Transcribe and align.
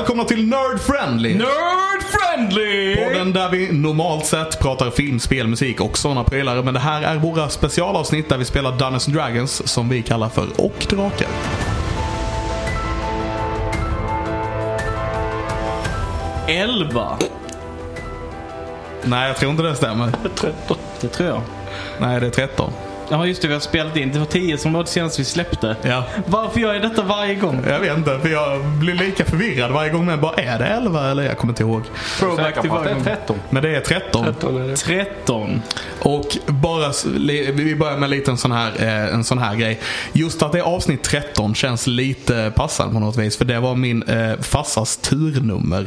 Välkomna 0.00 0.24
till 0.24 0.48
Nerd 0.48 0.80
Friendly! 0.80 1.34
Nerd 1.34 2.02
friendly! 2.02 2.96
Podden 2.96 3.32
där 3.32 3.50
vi 3.50 3.72
normalt 3.72 4.26
sett 4.26 4.60
pratar 4.60 4.90
film, 4.90 5.20
spel, 5.20 5.46
musik 5.46 5.80
och 5.80 5.98
sådana 5.98 6.24
prylar. 6.24 6.62
Men 6.62 6.74
det 6.74 6.80
här 6.80 7.02
är 7.02 7.16
våra 7.16 7.48
specialavsnitt 7.48 8.28
där 8.28 8.38
vi 8.38 8.44
spelar 8.44 8.78
Dungeons 8.78 9.08
and 9.08 9.16
Dragons 9.16 9.68
som 9.68 9.88
vi 9.88 10.02
kallar 10.02 10.28
för 10.28 10.46
Och 10.56 10.86
Drakar. 10.90 11.28
Elva. 16.48 17.18
Nej, 19.04 19.28
jag 19.28 19.36
tror 19.36 19.50
inte 19.50 19.62
det 19.62 19.76
stämmer. 19.76 20.12
13. 20.36 20.76
Det 21.00 21.08
tror 21.08 21.28
jag. 21.28 21.40
Nej, 21.98 22.20
det 22.20 22.26
är 22.26 22.30
13. 22.30 22.72
Ja 23.10 23.26
just 23.26 23.42
det, 23.42 23.48
vi 23.48 23.54
har 23.54 23.60
spelat 23.60 23.96
in. 23.96 24.12
Det 24.12 24.18
var 24.18 24.26
10 24.26 24.58
som 24.58 24.72
var 24.72 24.82
det 24.82 24.88
senaste 24.88 25.20
vi 25.20 25.24
släppte. 25.24 25.76
Ja. 25.82 26.04
Varför 26.26 26.60
gör 26.60 26.72
jag 26.72 26.82
detta 26.82 27.02
varje 27.02 27.34
gång? 27.34 27.64
Jag 27.68 27.80
vet 27.80 27.98
inte, 27.98 28.18
för 28.18 28.28
jag 28.28 28.64
blir 28.64 28.94
lika 28.94 29.24
förvirrad 29.24 29.72
varje 29.72 29.90
gång. 29.90 30.06
Men 30.06 30.20
bara, 30.20 30.34
är 30.34 30.58
det 30.58 30.66
11 30.66 31.10
eller? 31.10 31.22
Jag 31.22 31.38
kommer 31.38 31.52
inte 31.52 31.62
ihåg. 31.62 31.82
Throwback 32.18 32.60
till 32.60 32.70
på 32.70 32.76
att 32.76 32.84
det 32.84 32.90
varje 32.90 32.90
är 32.90 32.94
gång. 32.94 33.04
13. 33.04 33.36
Men 33.50 33.62
det 33.62 33.76
är 33.76 33.80
13. 33.80 34.24
13 34.24 34.62
är 34.62 34.68
det. 34.68 34.76
13. 34.76 35.62
Och 36.02 36.38
bara, 36.46 36.92
vi 37.52 37.76
börjar 37.76 37.98
med 37.98 38.10
lite 38.10 38.30
en 38.30 38.38
sån, 38.38 38.52
här, 38.52 38.72
eh, 38.78 39.14
en 39.14 39.24
sån 39.24 39.38
här 39.38 39.54
grej. 39.54 39.80
Just 40.12 40.42
att 40.42 40.52
det 40.52 40.58
är 40.58 40.62
avsnitt 40.62 41.02
13 41.02 41.54
känns 41.54 41.86
lite 41.86 42.52
passande 42.56 42.94
på 42.94 43.00
något 43.00 43.16
vis. 43.16 43.36
För 43.36 43.44
det 43.44 43.60
var 43.60 43.74
min 43.74 44.02
eh, 44.02 44.40
farsas 44.40 44.96
turnummer. 44.96 45.86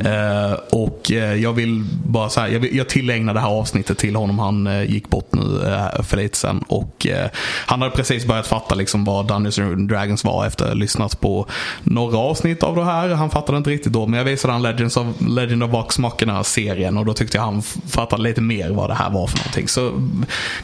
Eh, 0.00 0.52
och 0.70 1.12
eh, 1.12 1.34
jag 1.34 1.52
vill 1.52 1.84
bara 2.04 2.28
så 2.28 2.40
här, 2.40 2.48
jag, 2.48 2.72
jag 2.72 2.88
tillägnar 2.88 3.34
det 3.34 3.40
här 3.40 3.48
avsnittet 3.48 3.98
till 3.98 4.16
honom. 4.16 4.38
Han 4.38 4.66
eh, 4.66 4.90
gick 4.90 5.08
bort 5.08 5.28
nu 5.32 5.66
eh, 5.66 6.02
för 6.02 6.16
lite 6.16 6.36
sen. 6.36 6.64
Och 6.68 7.06
eh, 7.06 7.28
han 7.66 7.82
hade 7.82 7.96
precis 7.96 8.26
börjat 8.26 8.46
fatta 8.46 8.74
liksom 8.74 9.04
vad 9.04 9.26
Dungeons 9.26 9.58
and 9.58 9.88
Dragons 9.88 10.24
var 10.24 10.46
efter 10.46 10.64
att 10.64 10.70
ha 10.70 10.74
lyssnat 10.74 11.20
på 11.20 11.46
några 11.82 12.18
avsnitt 12.18 12.62
av 12.62 12.76
det 12.76 12.84
här. 12.84 13.08
Han 13.08 13.30
fattade 13.30 13.58
inte 13.58 13.70
riktigt 13.70 13.92
då. 13.92 14.06
Men 14.06 14.18
jag 14.18 14.24
visade 14.24 14.52
han 14.52 14.62
Legends 14.62 14.96
of, 14.96 15.06
Legend 15.28 15.62
of 15.62 15.70
Vox 15.70 15.98
Machina 15.98 16.44
serien 16.44 16.98
och 16.98 17.06
då 17.06 17.14
tyckte 17.14 17.36
jag 17.36 17.44
han 17.44 17.62
fattade 17.88 18.22
lite 18.22 18.40
mer 18.40 18.70
vad 18.70 18.90
det 18.90 18.94
här 18.94 19.10
var 19.10 19.26
för 19.26 19.38
någonting. 19.38 19.68
Så 19.68 20.08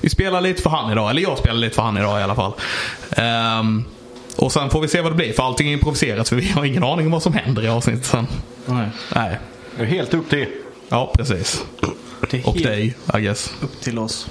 vi 0.01 0.11
spelar 0.11 0.41
lite 0.41 0.62
för 0.62 0.71
han 0.71 0.93
idag. 0.93 1.11
Eller 1.11 1.23
jag 1.23 1.39
spelar 1.39 1.59
lite 1.59 1.75
för 1.75 1.83
han 1.83 1.97
idag 1.99 2.21
i 2.21 2.23
alla 2.23 2.34
fall. 2.34 2.53
Ehm, 3.11 3.84
och 4.39 4.53
sen 4.53 4.70
får 4.70 4.81
vi 4.81 4.89
se 4.89 5.00
vad 5.00 5.12
det 5.12 5.17
blir. 5.17 5.33
För 5.33 5.42
allting 5.42 5.69
är 5.69 5.72
improviserat. 5.72 6.28
För 6.28 6.36
vi 6.36 6.48
har 6.48 6.64
ingen 6.64 6.84
aning 6.84 7.06
om 7.06 7.12
vad 7.12 7.22
som 7.22 7.33
händer 7.33 7.64
i 7.64 7.69
avsnittet 7.69 8.05
sen. 8.05 8.27
Nej. 8.67 8.89
Nej. 9.14 9.39
Det 9.77 9.83
är 9.83 9.86
helt 9.86 10.14
upp 10.14 10.31
till 10.31 10.47
Ja, 10.89 11.12
precis. 11.17 11.64
Det 12.31 12.36
är 12.39 12.48
Och 12.48 12.56
dig, 12.56 12.97
I 13.14 13.20
guess. 13.20 13.53
upp 13.61 13.81
till 13.81 13.98
oss. 13.98 14.28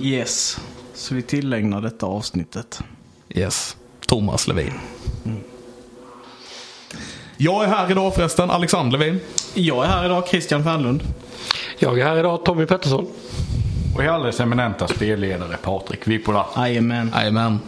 Yes. 0.00 0.60
Så 0.94 1.14
vi 1.14 1.22
tillägnar 1.22 1.80
detta 1.80 2.06
avsnittet. 2.06 2.80
Yes. 3.28 3.76
Thomas 4.06 4.48
Levin. 4.48 4.72
Jag 7.36 7.64
är 7.64 7.68
här 7.68 7.90
idag 7.90 8.14
förresten, 8.14 8.50
Alexander 8.50 8.98
Levin. 8.98 9.20
Jag 9.54 9.84
är 9.84 9.88
här 9.88 10.04
idag, 10.04 10.28
Christian 10.28 10.64
Fernlund. 10.64 11.02
Jag 11.78 12.00
är 12.00 12.04
här 12.04 12.16
idag, 12.16 12.44
Tommy 12.44 12.66
Pettersson. 12.66 13.06
och 13.94 14.04
är 14.04 14.08
alldeles 14.08 14.40
eminenta 14.40 14.88
spelledare 14.88 15.56
Patrik 15.62 16.06
Vipola. 16.08 16.46
Jajamän. 16.56 17.12
Jajamän. 17.14 17.58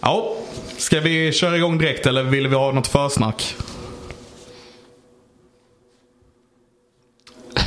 Ja, 0.00 0.36
ska 0.76 1.00
vi 1.00 1.32
köra 1.32 1.56
igång 1.56 1.78
direkt 1.78 2.06
eller 2.06 2.22
vill 2.22 2.48
vi 2.48 2.54
ha 2.56 2.72
något 2.72 2.86
försnack? 2.86 3.56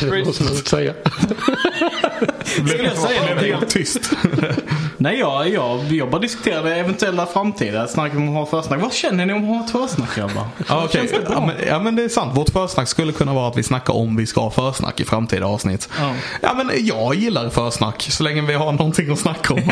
Det 0.02 0.26
måste 0.26 0.44
man 0.44 0.56
säga. 0.56 0.94
Skulle 2.44 2.84
jag 2.84 2.98
säga 2.98 3.22
någonting? 3.26 3.54
helt 3.54 3.70
tyst. 3.70 4.12
Nej, 5.04 5.20
jag, 5.20 5.50
jag, 5.50 5.84
jag 5.92 6.10
bara 6.10 6.22
diskuterade 6.22 6.76
eventuella 6.76 7.26
framtida 7.26 7.88
snack 7.88 8.14
om 8.16 8.30
att 8.30 8.52
ha 8.52 8.62
försnack. 8.62 8.82
Vad 8.82 8.94
känner 8.94 9.26
ni 9.26 9.34
om 9.34 9.52
att 9.52 9.70
ha 9.72 9.86
ett 9.86 9.90
försnack 9.90 10.16
grabbar? 10.16 10.46
Ja, 10.68 10.88
bra? 10.94 11.04
ja, 11.30 11.46
men, 11.46 11.56
ja 11.68 11.80
men 11.80 11.96
det 11.96 12.04
är 12.04 12.10
sant. 12.10 12.38
Vårt 12.38 12.50
försnack 12.50 12.88
skulle 12.88 13.12
kunna 13.12 13.34
vara 13.34 13.48
att 13.48 13.58
vi 13.58 13.64
snackar 13.64 13.94
om 13.94 14.16
vi 14.16 14.26
ska 14.26 14.42
ha 14.42 14.52
försnack 14.72 15.00
i 15.00 15.06
framtida 15.06 15.46
avsnitt. 15.46 15.90
Ja. 16.00 16.14
Ja 16.42 16.54
men 16.54 16.70
jag 16.86 17.16
gillar 17.16 17.50
försnack 17.50 18.02
så 18.10 18.24
länge 18.24 18.42
vi 18.42 18.54
har 18.54 18.72
någonting 18.72 19.12
att 19.12 19.20
snacka 19.20 19.54
om. 19.54 19.62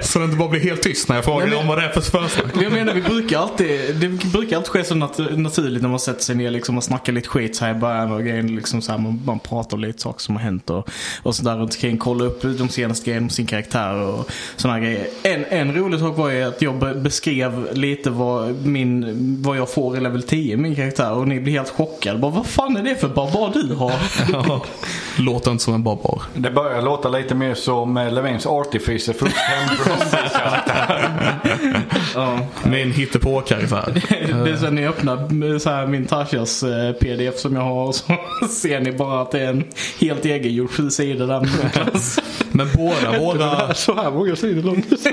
Så 0.00 0.18
det 0.18 0.24
inte 0.24 0.36
bara 0.36 0.48
blir 0.48 0.60
helt 0.60 0.82
tyst 0.82 1.08
när 1.08 1.16
jag 1.16 1.24
frågar 1.24 1.46
men- 1.46 1.58
om 1.58 1.66
vad 1.66 1.78
det 1.78 1.84
är 1.84 1.88
för 1.88 2.00
försnack. 2.00 2.52
Jag 2.62 2.72
menar, 2.72 2.94
vi 2.94 3.00
brukar 3.02 3.38
alltid, 3.38 3.96
det 3.96 4.08
brukar 4.08 4.56
alltid 4.56 4.70
ske 4.70 4.84
så 4.84 4.94
nat- 4.94 5.36
naturligt 5.36 5.82
när 5.82 5.88
man 5.88 5.98
sätter 6.00 6.22
sig 6.22 6.34
ner 6.36 6.50
liksom 6.50 6.76
och 6.76 6.84
snackar 6.84 7.12
lite 7.12 7.28
skit 7.28 7.56
så 7.56 7.64
här 7.64 7.72
i 7.72 7.74
början 7.78 8.12
och 8.12 8.20
grejen. 8.20 8.56
Liksom 8.56 8.82
så 8.82 8.92
här, 8.92 8.98
man, 8.98 9.22
man 9.26 9.38
pratar 9.38 9.76
lite 9.76 10.02
saker 10.02 10.20
som 10.20 10.36
har 10.36 10.42
hänt 10.42 10.70
och, 10.70 10.88
och 11.22 11.34
sådär 11.34 11.56
runt 11.56 11.74
omkring. 11.74 11.98
Kolla 11.98 12.24
upp 12.24 12.42
de 12.42 12.68
senaste 12.68 13.04
grejerna 13.06 13.19
om 13.20 13.30
sin 13.30 13.46
karaktär 13.46 13.94
och 13.94 14.30
sådana 14.56 14.80
grejer. 14.80 15.06
En, 15.22 15.44
en 15.48 15.74
rolig 15.74 16.00
sak 16.00 16.16
var 16.18 16.30
ju 16.30 16.42
att 16.42 16.62
jag 16.62 16.74
be- 16.78 16.94
beskrev 16.94 17.68
lite 17.72 18.10
vad, 18.10 18.66
min, 18.66 19.36
vad 19.42 19.56
jag 19.56 19.70
får 19.70 19.96
i 19.96 20.00
level 20.00 20.22
10 20.22 20.56
min 20.56 20.76
karaktär 20.76 21.12
och 21.12 21.28
ni 21.28 21.40
blir 21.40 21.52
helt 21.52 21.70
chockade. 21.70 22.18
Bara, 22.18 22.30
vad 22.30 22.46
fan 22.46 22.76
är 22.76 22.82
det 22.82 22.96
för 22.96 23.08
barbar 23.08 23.50
du 23.54 23.74
har? 23.74 23.92
Ja. 24.32 24.64
Låter 25.18 25.50
inte 25.50 25.64
som 25.64 25.74
en 25.74 25.82
barbar. 25.82 26.22
Det 26.34 26.50
börjar 26.50 26.82
låta 26.82 27.08
lite 27.08 27.34
mer 27.34 27.54
som 27.54 27.96
eh, 27.96 28.12
Levins 28.12 28.46
Artificer 28.46 29.12
för 29.12 29.28
ja. 32.14 32.38
Min 32.64 32.92
hittepå-karaktär. 32.92 34.02
Det 34.44 34.50
är 34.50 34.56
så 34.56 34.64
när 34.64 34.70
ni 34.70 34.86
öppnar 34.86 35.58
så 35.58 35.70
här 35.70 35.86
min 35.86 36.06
Tashias 36.06 36.62
eh, 36.62 36.92
pdf 36.92 37.38
som 37.38 37.54
jag 37.56 37.62
har 37.62 37.84
och 37.86 37.94
så 37.94 38.02
ser 38.50 38.80
ni 38.80 38.92
bara 38.92 39.22
att 39.22 39.30
det 39.30 39.40
är 39.40 39.48
en 39.48 39.64
helt 40.00 40.24
egengjord 40.24 40.70
sju 40.70 40.90
sidor 40.90 41.26
där 41.26 41.40
med. 41.40 41.50
Men 42.64 42.68
båda 42.76 43.18
våra, 43.20 43.74
Så 43.74 43.94
här 43.94 44.10
många 44.10 44.36
sidor 44.36 44.62
långt. 44.62 44.86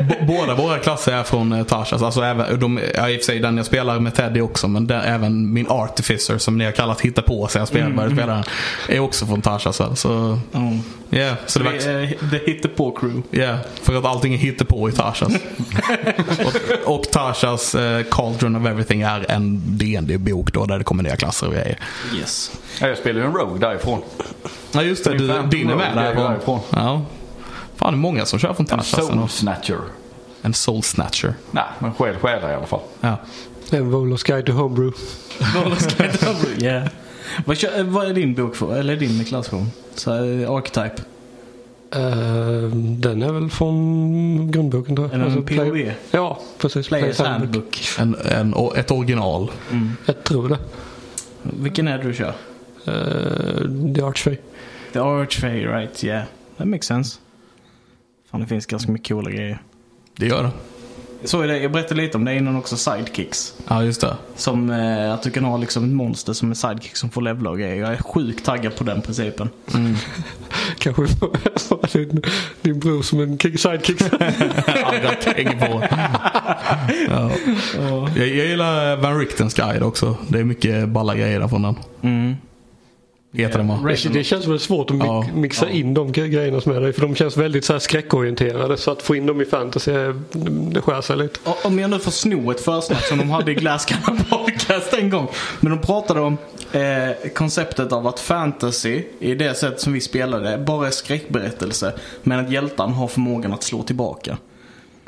b- 0.00 0.14
båda 0.28 0.54
våra 0.54 0.78
klasser 0.78 1.12
är 1.12 1.22
från 1.22 1.52
eh, 1.52 1.64
Tashas. 1.64 2.02
Alltså 2.02 2.20
även, 2.22 2.60
de, 2.60 2.80
ja, 2.94 3.08
i 3.10 3.16
och 3.16 3.20
för 3.20 3.24
sig 3.24 3.38
den 3.40 3.56
jag 3.56 3.66
spelar 3.66 4.00
med 4.00 4.14
Teddy 4.14 4.40
också. 4.40 4.68
Men 4.68 4.86
den, 4.86 5.00
även 5.00 5.52
min 5.52 5.66
Artificer 5.68 6.38
som 6.38 6.58
ni 6.58 6.64
har 6.64 6.72
kallat 6.72 7.00
hitta 7.00 7.22
på 7.22 7.46
sen 7.48 7.60
jag 7.60 7.68
spelade, 7.68 7.94
började 7.94 8.14
spela 8.14 8.32
den. 8.34 8.44
Är 8.88 9.00
också 9.00 9.26
från 9.26 9.42
Tashas. 9.42 9.76
Så, 10.00 10.38
Mm. 10.54 10.78
yeah, 11.10 11.34
så 11.46 11.58
det 11.58 11.64
var, 11.64 11.72
Det 11.72 11.84
är 11.84 12.06
The 12.30 12.52
Hittepå 12.52 12.90
Crew. 12.90 13.22
Yeah, 13.32 13.58
för 13.82 13.98
att 13.98 14.04
allting 14.04 14.34
är 14.34 14.38
hittepå 14.38 14.88
i 14.88 14.92
Tashas. 14.92 15.32
och, 16.84 16.94
och 16.96 17.04
Tashas 17.10 17.74
eh, 17.74 18.02
Cauldron 18.10 18.56
of 18.56 18.66
Everything 18.66 19.02
är 19.02 19.26
en 19.30 19.62
dd 19.78 20.18
bok 20.20 20.52
då 20.52 20.64
där 20.64 20.78
det 20.78 20.84
kommer 20.84 21.02
nya 21.02 21.16
klasser 21.16 21.46
och 21.46 21.52
grejer. 21.52 21.78
Yes. 22.20 22.50
Ja, 22.80 22.86
jag 22.88 22.98
spelar 22.98 23.20
ju 23.20 23.26
en 23.26 23.32
Rogue 23.32 23.58
därifrån. 23.68 24.02
Ja 24.74 24.82
just 24.82 25.04
det, 25.04 25.10
du, 25.18 25.42
din 25.50 25.70
är 25.70 25.76
med 25.76 25.96
därifrån. 25.96 26.60
Ja. 26.70 27.02
Fan 27.76 27.92
det 27.92 27.96
är 27.96 27.98
många 27.98 28.24
som 28.26 28.38
kör 28.38 28.54
från 28.54 28.66
En 28.70 28.78
Tashas. 28.78 29.06
Soul. 29.06 29.28
Snatcher. 29.28 29.78
En 30.42 30.54
Soul 30.54 30.82
Snatcher. 30.82 31.34
Nej, 31.50 31.64
men 31.78 31.94
själ 31.94 32.16
själar 32.16 32.50
i 32.50 32.54
alla 32.54 32.66
fall. 32.66 32.80
Ja. 33.00 33.16
En 33.70 33.90
Volos 33.90 34.22
Guide 34.22 34.46
to 34.46 34.52
Homebrew. 34.52 34.96
yeah. 36.58 36.88
Vad, 37.44 37.64
eh, 37.64 37.84
vad 37.84 38.06
är 38.08 38.14
din 38.14 38.34
bok 38.34 38.56
för? 38.56 38.76
Eller 38.76 38.96
din 38.96 39.24
klassform? 39.24 39.66
Så 39.94 40.24
eh, 40.24 40.50
Archetype? 40.50 41.02
Eh, 41.90 42.68
den 42.76 43.22
är 43.22 43.32
väl 43.32 43.50
från 43.50 44.50
grundboken 44.50 44.96
tror 44.96 45.06
jag. 45.08 45.14
Eller 45.14 45.24
en 45.24 45.30
Alltså, 45.36 45.46
play- 45.54 45.70
POV? 45.70 45.92
Ja, 46.10 46.38
precis. 46.58 46.88
Players 46.88 47.18
Handbook. 47.18 47.82
En, 47.98 48.14
en, 48.30 48.54
ett 48.76 48.90
original. 48.90 49.50
Jag 50.06 50.24
tror 50.24 50.48
det. 50.48 50.58
Vilken 51.42 51.88
är 51.88 51.98
det 51.98 52.04
du 52.04 52.14
kör? 52.14 52.34
Uh, 52.88 53.94
The 53.94 54.02
Archfey. 54.02 54.36
The 54.94 55.00
Archfey, 55.00 55.66
right? 55.66 56.04
Yeah. 56.04 56.24
That 56.56 56.66
makes 56.68 56.86
sense. 56.86 57.18
Fan, 58.30 58.40
det 58.40 58.46
finns 58.46 58.66
ganska 58.66 58.92
mycket 58.92 59.08
coola 59.08 59.30
grejer. 59.30 59.58
Det 60.16 60.26
gör 60.26 60.42
det. 60.42 60.50
Så 61.28 61.40
är 61.40 61.46
det, 61.48 61.58
jag 61.58 61.72
berättade 61.72 62.00
lite 62.02 62.16
om 62.18 62.24
det 62.24 62.34
innan 62.36 62.56
också, 62.56 62.76
sidekicks. 62.76 63.54
Ja 63.68 63.82
just 63.84 64.00
det. 64.00 64.16
Som 64.36 64.70
eh, 64.70 65.12
att 65.12 65.22
du 65.22 65.30
kan 65.30 65.44
ha 65.44 65.56
liksom 65.56 65.84
ett 65.84 65.90
monster 65.90 66.32
som 66.32 66.50
är 66.50 66.54
sidekick 66.54 66.96
som 66.96 67.10
får 67.10 67.22
levla 67.22 67.50
och 67.50 67.58
grejer. 67.58 67.76
Jag 67.76 67.92
är 67.92 67.96
sjukt 67.96 68.44
taggad 68.44 68.76
på 68.76 68.84
den 68.84 69.02
principen. 69.02 69.48
Kanske 70.78 71.02
vi 71.02 71.08
får 71.08 71.98
din, 71.98 72.22
din 72.62 72.80
bror 72.80 73.02
som 73.02 73.20
en 73.20 73.38
kick- 73.38 73.56
sidekick. 73.56 74.02
Andra 74.12 75.10
tänker 75.22 75.66
på. 75.66 75.82
Ja. 77.08 77.30
Jag, 78.16 78.28
jag 78.28 78.46
gillar 78.46 78.96
Van 78.96 79.18
Richtens 79.18 79.54
guide 79.54 79.82
också. 79.82 80.16
Det 80.28 80.38
är 80.38 80.44
mycket 80.44 80.88
balla 80.88 81.14
grejer 81.14 81.40
där 81.40 81.48
från 81.48 81.62
den. 81.62 81.76
Mm. 82.02 82.34
Heter 83.36 83.58
den 83.58 83.68
va? 83.68 83.80
det, 83.84 84.08
det 84.12 84.24
känns 84.24 84.46
väl 84.46 84.58
svårt 84.60 84.90
att 84.90 84.96
mi- 84.96 85.04
Ja. 85.06 85.26
mixa 85.34 85.70
in 85.70 85.94
de 85.94 86.08
gre- 86.12 86.26
grejerna 86.28 86.60
som 86.60 86.72
är 86.72 86.80
där. 86.80 86.92
För 86.92 87.00
de 87.00 87.14
känns 87.14 87.36
väldigt 87.36 87.64
så 87.64 87.72
här 87.72 87.80
skräckorienterade. 87.80 88.76
Så 88.76 88.90
att 88.90 89.02
få 89.02 89.16
in 89.16 89.26
dem 89.26 89.40
i 89.40 89.44
fantasy, 89.44 89.92
är- 89.92 90.14
det 90.72 90.80
skär 90.80 91.00
sig 91.00 91.16
lite. 91.16 91.40
Om 91.64 91.78
jag 91.78 91.90
nu 91.90 91.98
får 91.98 92.10
sno 92.10 92.50
ett 92.50 92.60
försnack 92.60 93.06
som 93.06 93.18
de 93.18 93.30
hade 93.30 93.50
i 93.50 93.54
Glasscannon 93.54 94.18
podcast 94.30 94.92
en 94.92 95.10
gång. 95.10 95.28
Men 95.60 95.70
de 95.70 95.78
pratade 95.80 96.20
om 96.20 96.36
eh, 96.72 97.30
konceptet 97.34 97.92
av 97.92 98.06
att 98.06 98.20
fantasy, 98.20 99.02
i 99.18 99.34
det 99.34 99.54
sätt 99.58 99.80
som 99.80 99.92
vi 99.92 100.00
spelade, 100.00 100.58
bara 100.58 100.86
är 100.86 100.90
skräckberättelse. 100.90 101.92
Men 102.22 102.38
att 102.44 102.50
hjältarna 102.52 102.92
har 102.92 103.08
förmågan 103.08 103.52
att 103.52 103.62
slå 103.62 103.82
tillbaka. 103.82 104.38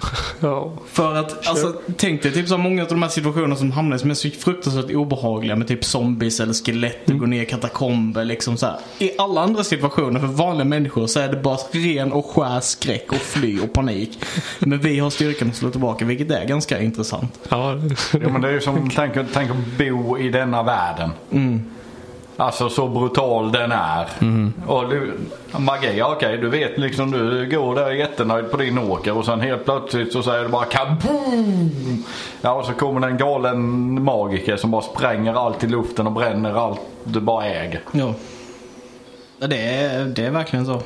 Ja. 0.40 0.72
För 0.86 1.14
att, 1.14 1.48
alltså, 1.48 1.74
tänk 1.96 2.22
dig 2.22 2.32
typ 2.32 2.48
så 2.48 2.58
många 2.58 2.82
av 2.82 2.88
de 2.88 3.02
här 3.02 3.08
situationerna 3.08 3.56
som 3.56 3.72
hamnar 3.72 3.98
som 3.98 4.10
är 4.10 4.14
så 4.14 4.30
fruktansvärt 4.30 4.90
obehagliga 4.90 5.56
med 5.56 5.68
typ 5.68 5.84
zombies 5.84 6.40
eller 6.40 6.54
skelett 6.54 7.10
och 7.10 7.18
gå 7.18 7.26
ner 7.26 7.42
i 7.42 7.46
katakomber 7.46 8.24
liksom 8.24 8.56
så 8.56 8.66
här. 8.66 8.76
I 8.98 9.10
alla 9.18 9.40
andra 9.40 9.64
situationer 9.64 10.20
för 10.20 10.26
vanliga 10.26 10.64
människor 10.64 11.06
så 11.06 11.20
är 11.20 11.28
det 11.28 11.36
bara 11.36 11.56
ren 11.70 12.12
och 12.12 12.26
skär 12.26 12.60
skräck 12.60 13.12
och 13.12 13.16
fly 13.16 13.60
och 13.60 13.72
panik. 13.72 14.18
Men 14.58 14.78
vi 14.78 14.98
har 14.98 15.10
styrkan 15.10 15.48
att 15.48 15.56
slå 15.56 15.70
tillbaka 15.70 16.04
vilket 16.04 16.30
är 16.30 16.44
ganska 16.44 16.80
intressant. 16.82 17.40
Ja, 17.48 17.74
Jo, 18.12 18.30
men 18.30 18.40
det 18.40 18.48
är 18.48 18.52
ju 18.52 18.60
som, 18.60 18.90
tänk, 18.94 19.14
tänk 19.32 19.50
att 19.50 19.78
bo 19.78 20.18
i 20.18 20.28
denna 20.28 20.62
världen. 20.62 21.10
Alltså 22.36 22.68
så 22.68 22.88
brutal 22.88 23.52
den 23.52 23.72
är. 23.72 24.06
Och 24.66 24.88
du, 24.88 25.12
magi, 25.58 26.02
okej 26.02 26.36
du 26.38 26.48
vet 26.48 26.78
liksom 26.78 27.10
du 27.10 27.48
går 27.50 27.74
där 27.74 27.90
jättenöjd 27.90 28.50
på 28.50 28.56
din 28.56 28.78
åker 28.78 29.16
och 29.18 29.24
sen 29.24 29.40
helt 29.40 29.64
plötsligt 29.64 30.12
så 30.12 30.22
säger 30.22 30.42
det 30.42 30.48
bara 30.48 30.64
kaboom! 30.64 32.04
Ja 32.40 32.52
och 32.52 32.64
så 32.64 32.72
kommer 32.72 33.00
det 33.00 33.06
en 33.06 33.16
galen 33.16 34.02
magiker 34.04 34.56
som 34.56 34.70
bara 34.70 34.82
spränger 34.82 35.34
allt 35.34 35.64
i 35.64 35.66
luften 35.66 36.06
och 36.06 36.12
bränner 36.12 36.54
allt 36.54 36.80
du 37.04 37.20
bara 37.20 37.44
äger. 37.46 37.80
Ja. 37.92 38.14
Ja, 39.38 39.46
Det 39.46 39.56
är, 39.68 40.04
det 40.04 40.24
är 40.26 40.30
verkligen 40.30 40.66
så. 40.66 40.80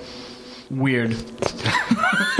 Weird. 0.69 1.15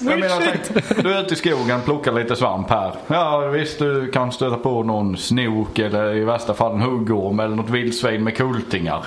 Jag 0.00 0.20
menar, 0.20 0.42
tänk, 0.44 1.04
du 1.04 1.12
är 1.12 1.20
ute 1.22 1.34
i 1.34 1.36
skogen, 1.36 1.80
plockar 1.84 2.12
lite 2.12 2.36
svamp 2.36 2.70
här. 2.70 2.92
Ja 3.06 3.38
visst, 3.38 3.78
du 3.78 4.10
kan 4.10 4.32
stöta 4.32 4.56
på 4.56 4.82
någon 4.82 5.16
snok 5.16 5.78
eller 5.78 6.14
i 6.14 6.24
värsta 6.24 6.54
fall 6.54 6.74
en 6.74 6.80
huggorm 6.80 7.40
eller 7.40 7.56
något 7.56 7.70
vildsvin 7.70 8.24
med 8.24 8.36
kultingar. 8.36 9.04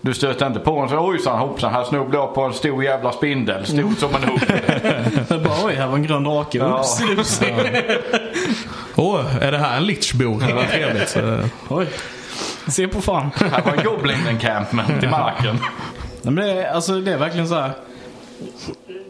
Du 0.00 0.14
stöter 0.14 0.46
inte 0.46 0.60
på 0.60 0.78
en 0.78 0.88
så 0.88 0.98
ojsan 0.98 1.38
hoppsan 1.38 1.72
här 1.72 1.84
snubblade 1.84 2.24
jag 2.24 2.34
på 2.34 2.42
en 2.42 2.52
stor 2.52 2.84
jävla 2.84 3.12
spindel. 3.12 3.66
Stor 3.66 3.94
som 3.98 4.14
en. 4.14 4.22
Jag 5.28 5.42
bara 5.44 5.64
oj, 5.64 5.74
här 5.74 5.86
var 5.86 5.94
en 5.96 6.02
grön 6.02 6.24
drake. 6.24 6.60
Åh, 8.96 9.20
är 9.40 9.52
det 9.52 9.58
här 9.58 9.76
en 9.76 9.86
lichbok? 9.86 10.42
Det 10.46 10.54
var 10.54 10.64
trevligt. 10.64 11.08
Så, 11.08 11.38
Oj. 11.74 11.86
Se 12.68 12.88
på 12.88 13.00
fan. 13.00 13.30
Här 13.34 13.62
var 13.62 13.72
en 13.72 13.84
goblin 13.84 14.26
encampment 14.28 15.04
i 15.04 15.06
marken. 15.06 15.58
Nej, 16.22 16.34
men 16.34 16.36
det, 16.36 16.52
är, 16.52 16.72
alltså, 16.72 17.00
det 17.00 17.12
är 17.12 17.18
verkligen 17.18 17.48
så 17.48 17.54
här 17.54 17.70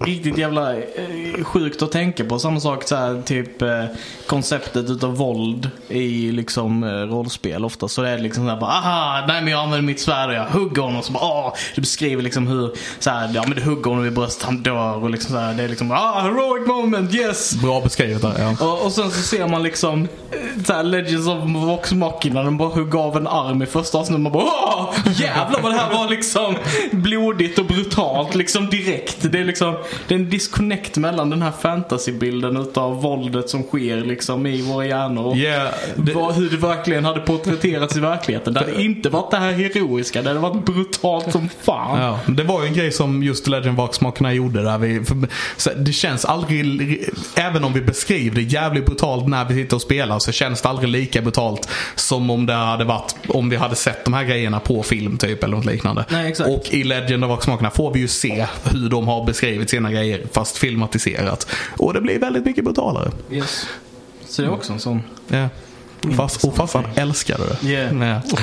riktigt 0.07 0.39
jävla 0.39 0.77
eh, 0.77 1.45
sjukt 1.45 1.83
att 1.83 1.93
tänka 1.93 2.25
på. 2.25 2.39
Samma 2.39 2.61
sak 2.61 2.89
så 2.89 2.97
här, 2.97 3.23
typ 3.23 3.63
eh, 3.63 3.85
konceptet 4.27 4.91
utav 4.91 5.17
våld 5.17 5.71
i 5.89 6.33
liksom 6.33 6.85
eh, 6.85 6.89
rollspel. 6.89 7.65
Ofta 7.65 7.89
så 7.89 8.03
är 8.03 8.17
det 8.17 8.23
liksom 8.23 8.45
så 8.45 8.51
här 8.51 8.61
bara 8.61 8.71
aha, 8.71 9.25
nej 9.29 9.43
men 9.43 9.53
jag 9.53 9.61
använder 9.61 9.87
mitt 9.87 10.01
svärd 10.01 10.29
och 10.29 10.35
jag 10.35 10.45
hugger 10.45 10.83
honom. 10.83 11.03
Så 11.03 11.13
bara, 11.13 11.25
ah, 11.25 11.55
du 11.75 11.81
beskriver 11.81 12.23
liksom 12.23 12.47
hur 12.47 12.73
så 12.99 13.11
här, 13.11 13.31
ja 13.35 13.45
men 13.47 13.57
du 13.57 13.63
hugger 13.63 13.91
honom 13.91 14.07
i 14.07 14.11
bröstet, 14.11 14.45
han 14.45 14.63
dör 14.63 15.05
och 15.05 15.11
liksom 15.11 15.33
så 15.33 15.39
här, 15.39 15.55
det 15.55 15.63
är 15.63 15.69
liksom 15.69 15.91
ah, 15.91 16.21
heroic 16.21 16.67
moment, 16.67 17.15
yes! 17.15 17.55
bra 17.55 17.81
beskrivet 17.81 18.23
där. 18.23 18.35
Ja. 18.39 18.67
Och, 18.67 18.85
och 18.85 18.93
sen 18.93 19.11
så 19.11 19.23
ser 19.23 19.49
man 19.49 19.63
liksom 19.63 20.09
så 20.67 20.73
här 20.73 20.83
Legends 20.83 21.29
of 21.29 21.39
Vox 21.45 21.93
Machina. 21.93 22.43
De 22.43 22.57
bara 22.57 22.69
hugger 22.69 22.99
av 22.99 23.17
en 23.17 23.27
arm 23.27 23.63
i 23.63 23.67
första 23.67 23.99
avsnittet. 23.99 24.23
Man 24.23 24.33
bara 24.33 24.45
Åh, 24.45 24.95
jävlar 25.15 25.61
vad 25.63 25.73
det 25.73 25.79
här 25.79 25.95
var 25.95 26.11
liksom 26.11 26.57
blodigt 26.91 27.59
och 27.59 27.65
brutalt 27.65 28.35
liksom 28.35 28.71
direkt. 28.71 29.33
Det 29.33 29.39
är 29.39 29.45
liksom 29.45 29.75
det 30.09 30.15
är 30.15 30.19
en 30.19 30.31
disconnect 30.31 30.97
mellan 30.97 31.31
den 31.31 31.43
här 31.43 31.51
fantasybilden 31.61 32.57
utav 32.57 33.03
våldet 33.03 33.51
som 33.51 33.63
sker 33.63 33.97
liksom 33.97 34.47
i 34.47 34.63
våra 34.63 34.87
hjärnor. 34.87 35.25
Och 35.27 35.37
Yeah, 35.37 35.69
det- 35.97 36.13
vad, 36.13 36.35
hur 36.35 36.51
det 36.51 36.57
verkligen 36.57 37.05
hade 37.05 37.21
porträtterats 37.21 37.97
i 37.97 38.01
verkligen. 38.01 38.41
Det 38.45 38.61
hade 38.61 38.83
inte 38.83 39.09
varit 39.09 39.31
det 39.31 39.37
här 39.37 39.53
heroiska. 39.53 40.23
Det 40.23 40.29
hade 40.29 40.41
varit 40.41 40.65
brutalt 40.65 41.33
som 41.33 41.49
fan. 41.63 42.01
Ja, 42.01 42.19
det 42.33 42.43
var 42.43 42.63
ju 42.63 42.69
en 42.69 42.75
grej 42.75 42.93
som 42.93 43.23
just 43.23 43.47
Legend 43.47 43.77
Vox-makarna 43.77 44.33
gjorde 44.33 44.63
där 44.63 44.79
vi, 44.79 45.05
för, 45.05 45.75
det 45.77 45.93
känns 45.93 46.25
aldrig, 46.25 47.05
även 47.37 47.65
om 47.65 47.73
vi 47.73 47.81
beskriver 47.81 48.37
det 48.37 48.43
jävligt 48.43 48.87
brutalt 48.87 49.29
när 49.29 49.45
vi 49.45 49.55
sitter 49.55 49.77
och 49.77 49.83
spelar 49.83 50.19
så 50.19 50.33
känns 50.33 50.63
det 50.63 50.69
aldrig 50.69 50.89
lika 50.89 51.23
brutalt 51.23 51.69
som 51.95 52.31
om 52.31 52.47
det 52.47 52.53
hade 52.55 52.85
varit, 52.85 53.15
om 53.29 53.49
vi 53.49 53.57
hade 53.57 53.77
sett 53.77 54.05
de 54.05 54.15
här 54.15 54.25
grejerna 54.25 54.61
på 54.61 54.83
film 54.83 55.19
typ 55.19 55.45
eller 55.45 55.57
något 55.57 55.65
liknande. 55.67 56.05
Nej. 56.09 56.35
Och 56.47 56.65
i 56.71 56.85
Legend 56.85 57.25
of 57.25 57.31
Vox-makarna 57.31 57.71
får 57.71 57.93
vi 57.93 58.01
ju 58.01 58.09
se 58.09 58.47
hur 58.65 58.89
de 58.89 59.09
har 59.09 59.25
beskrivit 59.27 59.71
sina 59.71 59.86
grejer 59.91 60.27
fast 60.33 60.57
filmatiserat. 60.57 61.49
Och 61.79 61.95
det 61.95 62.01
blir 62.01 62.19
väldigt 62.19 62.45
mycket 62.45 62.65
brutalare. 62.65 63.11
Yes. 63.31 63.67
Så 64.27 64.43
det 64.43 64.49
är 64.49 64.53
också 64.53 64.73
en 64.73 64.81
sån. 64.81 65.03
Ja. 65.29 65.49
Fast, 66.17 66.45
och 66.45 66.57
farsan 66.57 66.85
älskade 66.95 67.45
det. 67.47 67.69
Yeah. 67.69 68.09
Ja. 68.09 68.39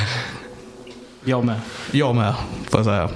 Jag 1.24 1.46
med. 1.46 1.60
Jag 1.92 2.16
med, 2.16 2.34
får 2.70 2.80
jag 2.80 2.86
säga. 2.86 3.10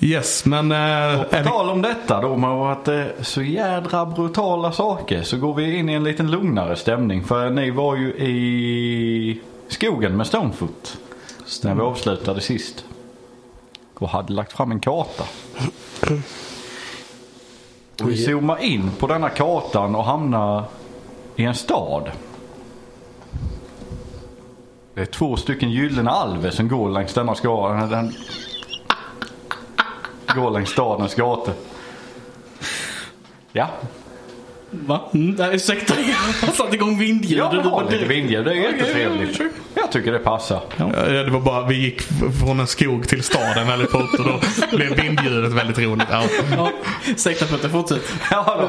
Yes, 0.00 0.44
men... 0.44 0.72
eh, 0.72 0.76
På 1.22 1.36
är 1.36 1.42
vi, 1.42 1.48
tal 1.48 1.70
om 1.70 1.82
detta 1.82 2.20
då 2.20 2.36
med 2.36 2.50
att 2.50 2.84
det 2.84 2.94
är 2.94 3.14
så 3.22 3.42
jädra 3.42 4.06
brutala 4.06 4.72
saker 4.72 5.22
så 5.22 5.36
går 5.36 5.54
vi 5.54 5.76
in 5.76 5.88
i 5.88 5.92
en 5.92 6.04
liten 6.04 6.30
lugnare 6.30 6.76
stämning. 6.76 7.24
För 7.24 7.50
ni 7.50 7.70
var 7.70 7.96
ju 7.96 8.08
i 8.08 9.40
skogen 9.68 10.16
med 10.16 10.26
Stonefoot. 10.26 10.98
När 11.62 11.74
vi 11.74 11.80
avslutade 11.80 12.40
sist. 12.40 12.84
Och 13.94 14.08
hade 14.08 14.32
lagt 14.32 14.52
fram 14.52 14.70
en 14.70 14.80
karta. 14.80 15.24
Och 18.02 18.10
vi 18.10 18.16
zoomar 18.16 18.58
in 18.62 18.90
på 18.98 19.06
denna 19.06 19.28
kartan 19.28 19.94
och 19.94 20.04
hamnar 20.04 20.64
i 21.36 21.44
en 21.44 21.54
stad. 21.54 22.10
Det 24.94 25.00
är 25.00 25.06
två 25.06 25.36
stycken 25.36 25.70
gyllene 25.70 26.10
alver 26.10 26.50
som 26.50 26.68
går 26.68 26.90
längs 26.90 27.14
denna 27.14 27.34
skala. 27.34 27.86
Den 27.86 28.12
går 30.34 30.50
längs 30.50 30.70
stadens 30.70 31.14
gator. 31.14 31.54
Ja, 33.52 33.68
Va? 34.70 35.00
Mm, 35.14 35.30
nej, 35.38 35.54
ursäkta. 35.56 35.94
Jag 36.00 36.46
har 36.46 36.52
satt 36.54 36.74
igång 36.74 36.98
vindljudet. 36.98 37.52
ja 37.52 37.70
bara- 37.70 37.88
lite 37.90 38.04
vindljud. 38.04 38.44
Det 38.44 38.50
är 38.50 38.54
jättetrevligt. 38.72 39.36
sure. 39.36 39.50
Jag 39.90 39.94
tycker 39.94 40.12
det 40.12 40.18
passar. 40.18 40.62
Ja, 40.76 40.86
det 40.86 41.30
var 41.30 41.40
bara, 41.40 41.66
vi 41.66 41.74
gick 41.74 42.02
från 42.40 42.60
en 42.60 42.66
skog 42.66 43.08
till 43.08 43.22
staden 43.22 43.66
väldigt 43.66 43.90
fort 43.90 44.18
och 44.18 44.24
då 44.24 44.40
blev 44.76 44.96
vindljudet 44.96 45.52
väldigt 45.52 45.78
roligt. 45.78 46.08
Ja. 46.10 46.24
Ja, 46.56 46.72
ursäkta 47.08 47.46
Petter, 47.46 47.68
fortsätt. 47.68 48.12
Ja, 48.30 48.56
då. 48.60 48.68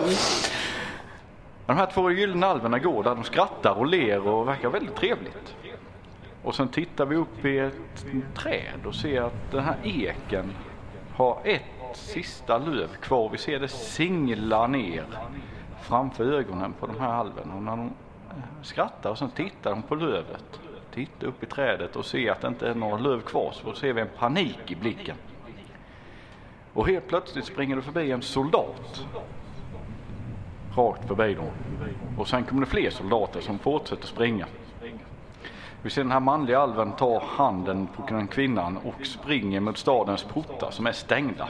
De 1.66 1.78
här 1.78 1.86
två 1.94 2.12
gyllene 2.12 2.48
alverna 2.48 2.80
går 2.80 3.04
där 3.04 3.16
de 3.16 3.24
skrattar 3.24 3.72
och 3.72 3.86
ler 3.88 4.28
och 4.28 4.48
verkar 4.48 4.70
väldigt 4.70 4.96
trevligt. 4.96 5.56
Och 6.44 6.56
sen 6.56 6.68
tittar 6.68 7.06
vi 7.06 7.16
upp 7.16 7.46
i 7.46 7.60
ett 7.60 8.06
träd 8.36 8.86
och 8.86 8.96
ser 8.96 9.22
att 9.22 9.52
den 9.52 9.64
här 9.64 9.78
eken 9.84 10.52
har 11.16 11.42
ett 11.44 11.98
sista 11.98 12.58
löv 12.58 12.90
kvar. 13.02 13.30
Vi 13.30 13.38
ser 13.38 13.60
det 13.60 13.68
singla 13.68 14.68
ner 14.68 15.06
framför 15.82 16.34
ögonen 16.34 16.74
på 16.80 16.88
de 16.88 17.00
här 17.00 17.14
alverna. 17.14 17.56
Och 17.56 17.64
när 17.64 17.72
de 17.72 17.86
eh, 18.30 18.36
skrattar 18.62 19.10
och 19.10 19.18
sen 19.18 19.32
tittar 19.32 19.72
de 19.72 19.82
på 19.82 19.96
lövet. 19.96 20.60
Titta 20.94 21.26
upp 21.26 21.44
i 21.44 21.46
trädet 21.46 21.96
och 21.96 22.06
se 22.06 22.30
att 22.30 22.42
det 22.42 22.48
inte 22.48 22.70
är 22.70 22.76
några 22.76 22.98
löv 22.98 23.22
kvar 23.22 23.52
så 23.54 23.74
ser 23.74 23.94
vi 23.94 24.02
en 24.02 24.10
panik 24.18 24.72
i 24.72 24.76
blicken. 24.76 25.16
Och 26.74 26.88
helt 26.88 27.08
plötsligt 27.08 27.46
springer 27.46 27.76
det 27.76 27.82
förbi 27.82 28.12
en 28.12 28.22
soldat 28.22 29.06
rakt 30.76 31.08
förbi 31.08 31.34
dem. 31.34 31.50
Och 32.18 32.28
sen 32.28 32.44
kommer 32.44 32.62
det 32.62 32.68
fler 32.72 32.90
soldater 32.90 33.42
som 33.42 33.60
fortsätter 33.60 34.08
springa. 34.08 34.46
Vi 35.82 35.90
ser 35.90 36.02
den 36.02 36.12
här 36.12 36.20
manliga 36.20 36.60
alven 36.60 36.92
ta 36.92 37.24
handen 37.26 37.88
på 37.88 38.06
den 38.08 38.28
kvinnan 38.28 38.78
och 38.78 39.06
springer 39.06 39.60
mot 39.60 39.78
stadens 39.78 40.24
portar 40.24 40.72
som 40.72 40.88
är 40.88 40.92
stängda. 40.92 41.48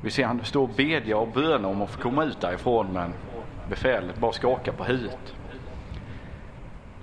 Vi 0.00 0.10
ser 0.10 0.24
han 0.24 0.44
står 0.44 0.62
och 0.62 0.74
bedja 0.76 1.18
och 1.18 1.28
böna 1.28 1.68
om 1.68 1.82
att 1.82 1.90
få 1.90 2.00
komma 2.00 2.24
ut 2.24 2.40
därifrån 2.40 2.86
men 2.92 3.12
befälet 3.68 4.18
bara 4.18 4.32
skakar 4.32 4.72
på 4.72 4.84
huvudet. 4.84 5.34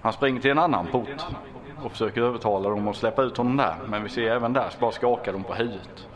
Han 0.02 0.14
springer 0.14 0.42
till 0.42 0.52
en 0.52 0.60
annan 0.60 0.88
port 0.88 1.26
och 1.84 1.92
försöker 1.92 2.22
övertala 2.22 2.70
dem 2.70 2.88
att 2.88 2.96
släppa 2.96 3.24
ut 3.24 3.38
honom 3.38 3.58
där 3.58 3.76
men 3.88 4.04
vi 4.04 4.10
ser 4.10 4.32
även 4.32 4.54
där 4.54 4.70
så 4.70 4.80
bara 4.80 4.92
skakar 4.92 5.34
de 5.34 5.44
på 5.44 5.54
huvudet. 5.54 6.08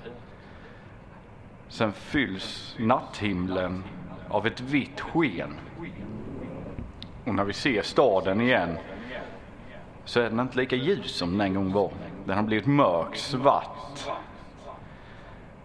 Sen 1.67 1.93
fylls 1.93 2.75
natthimlen 2.79 3.83
av 4.29 4.47
ett 4.47 4.61
vitt 4.61 5.01
sken. 5.01 5.53
Och 7.25 7.35
när 7.35 7.43
vi 7.43 7.53
ser 7.53 7.81
staden 7.81 8.41
igen 8.41 8.77
så 10.05 10.19
är 10.19 10.29
den 10.29 10.39
inte 10.39 10.57
lika 10.57 10.75
ljus 10.75 11.11
som 11.11 11.31
den 11.31 11.41
en 11.41 11.53
gång 11.53 11.73
var. 11.73 11.91
Den 12.25 12.35
har 12.35 12.43
blivit 12.43 12.65
mörk, 12.65 13.15
svart 13.15 14.09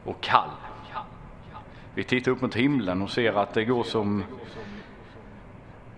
och 0.04 0.20
kall. 0.20 0.50
Vi 1.94 2.04
tittar 2.04 2.30
upp 2.30 2.40
mot 2.40 2.54
himlen 2.54 3.02
och 3.02 3.10
ser 3.10 3.32
att 3.32 3.54
det 3.54 3.64
går 3.64 3.84
som 3.84 4.24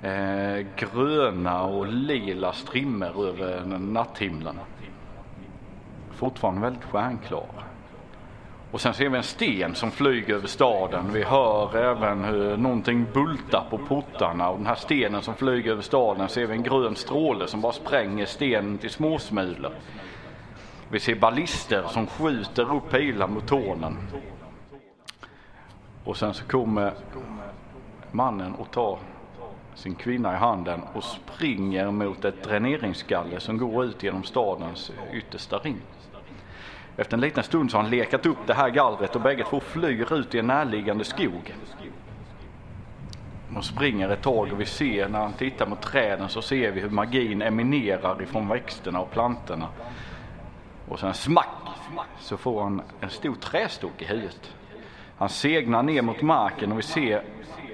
eh, 0.03 0.67
gröna 0.77 1.63
och 1.63 1.87
lila 1.87 2.53
strimmor 2.53 3.27
över 3.27 3.79
natthimlen. 3.79 4.59
Fortfarande 6.11 6.61
väldigt 6.61 6.85
stjärnklar. 6.85 7.47
Och 8.71 8.81
sen 8.81 8.95
ser 8.95 9.09
vi 9.09 9.17
en 9.17 9.23
sten 9.23 9.75
som 9.75 9.91
flyger 9.91 10.35
över 10.35 10.47
staden. 10.47 11.13
Vi 11.13 11.23
hör 11.23 11.77
även 11.77 12.25
hur 12.25 12.57
någonting 12.57 13.07
bultar 13.13 13.67
på 13.71 13.79
portarna. 13.79 14.49
Och 14.49 14.57
den 14.57 14.67
här 14.67 14.75
stenen 14.75 15.23
som 15.23 15.35
flyger 15.35 15.71
över 15.71 15.83
staden 15.83 16.29
ser 16.29 16.47
vi 16.47 16.55
en 16.55 16.63
grön 16.63 16.97
stråle 16.97 17.47
som 17.47 17.61
bara 17.61 17.73
spränger 17.73 18.27
stenen 18.27 18.79
till 18.79 18.91
småsmulor. 18.91 19.73
Vi 20.89 21.01
ser 21.01 21.15
ballister 21.15 21.83
som 21.89 22.07
skjuter 22.07 22.75
upp 22.75 22.91
pilar 22.91 23.29
mot 23.29 23.47
tornen. 23.47 23.97
Och 26.05 26.17
sen 26.17 26.35
så 26.35 26.45
kommer 26.45 26.93
mannen 28.13 28.55
och 28.55 28.71
tar 28.71 28.99
sin 29.81 29.95
kvinna 29.95 30.33
i 30.35 30.37
handen 30.37 30.81
och 30.93 31.05
springer 31.05 31.91
mot 31.91 32.25
ett 32.25 32.43
dräneringsgaller 32.43 33.39
som 33.39 33.59
går 33.59 33.85
ut 33.85 34.03
genom 34.03 34.23
stadens 34.23 34.93
yttersta 35.13 35.59
ring. 35.59 35.77
Efter 36.97 37.17
en 37.17 37.21
liten 37.21 37.45
stund 37.45 37.71
så 37.71 37.77
har 37.77 37.83
han 37.83 37.91
lekat 37.91 38.27
upp 38.27 38.39
det 38.47 38.55
här 38.55 38.71
gallret 38.71 39.17
och 39.17 39.23
bägge 39.23 39.45
två 39.45 39.61
flyr 39.61 40.13
ut 40.13 40.35
i 40.35 40.39
en 40.39 40.47
närliggande 40.47 41.05
skog. 41.05 41.55
De 43.49 43.63
springer 43.63 44.09
ett 44.09 44.23
tag 44.23 44.53
och 44.53 44.61
vi 44.61 44.67
ser 44.67 45.09
när 45.09 45.19
han 45.19 45.33
tittar 45.33 45.67
mot 45.67 45.83
träden 45.83 46.29
så 46.29 46.43
ser 46.43 46.71
vi 46.71 46.81
hur 46.81 46.91
magin 46.91 47.43
eminerar 47.43 48.23
ifrån 48.23 48.49
växterna 48.49 49.01
och 49.01 49.11
plantorna. 49.11 49.69
Och 50.89 50.99
sen 51.01 51.15
smack 51.15 51.47
så 52.19 52.37
får 52.37 52.63
han 52.63 52.83
en 53.01 53.11
stor 53.11 53.35
trästock 53.35 54.03
i 54.03 54.05
huvudet. 54.05 54.55
Han 55.19 55.29
segnar 55.29 55.83
ner 55.83 56.03
mot 56.03 56.23
marken 56.23 56.73
och 56.73 56.79
vi 56.79 56.83
ser 56.83 57.23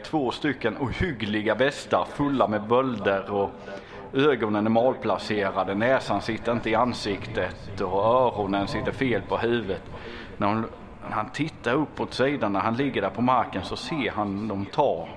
två 0.06 0.30
stycken 0.30 0.76
ohyggliga 0.80 1.54
västar 1.54 2.04
fulla 2.04 2.48
med 2.48 2.62
bölder 2.62 3.30
och 3.30 3.50
ögonen 4.12 4.66
är 4.66 4.70
malplacerade, 4.70 5.74
näsan 5.74 6.22
sitter 6.22 6.52
inte 6.52 6.70
i 6.70 6.74
ansiktet 6.74 7.80
och 7.80 8.04
öronen 8.04 8.68
sitter 8.68 8.92
fel 8.92 9.22
på 9.22 9.36
huvudet. 9.36 9.82
När, 10.36 10.46
hon, 10.46 10.66
när 11.08 11.10
han 11.10 11.30
tittar 11.30 11.74
upp 11.74 12.00
åt 12.00 12.14
sidan 12.14 12.52
när 12.52 12.60
han 12.60 12.76
ligger 12.76 13.02
där 13.02 13.10
på 13.10 13.22
marken 13.22 13.64
så 13.64 13.76
ser 13.76 14.10
han 14.10 14.48
dem 14.48 14.66
ta 14.72 15.08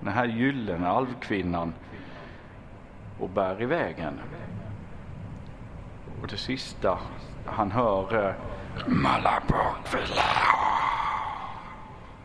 den 0.00 0.12
här 0.12 0.26
gyllene 0.26 0.88
alvkvinnan 0.88 1.74
och 3.20 3.28
bär 3.28 3.62
iväg 3.62 3.96
henne. 3.96 4.22
Och 6.22 6.28
det 6.28 6.36
sista 6.36 6.98
han 7.46 7.70
hör 7.70 8.26
eh, 8.26 8.34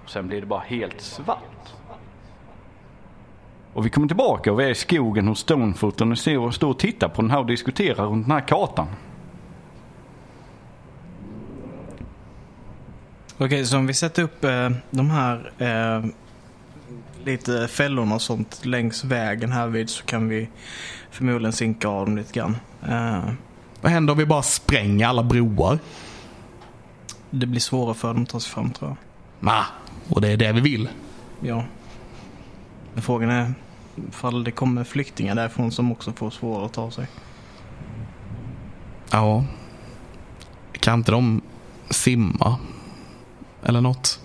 Sen 0.05 0.27
blir 0.27 0.41
det 0.41 0.47
bara 0.47 0.59
helt 0.59 1.01
svart. 1.01 1.78
Och 3.73 3.85
vi 3.85 3.89
kommer 3.89 4.07
tillbaka 4.07 4.51
och 4.51 4.59
vi 4.59 4.63
är 4.63 4.69
i 4.69 4.75
skogen 4.75 5.27
hos 5.27 5.39
Stonefoot 5.39 6.01
och 6.01 6.07
ni 6.07 6.15
ser 6.15 6.39
och 6.39 6.55
står 6.55 6.69
och 6.69 6.79
tittar 6.79 7.09
på 7.09 7.21
den 7.21 7.31
här 7.31 7.39
och 7.39 7.45
diskuterar 7.45 8.05
runt 8.05 8.25
den 8.25 8.31
här 8.31 8.47
kartan. 8.47 8.87
Okej, 13.37 13.65
så 13.65 13.77
om 13.77 13.87
vi 13.87 13.93
sätter 13.93 14.23
upp 14.23 14.43
eh, 14.43 14.69
de 14.89 15.09
här 15.09 15.51
eh, 15.57 16.05
lite 17.25 17.67
fällorna 17.67 18.15
och 18.15 18.21
sånt 18.21 18.65
längs 18.65 19.03
vägen 19.03 19.51
här 19.51 19.67
vid 19.67 19.89
så 19.89 20.03
kan 20.05 20.29
vi 20.29 20.49
förmodligen 21.11 21.53
sinka 21.53 21.87
av 21.87 22.05
dem 22.05 22.17
lite 22.17 22.33
grann. 22.33 22.57
Eh, 22.89 23.29
Vad 23.81 23.91
händer 23.91 24.11
om 24.13 24.17
vi 24.19 24.25
bara 24.25 24.41
spränger 24.43 25.07
alla 25.07 25.23
broar? 25.23 25.79
det 27.31 27.45
blir 27.45 27.59
svårare 27.59 27.93
för 27.93 28.13
dem 28.13 28.23
att 28.23 28.29
ta 28.29 28.39
sig 28.39 28.51
fram 28.51 28.71
tror 28.71 28.89
jag. 28.89 28.97
Nej, 29.39 29.63
och 30.09 30.21
det 30.21 30.27
är 30.27 30.37
det 30.37 30.51
vi 30.51 30.61
vill. 30.61 30.89
Ja. 31.39 31.63
Men 32.99 33.03
frågan 33.03 33.29
är 33.29 33.53
ifall 34.09 34.43
det 34.43 34.51
kommer 34.51 34.83
flyktingar 34.83 35.35
därifrån 35.35 35.71
som 35.71 35.91
också 35.91 36.13
får 36.13 36.29
svårare 36.29 36.65
att 36.65 36.73
ta 36.73 36.91
sig. 36.91 37.07
Ja. 39.11 39.45
Kan 40.71 40.99
inte 40.99 41.11
de 41.11 41.41
simma? 41.89 42.57
Eller 43.63 43.81
något? 43.81 44.19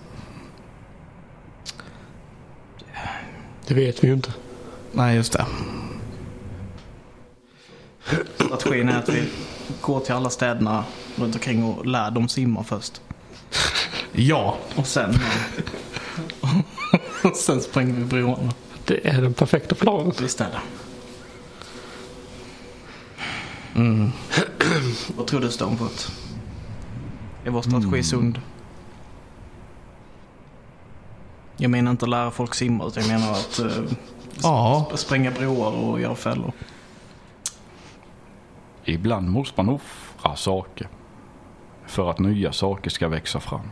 Det 3.67 3.75
vet 3.75 4.05
vi 4.05 4.09
ju 4.09 4.15
inte. 4.15 4.35
Nej, 4.93 5.17
just 5.17 5.33
det. 5.33 5.47
Strategin 8.35 8.89
är 8.89 8.99
att 8.99 9.09
vi 9.09 9.29
går 9.81 10.01
till 10.01 10.15
alla 10.15 10.31
städerna 10.31 10.85
runt 11.17 11.35
omkring 11.35 11.65
och 11.65 11.87
lär 11.87 12.11
dem 12.11 12.29
simma 12.29 12.65
först. 12.65 13.01
Ja, 14.13 14.57
Och 14.77 14.87
sen... 14.87 15.15
och 17.25 17.37
sen 17.37 17.61
spränger 17.61 17.95
vi 17.95 18.05
broarna. 18.05 18.53
Det 18.87 19.09
är 19.09 19.23
den 19.23 19.35
perfekta 19.35 19.75
planen. 19.75 20.13
Visst 20.21 20.41
är 20.41 20.51
det. 20.51 20.61
mm. 23.81 24.13
Vad 25.17 25.27
tror 25.27 25.41
du 25.41 25.51
Stonefoot? 25.51 26.13
Är 27.45 27.51
vår 27.51 27.63
strategi 27.63 28.03
sund? 28.03 28.41
Jag 31.57 31.71
menar 31.71 31.91
inte 31.91 32.05
att 32.05 32.11
lära 32.11 32.31
folk 32.31 32.55
simma 32.55 32.87
utan 32.87 33.03
jag 33.03 33.21
menar 33.21 33.33
att 33.33 33.61
uh, 33.61 33.93
ja. 34.43 34.91
spränga 34.95 35.31
broar 35.31 35.73
och 35.73 36.01
göra 36.01 36.15
fällor. 36.15 36.53
Ibland 38.85 39.29
måste 39.29 39.63
man 39.63 39.75
offra 39.75 40.37
saker 40.37 40.89
för 41.87 42.11
att 42.11 42.19
nya 42.19 42.53
saker 42.53 42.91
ska 42.91 43.09
växa 43.09 43.41
fram. 43.41 43.71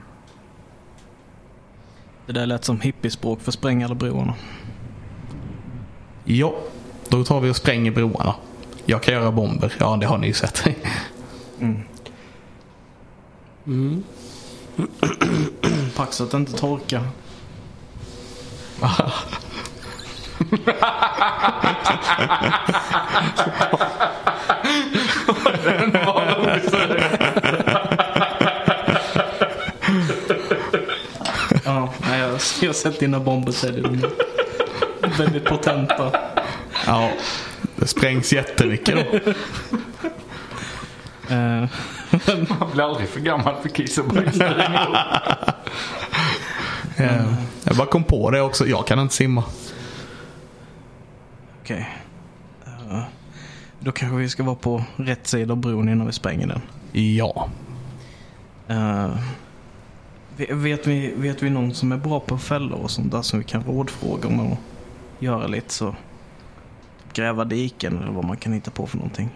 Det 2.26 2.33
där 2.33 2.47
lät 2.47 2.64
som 2.64 2.81
hippiespråk 2.81 3.40
för 3.40 3.52
spränga 3.52 3.87
alla 3.87 3.95
broarna. 3.95 4.35
Ja, 6.25 6.55
då 7.09 7.25
tar 7.25 7.41
vi 7.41 7.50
och 7.50 7.57
spränger 7.57 7.91
broarna. 7.91 8.35
Jag 8.85 9.02
kan 9.02 9.14
göra 9.14 9.31
bomber. 9.31 9.73
Ja, 9.79 9.97
det 10.00 10.07
har 10.07 10.19
ni 10.19 10.26
ju 10.26 10.33
sett. 10.33 10.64
Mm. 13.67 14.05
Pax 15.97 16.21
att 16.21 16.35
inte 16.35 16.52
torka. 16.52 17.05
ja, 31.64 31.93
jag, 32.11 32.19
jag 32.61 32.69
har 32.69 32.73
sett 32.73 33.00
dina 33.00 33.21
bomber 33.21 33.67
är 33.67 33.83
de 33.83 34.02
väldigt 35.19 35.45
potenta. 35.45 36.12
ja, 36.87 37.11
det 37.76 37.87
sprängs 37.87 38.33
jättemycket 38.33 38.95
då. 38.95 39.19
Eh, 41.35 41.64
Man 42.59 42.71
blir 42.73 42.85
aldrig 42.85 43.09
för 43.09 43.21
gammal 43.21 43.54
för 43.62 43.69
kiss 43.69 43.99
och 43.99 44.04
bajs. 44.09 44.37
Jag 47.64 47.76
bara 47.76 47.87
kom 47.87 48.04
på 48.04 48.31
det 48.31 48.40
också. 48.40 48.66
Jag 48.66 48.87
kan 48.87 48.99
inte 48.99 49.14
simma. 49.14 49.45
Okej. 51.62 51.88
Eh, 52.66 53.02
då 53.81 53.92
kanske 53.92 54.16
vi 54.16 54.28
ska 54.28 54.42
vara 54.42 54.57
på 54.57 54.85
rätt 54.97 55.26
sida 55.26 55.52
av 55.52 55.57
bron 55.59 55.88
innan 55.88 56.07
vi 56.07 56.12
spränger 56.12 56.47
den. 56.47 56.61
Ja. 57.16 57.49
Eh, 58.69 59.11
ve- 60.37 60.54
vet, 60.54 60.87
vi, 60.87 61.12
vet 61.16 61.42
vi 61.42 61.50
någon 61.50 61.75
som 61.75 61.92
är 61.92 61.97
bra 61.97 62.21
på 62.21 62.38
fällor 62.38 62.78
och 62.83 62.90
sånt 62.90 63.12
där 63.12 63.23
som 63.23 63.38
vi 63.38 63.45
kan 63.45 63.64
rådfråga 63.64 64.28
om 64.28 64.52
att 64.52 64.59
göra 65.23 65.47
lite 65.47 65.73
så? 65.73 65.95
Gräva 67.12 67.45
diken 67.45 68.02
eller 68.02 68.12
vad 68.12 68.25
man 68.25 68.37
kan 68.37 68.52
hitta 68.52 68.71
på 68.71 68.87
för 68.87 68.97
någonting. 68.97 69.29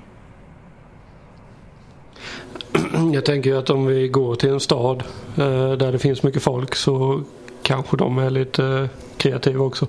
Jag 3.14 3.24
tänker 3.24 3.50
ju 3.50 3.58
att 3.58 3.70
om 3.70 3.86
vi 3.86 4.08
går 4.08 4.34
till 4.34 4.50
en 4.50 4.60
stad 4.60 5.02
eh, 5.36 5.72
där 5.72 5.92
det 5.92 5.98
finns 5.98 6.22
mycket 6.22 6.42
folk 6.42 6.74
så 6.74 7.22
kanske 7.62 7.96
de 7.96 8.18
är 8.18 8.30
lite 8.30 8.64
eh, 8.64 8.88
kreativa 9.16 9.64
också. 9.64 9.86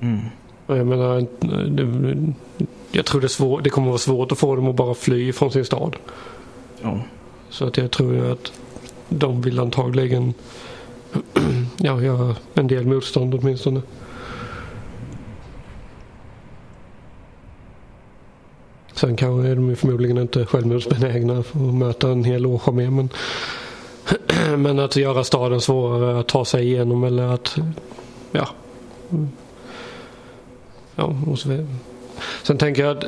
Mm. 0.00 0.20
Jag 0.66 0.86
menar, 0.86 1.18
eh, 1.18 1.24
det, 1.48 2.32
jag 2.92 3.06
tror 3.06 3.20
det, 3.20 3.26
är 3.26 3.28
svår, 3.28 3.60
det 3.60 3.70
kommer 3.70 3.88
vara 3.88 3.98
svårt 3.98 4.32
att 4.32 4.38
få 4.38 4.56
dem 4.56 4.68
att 4.68 4.74
bara 4.74 4.94
fly 4.94 5.32
från 5.32 5.52
sin 5.52 5.64
stad. 5.64 5.96
Ja. 6.82 7.00
Så 7.50 7.66
att 7.66 7.76
jag 7.76 7.90
tror 7.90 8.14
ju 8.14 8.32
att 8.32 8.52
de 9.08 9.42
vill 9.42 9.60
antagligen 9.60 10.34
ja, 11.76 12.02
göra 12.02 12.36
en 12.54 12.66
del 12.66 12.86
motstånd 12.86 13.34
åtminstone. 13.34 13.82
Sen 18.94 19.16
kan, 19.16 19.46
är 19.46 19.54
de 19.54 19.68
ju 19.68 19.76
förmodligen 19.76 20.18
inte 20.18 20.46
självmordsbenägna 20.46 21.42
för 21.42 21.68
att 21.68 21.74
möta 21.74 22.10
en 22.10 22.24
hel 22.24 22.46
årsarmé. 22.46 22.90
Men, 22.90 23.08
men 24.58 24.78
att 24.78 24.96
göra 24.96 25.24
staden 25.24 25.60
svårare 25.60 26.20
att 26.20 26.28
ta 26.28 26.44
sig 26.44 26.64
igenom 26.64 27.04
eller 27.04 27.22
att 27.22 27.56
ja. 28.32 28.48
Ja, 30.94 31.14
och 31.26 31.38
så 31.38 31.48
vidare. 31.48 31.66
Sen 32.42 32.58
tänker 32.58 32.84
jag 32.84 32.98
att 32.98 33.04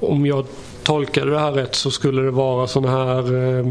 om 0.00 0.26
jag 0.26 0.46
tolkade 0.82 1.30
det 1.30 1.38
här 1.38 1.52
rätt 1.52 1.74
så 1.74 1.90
skulle 1.90 2.22
det 2.22 2.30
vara 2.30 2.66
sådana 2.66 3.04
här 3.04 3.34
eh, 3.34 3.66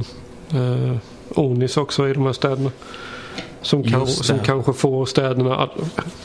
eh, 0.62 0.98
Onis 1.36 1.78
också 1.78 2.10
i 2.10 2.14
de 2.14 2.26
här 2.26 2.34
städerna. 2.34 2.72
Som, 3.62 3.84
kan, 3.84 4.08
som 4.08 4.40
kanske 4.40 4.74
får 4.74 5.06
städerna 5.06 5.56
att... 5.58 5.72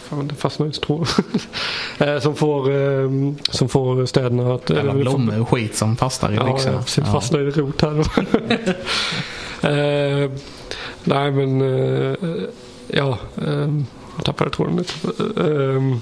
Fan, 0.09 0.29
det 0.29 0.35
fastnade 0.35 0.71
i 0.71 0.75
strå. 0.75 1.05
Eh, 1.99 2.19
som, 2.21 2.35
får, 2.35 2.71
eh, 2.71 3.11
som 3.51 3.69
får 3.69 4.07
städerna 4.07 4.55
att... 4.55 4.71
Alla 4.71 4.81
eller- 4.81 4.93
blommor 4.95 5.41
och 5.41 5.49
skit 5.49 5.77
som 5.77 5.97
fastnar 5.97 6.33
i 6.33 6.35
Ja, 6.35 6.45
byxorna. 6.53 6.75
jag 6.75 6.85
precis 6.85 7.05
fastnade 7.05 7.45
i 7.45 7.51
rot 7.51 7.83
här. 7.83 7.99
eh, 10.25 10.31
nej 11.05 11.31
men... 11.31 11.61
Eh, 11.61 12.17
ja. 12.87 13.19
Eh, 13.47 13.69
jag 14.17 14.25
tappade 14.25 14.51
tråden 14.51 14.77
lite. 14.77 14.93
Eh, 15.41 15.97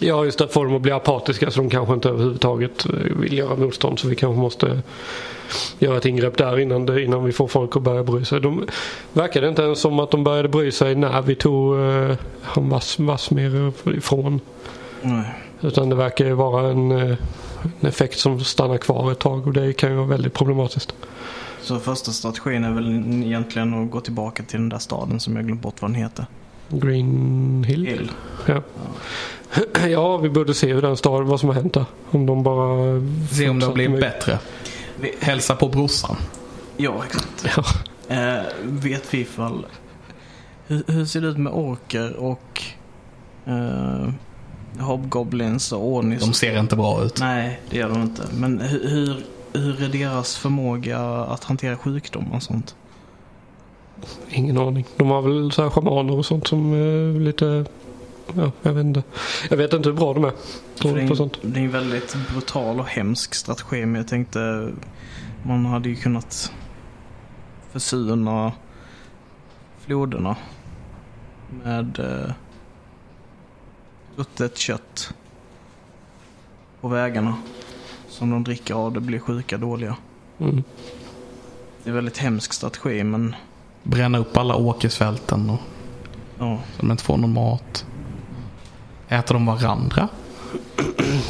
Ja, 0.00 0.24
just 0.24 0.38
det. 0.38 0.48
Får 0.48 0.64
dem 0.64 0.76
att 0.76 0.82
bli 0.82 0.92
apatiska 0.92 1.50
så 1.50 1.60
de 1.60 1.70
kanske 1.70 1.94
inte 1.94 2.08
överhuvudtaget 2.08 2.86
eh, 2.86 2.92
vill 3.16 3.32
göra 3.32 3.56
motstånd. 3.56 3.98
Så 3.98 4.08
vi 4.08 4.16
kanske 4.16 4.40
måste 4.40 4.82
göra 5.78 5.96
ett 5.96 6.04
ingrepp 6.04 6.36
där 6.36 6.58
innan, 6.58 6.86
det, 6.86 7.02
innan 7.02 7.24
vi 7.24 7.32
får 7.32 7.48
folk 7.48 7.76
att 7.76 7.82
börja 7.82 8.02
bry 8.02 8.24
sig. 8.24 8.40
De 8.40 8.66
verkade 9.12 9.48
inte 9.48 9.62
ens 9.62 9.80
som 9.80 9.98
att 9.98 10.10
de 10.10 10.24
började 10.24 10.48
bry 10.48 10.72
sig 10.72 10.94
när 10.94 11.22
vi 11.22 11.34
tog 11.34 11.78
eh, 11.78 12.16
han 12.42 12.68
Vass, 12.68 12.98
Vassmer 12.98 13.72
ifrån. 13.96 14.40
Nej. 15.02 15.24
Utan 15.60 15.88
det 15.88 15.96
verkar 15.96 16.24
ju 16.24 16.32
vara 16.32 16.70
en, 16.70 16.92
eh, 16.92 17.16
en 17.80 17.88
effekt 17.88 18.18
som 18.18 18.40
stannar 18.40 18.78
kvar 18.78 19.12
ett 19.12 19.18
tag 19.18 19.46
och 19.46 19.52
det 19.52 19.72
kan 19.72 19.90
ju 19.90 19.96
vara 19.96 20.06
väldigt 20.06 20.34
problematiskt. 20.34 20.94
Så 21.62 21.78
första 21.78 22.12
strategin 22.12 22.64
är 22.64 22.72
väl 22.72 23.22
egentligen 23.24 23.84
att 23.84 23.90
gå 23.90 24.00
tillbaka 24.00 24.42
till 24.42 24.60
den 24.60 24.68
där 24.68 24.78
staden 24.78 25.20
som 25.20 25.36
jag 25.36 25.46
glömt 25.46 25.62
bort 25.62 25.82
vad 25.82 25.90
den 25.90 25.94
heter. 25.94 26.26
Green 26.80 27.64
Hill? 27.68 27.86
Hill. 27.86 28.10
Ja. 28.46 28.62
ja, 29.88 30.16
vi 30.16 30.28
borde 30.28 30.54
se 30.54 30.72
hur 30.74 30.82
den 30.82 30.96
staden, 30.96 31.26
vad 31.28 31.40
som 31.40 31.48
har 31.48 31.56
hänt 31.56 31.74
där. 31.74 31.84
Om 32.10 32.26
de 32.26 32.42
bara... 32.42 33.00
Se 33.32 33.48
om 33.48 33.60
det 33.60 33.66
har 33.66 33.72
blivit 33.72 34.00
bättre. 34.00 34.38
Vi- 35.00 35.14
Hälsa 35.20 35.56
på 35.56 35.68
brorsan. 35.68 36.16
Ja, 36.76 37.02
exakt. 37.06 37.46
Ja. 37.56 37.64
Eh, 38.16 38.42
vet 38.62 39.14
vi 39.14 39.18
ifall... 39.20 39.66
Hur, 40.66 40.82
hur 40.86 41.04
ser 41.04 41.20
det 41.20 41.28
ut 41.28 41.38
med 41.38 41.52
orker 41.52 42.16
och 42.16 42.62
eh, 43.46 44.08
hobgoblins 44.84 45.72
och 45.72 45.86
ornis? 45.88 46.20
De 46.20 46.32
ser 46.32 46.58
inte 46.60 46.76
bra 46.76 47.04
ut. 47.04 47.20
Nej, 47.20 47.60
det 47.70 47.76
gör 47.76 47.88
de 47.88 48.02
inte. 48.02 48.22
Men 48.38 48.60
hur, 48.60 48.88
hur, 48.88 49.16
hur 49.60 49.82
är 49.82 49.88
deras 49.88 50.36
förmåga 50.36 50.98
att 51.00 51.44
hantera 51.44 51.76
sjukdomar 51.76 52.36
och 52.36 52.42
sånt? 52.42 52.74
Ingen 54.30 54.58
aning. 54.58 54.86
De 54.96 55.10
har 55.10 55.22
väl 55.22 55.52
så 55.52 55.62
här 55.62 55.70
schamaner 55.70 56.18
och 56.18 56.26
sånt 56.26 56.46
som 56.46 56.72
är 56.72 57.20
lite... 57.20 57.64
Ja, 58.36 58.52
jag 58.62 58.72
vet 58.72 58.84
inte. 58.84 59.02
Jag 59.50 59.56
vet 59.56 59.72
inte 59.72 59.88
hur 59.88 59.96
bra 59.96 60.14
de 60.14 60.24
är 60.24 60.32
För 60.76 60.88
det, 60.88 60.94
på, 60.94 60.98
är 60.98 61.06
på 61.06 61.12
en, 61.12 61.16
sånt. 61.16 61.38
det 61.42 61.60
är 61.60 61.64
en 61.64 61.70
väldigt 61.70 62.16
brutal 62.32 62.80
och 62.80 62.86
hemsk 62.86 63.34
strategi. 63.34 63.86
Men 63.86 63.94
jag 63.94 64.08
tänkte 64.08 64.70
man 65.42 65.66
hade 65.66 65.88
ju 65.88 65.96
kunnat 65.96 66.52
försuna 67.72 68.52
floderna 69.78 70.36
med 71.64 71.98
eh, 71.98 72.32
ruttet 74.16 74.58
kött 74.58 75.14
på 76.80 76.88
vägarna. 76.88 77.36
Som 78.08 78.30
de 78.30 78.44
dricker 78.44 78.74
av 78.74 78.92
det 78.92 79.00
blir 79.00 79.18
sjuka 79.18 79.58
dåliga. 79.58 79.96
Mm. 80.38 80.62
Det 81.82 81.88
är 81.88 81.88
en 81.88 81.94
väldigt 81.94 82.18
hemsk 82.18 82.52
strategi 82.52 83.04
men 83.04 83.34
Bränna 83.84 84.18
upp 84.18 84.36
alla 84.36 84.56
åkersfälten 84.56 85.50
och 85.50 85.60
ja. 86.38 86.58
så 86.76 86.80
de 86.80 86.90
inte 86.90 87.04
får 87.04 87.16
någon 87.16 87.32
mat. 87.32 87.84
Äter 89.08 89.34
de 89.34 89.46
varandra? 89.46 90.08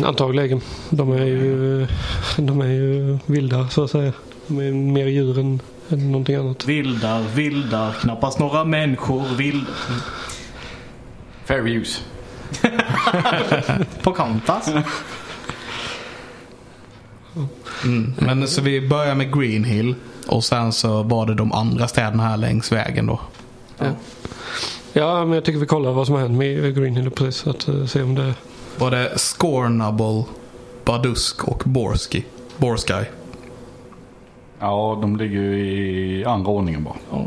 Antagligen. 0.05 0.61
De 0.91 1.13
är 1.13 1.25
ju, 1.25 1.87
de 2.37 2.61
är 2.61 2.67
ju 2.67 3.19
vilda 3.27 3.69
så 3.69 3.85
att 3.85 3.91
säga. 3.91 4.13
De 4.47 4.59
är 4.59 4.73
mer 4.73 5.07
djur 5.07 5.39
än, 5.39 5.61
än 5.89 6.13
någonting 6.13 6.37
annat. 6.37 6.67
Vildar, 6.67 7.23
vildar, 7.35 7.93
knappast 7.93 8.39
några 8.39 8.65
människor. 8.65 9.25
Vild... 9.37 9.67
Fair 11.45 11.69
use. 11.69 12.01
På 14.03 14.13
Kantas. 14.13 14.71
Mm. 17.85 18.15
Men 18.19 18.49
så 18.49 18.63
vi 18.63 18.89
börjar 18.89 19.15
med 19.15 19.39
Green 19.39 19.65
Hill 19.65 19.95
och 20.27 20.45
sen 20.45 20.73
så 20.73 21.03
var 21.03 21.27
det 21.27 21.35
de 21.35 21.53
andra 21.53 21.89
städerna 21.89 22.23
här 22.23 22.37
längs 22.37 22.73
vägen 22.73 23.07
då. 23.07 23.21
Ja. 23.79 23.87
ja, 24.93 25.25
men 25.25 25.35
jag 25.35 25.45
tycker 25.45 25.59
vi 25.59 25.67
kollar 25.67 25.93
vad 25.93 26.07
som 26.07 26.15
har 26.15 26.23
hänt 26.23 26.39
med 26.39 26.75
Green 26.77 26.97
Hill 26.97 27.11
precis. 27.11 27.37
Så 27.43 27.51
att 27.51 27.69
eh, 27.69 27.87
se 27.87 28.03
om 28.03 28.15
det... 28.15 28.35
Var 28.79 28.91
det 28.91 29.19
Scornable, 29.19 30.25
Badusk 30.85 31.45
och 31.49 31.63
Borski? 31.67 32.25
Borsky. 32.57 33.05
Ja, 34.61 34.99
de 35.01 35.17
ligger 35.17 35.41
ju 35.41 35.67
i 36.21 36.25
andra 36.25 36.51
ordningen 36.51 36.85
bara. 36.85 36.97
Ja. 37.11 37.25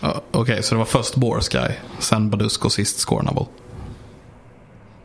Ja, 0.00 0.20
Okej, 0.30 0.62
så 0.62 0.74
det 0.74 0.78
var 0.78 0.84
först 0.84 1.16
Borsky, 1.16 1.58
sen 1.98 2.30
Badusk 2.30 2.64
och 2.64 2.72
sist 2.72 3.00
Scornable. 3.08 3.46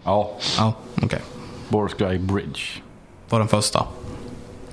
Ja, 0.03 0.31
Ja, 0.57 0.73
okej. 1.01 1.19
Borsky 1.69 2.17
Bridge. 2.17 2.61
Var 3.29 3.39
den 3.39 3.47
första. 3.47 3.85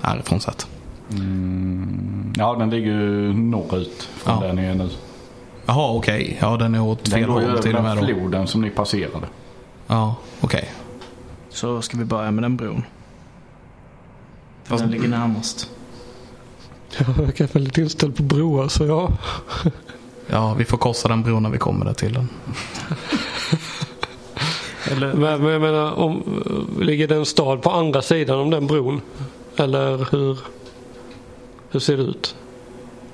Härifrån 0.01 0.41
sett. 0.41 0.67
Mm, 1.11 2.33
ja, 2.37 2.55
den 2.59 2.71
ligger 2.71 2.91
ju 2.91 3.33
norrut 3.33 4.03
från 4.17 4.35
Ja. 4.41 4.47
där 4.47 4.53
ni 4.53 4.63
är 4.65 4.75
nu. 4.75 4.89
Jaha, 5.67 5.93
okej. 5.97 6.39
Ja, 6.41 6.57
den 6.57 6.75
är 6.75 6.81
åt 6.83 7.05
Den 7.05 7.13
fel 7.13 7.25
går 7.27 7.33
håll 7.33 7.43
över 7.43 7.63
till 7.63 7.77
och 7.77 7.83
med 7.83 7.97
den 7.97 8.07
då. 8.07 8.15
floden 8.21 8.47
som 8.47 8.61
ni 8.61 8.71
passerade. 8.71 9.27
Ja, 9.87 10.15
okej. 10.41 10.71
Så 11.51 11.83
ska 11.83 11.97
vi 11.99 12.05
börja 12.05 12.31
med 12.31 12.45
den 12.45 12.57
bron. 12.57 12.83
För 14.65 14.71
Fast- 14.71 14.83
den 14.85 14.91
ligger 14.91 15.09
närmast. 15.09 15.71
Jag 16.99 17.07
verkar 17.25 17.47
väldigt 17.53 17.79
inställd 17.79 18.17
på 18.17 18.23
broar 18.23 18.69
så 18.69 18.87
ja. 18.87 19.09
Ja, 20.27 20.55
vi 20.55 20.65
får 20.65 20.79
korsa 20.79 21.09
den 21.09 21.23
bron 21.23 21.43
när 21.43 21.51
vi 21.51 21.59
kommer 21.59 21.85
där 21.85 21.95
till 21.95 22.13
den. 22.13 22.29
Eller, 24.91 25.15
Men, 25.15 25.43
men 25.43 25.53
jag 25.53 25.61
menar, 25.61 25.93
om, 25.99 26.23
ligger 26.81 27.09
det 27.09 27.15
en 27.17 27.27
stad 27.27 27.63
på 27.63 27.71
andra 27.71 28.03
sidan 28.03 28.39
om 28.39 28.51
den 28.51 28.67
bron? 28.67 29.01
Eller 29.57 30.07
hur, 30.13 30.39
hur 31.75 31.81
ser 31.81 31.97
det 31.97 32.03
ut? 32.03 32.37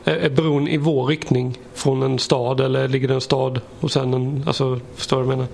Är, 0.05 0.17
är 0.17 0.31
bron 0.31 0.69
i 0.69 0.77
vår 0.77 1.07
riktning 1.07 1.59
från 1.75 2.03
en 2.03 2.19
stad 2.19 2.61
eller 2.61 2.89
ligger 2.89 3.09
det 3.09 3.15
en 3.15 3.21
stad 3.21 3.61
och 3.81 3.91
sen 3.91 4.15
en, 4.15 4.45
alltså 4.47 4.81
förstår 4.97 5.17
du 5.17 5.23
vad 5.23 5.33
jag 5.33 5.39
menar? 5.39 5.49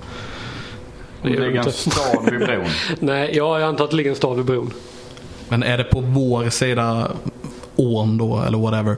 Det 1.23 1.29
ligger 1.29 1.47
en 1.51 1.57
inte. 1.57 1.73
stad 1.73 2.31
vid 2.31 2.41
bron. 2.41 2.65
Nej, 3.01 3.31
ja, 3.35 3.61
jag 3.61 3.69
antar 3.69 3.85
att 3.85 3.91
det 3.91 3.97
ligger 3.97 4.11
en 4.11 4.17
stad 4.17 4.37
vid 4.37 4.45
bron. 4.45 4.71
Men 5.49 5.63
är 5.63 5.79
det 5.79 5.85
på 5.85 6.01
vår 6.01 6.49
sida 6.51 7.11
ån 7.77 8.19
då, 8.19 8.43
eller 8.47 8.59
whatever? 8.59 8.97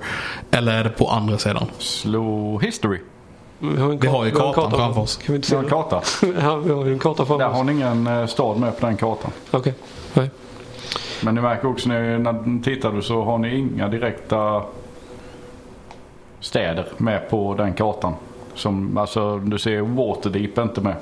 Eller 0.51 0.73
är 0.73 0.85
det 0.85 0.90
på 0.90 1.09
andra 1.09 1.38
sidan? 1.38 1.66
Slå 1.79 2.59
history. 2.59 2.99
Vi 3.59 3.81
har, 3.81 3.90
en 3.92 3.99
Vi 3.99 4.07
har 4.09 4.25
ju 4.25 4.31
vi 4.31 4.37
en 4.37 4.42
kartan 4.42 4.71
framför 4.71 5.01
oss. 5.01 5.16
Kan 5.16 5.33
vi 5.33 5.37
inte 5.37 5.49
se 5.49 5.57
en 5.57 5.62
det? 5.64 5.71
karta? 5.71 6.03
Ja, 6.40 6.57
vi 6.57 6.73
har 6.73 6.85
ju 6.87 6.92
en 6.92 6.99
karta 6.99 7.16
framför 7.27 7.38
Där 7.38 7.51
oss. 7.51 7.57
har 7.57 7.64
ni 7.64 7.73
ingen 7.73 8.07
eh, 8.07 8.27
stad 8.27 8.59
med 8.59 8.79
på 8.79 8.87
den 8.87 8.97
kartan. 8.97 9.31
Okej, 9.51 9.75
nej. 10.14 10.31
Men 11.24 11.35
ni 11.35 11.40
märker 11.40 11.68
också 11.68 11.88
när, 11.88 12.18
när 12.18 12.33
ni 12.33 12.62
tittar 12.62 13.00
så 13.00 13.22
har 13.24 13.38
ni 13.38 13.57
inga 13.57 13.88
direkta 13.88 14.62
städer 16.40 16.87
med 16.96 17.31
på 17.31 17.54
den 17.54 17.74
kartan. 17.74 18.14
Som, 18.54 18.98
alltså 18.98 19.38
du 19.38 19.59
ser 19.59 19.81
Waterdeep 19.81 20.59
inte 20.59 20.81
med. 20.81 20.94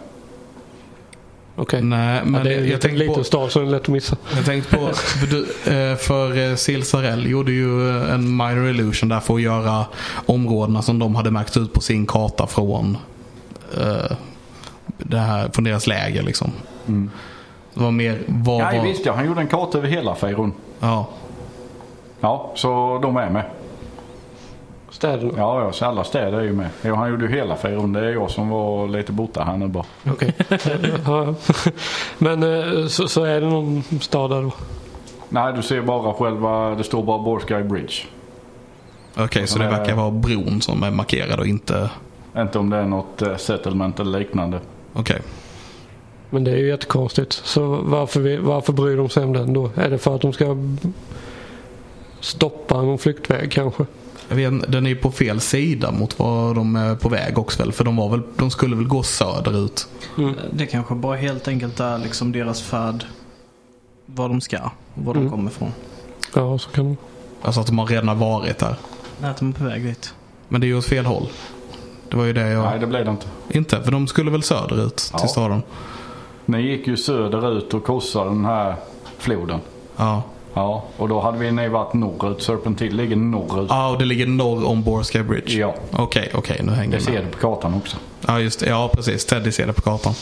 Okej. 1.57 1.83
Nej, 1.83 2.21
men 2.25 2.35
Ja, 2.35 2.45
det 2.45 2.55
är 2.55 2.65
jag, 2.65 2.81
tänkte 2.81 2.99
liten 2.99 3.15
på... 3.15 3.25
stad 3.25 3.53
så 3.53 3.59
den 3.59 3.69
är 3.69 3.73
lätt 3.73 3.83
att 3.83 3.89
missa. 3.89 4.17
Jag 4.37 4.45
tänkte 4.45 4.77
på, 4.77 4.87
för, 4.95 5.27
du, 5.27 5.43
eh, 5.73 5.97
för 5.97 6.51
eh, 6.51 6.55
Silsarell 6.55 7.27
gjorde 7.27 7.53
ju 7.53 7.91
eh, 7.91 8.15
en 8.15 8.37
minor 8.37 8.69
illusion 8.69 9.09
där 9.09 9.21
för 9.21 9.35
att 9.35 9.43
göra 9.43 9.85
områdena 10.27 10.83
som 10.83 10.99
de 10.99 11.15
hade 11.15 11.31
märkt 11.31 11.57
ut 11.57 11.73
på 11.73 11.81
sin 11.81 12.07
karta 12.07 12.47
från 12.47 12.99
det 14.99 15.19
här, 15.19 15.49
från 15.53 15.65
deras 15.65 15.87
läger 15.87 16.23
liksom. 16.23 16.53
Det 16.87 17.09
var 17.77 17.91
mer, 17.91 18.19
vad 18.27 18.61
var, 18.61 18.83
visst 18.83 19.07
ja, 19.07 19.13
han 19.13 19.27
gjorde 19.27 19.41
en 19.41 19.47
karta 19.47 19.79
över 19.79 19.89
hela 19.89 20.15
Fejron. 20.15 20.53
ja, 20.81 21.07
Ja, 22.21 22.53
så 22.55 22.99
de 23.03 23.17
är 23.17 23.31
med. 23.31 23.45
Städerna? 24.91 25.33
Ja, 25.37 25.61
ja, 25.65 25.73
så 25.73 25.85
alla 25.85 26.05
städer 26.05 26.39
är 26.39 26.43
ju 26.43 26.53
med. 26.53 26.69
Jo, 26.83 26.95
han 26.95 27.11
gjorde 27.11 27.25
ju 27.27 27.33
hela 27.33 27.57
Fejron. 27.57 27.93
Det 27.93 28.01
är 28.01 28.13
jag 28.13 28.31
som 28.31 28.49
var 28.49 28.89
lite 28.89 29.13
borta 29.13 29.45
här 29.45 29.57
nu 29.57 29.69
bara. 29.69 29.85
Okej. 30.11 30.33
ja. 31.07 31.35
Men 32.19 32.43
eh, 32.43 32.87
så, 32.87 33.09
så 33.09 33.25
är 33.25 33.41
det 33.41 33.47
någon 33.47 33.83
stad 34.01 34.31
där 34.31 34.43
då? 34.43 34.51
Nej, 35.29 35.53
du 35.57 35.63
ser 35.63 35.81
bara 35.83 36.13
själva, 36.13 36.75
det 36.75 36.85
står 36.85 37.03
bara 37.03 37.19
Borsky 37.19 37.63
Bridge. 37.63 37.95
okej 39.19 39.47
så 39.47 39.59
det 39.59 39.65
Eh. 39.65 39.71
verkar 39.71 39.95
vara 39.95 40.11
bron 40.11 40.61
som 40.61 40.83
är 40.83 40.91
markerad 40.91 41.41
och 41.41 41.47
inte, 41.47 41.91
Inte 42.37 42.59
om 42.59 42.71
det 42.71 42.77
är 42.77 42.87
något 42.87 43.23
eh, 43.23 43.37
settlement 43.37 44.01
eller 44.01 44.19
liknande. 44.19 44.61
okej. 44.93 45.21
Men 46.31 46.45
det 46.45 46.51
är 46.51 46.57
ju 46.57 46.69
jättekonstigt. 46.69 47.33
Så 47.45 47.67
varför, 47.83 48.21
vi, 48.21 48.37
varför 48.37 48.73
bryr 48.73 48.97
de 48.97 49.09
sig 49.09 49.25
om 49.25 49.33
den 49.33 49.53
då? 49.53 49.71
Är 49.75 49.91
det 49.91 49.99
för 49.99 50.15
att 50.15 50.21
de 50.21 50.33
ska 50.33 50.57
stoppa 52.21 52.83
någon 52.83 52.99
flyktväg 52.99 53.53
kanske? 53.53 53.87
Jag 54.29 54.37
vet, 54.37 54.53
inte, 54.53 54.67
den 54.67 54.87
är 54.87 54.91
ju 54.91 54.97
på 54.97 55.11
fel 55.11 55.41
sida 55.41 55.91
mot 55.91 56.19
var 56.19 56.55
de 56.55 56.77
är 56.77 56.95
på 56.95 57.09
väg 57.09 57.39
också 57.39 57.63
väl? 57.63 57.73
För 57.73 57.85
de, 57.85 57.97
var 57.97 58.09
väl, 58.09 58.23
de 58.37 58.51
skulle 58.51 58.77
väl 58.77 58.87
gå 58.89 59.03
söderut? 59.03 59.89
det 60.53 60.67
kanske 60.67 60.95
bara 60.95 61.17
helt 61.17 61.49
enkelt 61.49 61.81
är 61.81 61.99
liksom 61.99 62.33
deras 62.33 62.63
färd. 62.63 63.05
Var 64.07 64.29
de 64.29 64.41
ska. 64.41 64.59
Var 64.95 65.15
de 65.15 65.21
Mm. 65.21 65.31
kommer 65.31 65.51
ifrån. 65.51 65.73
Ja, 66.35 66.59
så 66.59 66.71
kan 66.71 66.89
det 66.91 66.97
Alltså 67.43 67.61
att 67.61 67.67
de 67.67 67.79
har 67.79 67.87
redan 67.87 68.19
varit 68.19 68.59
där. 68.59 68.77
Nej, 69.21 69.31
att 69.31 69.37
de 69.37 69.49
är 69.49 69.53
på 69.53 69.65
väg 69.65 69.85
dit. 69.85 70.15
Men 70.49 70.61
det 70.61 70.65
är 70.67 70.69
ju 70.69 70.79
åt 70.79 70.85
fel 70.85 71.07
håll. 71.07 71.29
Det 72.11 72.17
var 72.17 72.25
ju 72.25 72.33
det 72.33 72.49
jag... 72.49 72.65
Nej, 72.65 72.79
det 72.79 72.87
blev 72.87 73.05
det 73.05 73.11
inte. 73.11 73.27
Inte, 73.51 73.83
för 73.83 73.93
de 73.93 74.07
skulle 74.07 74.31
väl 74.31 74.43
söderut 74.43 75.11
Ja. 75.13 75.19
till 75.19 75.29
staden? 75.29 75.63
Ni 76.47 76.63
gick 76.63 76.87
ju 76.87 76.97
söderut 76.97 77.75
och 77.75 77.85
korsade 77.85 78.31
den 78.31 78.45
här 78.45 78.75
floden. 79.19 79.61
Ja. 79.97 80.23
Ja, 80.55 80.85
och 80.97 81.09
då 81.09 81.21
hade 81.21 81.39
vi 81.39 81.51
ni 81.53 81.69
varit 81.69 81.95
norrut. 81.95 82.43
Serpentil 82.43 82.97
ligger 82.97 83.17
norrut. 83.17 83.67
Ja, 83.71 83.91
och 83.91 83.99
det 83.99 84.05
ligger 84.05 84.27
norr 84.27 84.65
om 84.67 84.83
Borsky 84.83 85.23
Bridge? 85.23 85.53
Ja. 85.59 85.75
Okej, 85.93 86.31
okej, 86.35 86.61
nu 86.63 86.73
hänger 86.73 86.91
Det 86.91 86.97
jag 86.97 87.03
ser 87.03 87.13
med. 87.13 87.25
du 87.25 87.31
på 87.31 87.39
kartan 87.39 87.75
också. 87.75 87.97
Ja, 88.27 88.41
just 88.41 88.61
det. 88.61 88.67
Ja, 88.69 88.91
precis. 88.95 89.25
Teddy 89.25 89.53
ser 89.53 89.67
det 89.67 89.73
på 89.73 89.81
kartan. 89.83 90.15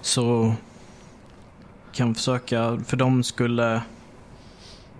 Så 0.00 0.54
kan 1.92 2.14
försöka, 2.14 2.78
för 2.86 2.96
de 2.96 3.22
skulle 3.22 3.82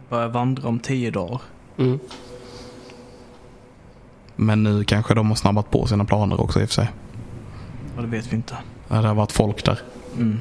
börja 0.08 0.28
vandra 0.28 0.68
om 0.68 0.78
tio 0.78 1.10
dagar. 1.10 1.40
Mm. 1.78 1.98
Men 4.36 4.62
nu 4.62 4.84
kanske 4.84 5.14
de 5.14 5.28
har 5.28 5.36
snabbat 5.36 5.70
på 5.70 5.86
sina 5.86 6.04
planer 6.04 6.40
också 6.40 6.60
i 6.60 6.64
och 6.64 6.68
för 6.68 6.74
sig. 6.74 6.90
Och 7.96 8.02
det 8.02 8.08
vet 8.08 8.32
vi 8.32 8.36
inte. 8.36 8.56
Ja, 8.88 8.96
Det 9.02 9.08
har 9.08 9.14
varit 9.14 9.32
folk 9.32 9.64
där. 9.64 9.78
Mm. 10.16 10.40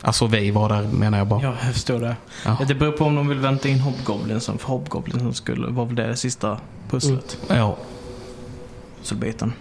Alltså 0.00 0.26
vi 0.26 0.50
var 0.50 0.68
där 0.68 0.82
menar 0.82 1.18
jag 1.18 1.26
bara. 1.26 1.42
Ja, 1.42 1.54
jag 1.64 1.72
förstår 1.72 2.00
det. 2.00 2.16
Ja. 2.44 2.58
Det 2.68 2.74
beror 2.74 2.92
på 2.92 3.04
om 3.04 3.14
de 3.14 3.28
vill 3.28 3.38
vänta 3.38 3.68
in 3.68 3.80
Hobgoblinsen. 3.80 4.58
För 4.58 4.68
Hobgoblinsen 4.68 5.34
skulle, 5.34 5.66
var 5.66 5.84
väl 5.86 5.94
det 5.94 6.16
sista 6.16 6.58
pusslet. 6.90 7.38
Ja. 7.48 7.76
Pusselbiten. 8.98 9.52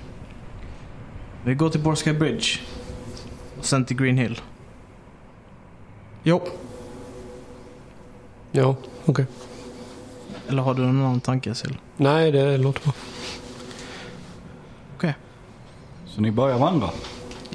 Vi 1.46 1.56
går 1.56 1.70
till 1.70 1.82
Borska 1.82 2.14
Bridge. 2.14 2.48
Och 3.60 3.66
sen 3.66 3.86
till 3.86 3.98
Green 3.98 4.18
Hill. 4.18 4.42
Jo. 6.24 6.42
Ja, 8.52 8.76
okej. 9.06 9.26
Eller 10.50 10.62
har 10.62 10.74
du 10.74 10.82
någon 10.82 11.02
annan 11.02 11.20
tanke 11.20 11.56
Sil? 11.60 11.76
Nej, 11.98 12.32
det 12.32 12.58
låter 12.58 12.82
bra. 12.84 12.94
Så 16.16 16.22
ni 16.22 16.32
börjar 16.32 16.60
vandra? 16.60 16.90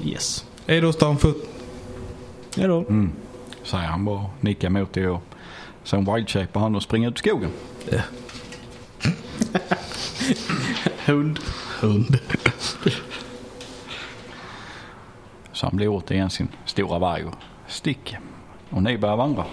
Yes. 0.03 0.45
Hej 0.67 0.81
då 0.81 0.91
Stamfot. 0.91 1.35
Hejdå. 2.55 2.79
Mm. 2.79 3.11
Säger 3.63 3.85
han 3.85 4.05
bara. 4.05 4.25
Nickar 4.41 4.69
mot 4.69 4.93
det 4.93 5.07
och 5.07 5.21
sen 5.83 6.13
wildshaper 6.13 6.59
han 6.59 6.75
och 6.75 6.83
springer 6.83 7.09
ut 7.09 7.15
i 7.15 7.19
skogen. 7.19 7.49
Hund. 11.05 11.39
Hund. 11.79 12.19
Så 15.51 15.65
han 15.65 15.77
blir 15.77 15.87
återigen 15.87 16.29
sin 16.29 16.47
stora 16.65 16.99
varg 16.99 17.25
och 17.25 17.35
sticker. 17.67 18.19
Och 18.69 18.83
ni 18.83 18.97
börjar 18.97 19.15
vandra. 19.15 19.45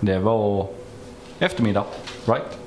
Det 0.00 0.18
var 0.18 0.68
eftermiddag, 1.38 1.84
right? 2.26 2.58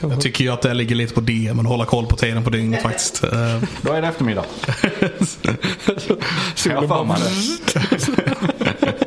Jag 0.00 0.20
tycker 0.20 0.44
ju 0.44 0.50
att 0.50 0.62
det 0.62 0.74
ligger 0.74 0.94
lite 0.94 1.14
på 1.14 1.20
det, 1.20 1.52
men 1.56 1.66
hålla 1.66 1.84
koll 1.84 2.06
på 2.06 2.16
tiden 2.16 2.44
på 2.44 2.50
dygnet 2.50 2.82
faktiskt. 2.82 3.24
Eh, 3.32 3.62
Då 3.82 3.92
är 3.92 4.02
det 4.02 4.08
eftermiddag. 4.08 4.44
Jag 6.66 6.76
har 6.82 6.88
för 6.88 7.04
mig 7.04 7.16
det. 7.20 8.92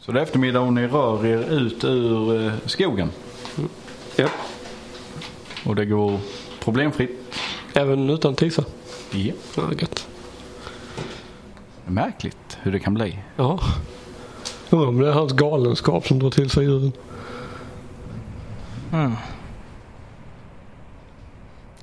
Så 0.00 0.12
det 0.12 0.18
är 0.18 0.22
eftermiddag 0.22 0.60
och 0.60 0.72
ni 0.72 0.86
rör 0.86 1.26
er 1.26 1.50
ut 1.50 1.84
ur 1.84 2.46
eh, 2.46 2.52
skogen. 2.66 3.10
Ja. 4.16 4.28
Och 5.64 5.76
det 5.76 5.84
går 5.86 6.18
problemfritt. 6.60 7.10
Även 7.74 8.10
utan 8.10 8.34
tisa. 8.34 8.64
Ja. 9.10 9.32
Ja, 9.56 9.62
gött. 9.78 10.06
Märkligt 11.86 12.58
hur 12.62 12.72
det 12.72 12.78
kan 12.80 12.94
bli. 12.94 13.18
Ja. 13.36 13.60
Undrar 14.74 14.88
om 14.88 14.98
det 14.98 15.08
är 15.08 15.12
hans 15.12 15.32
galenskap 15.32 16.06
som 16.06 16.18
drar 16.18 16.30
till 16.30 16.50
sig 16.50 16.64
djuren. 16.64 16.92
Mm. 18.92 19.12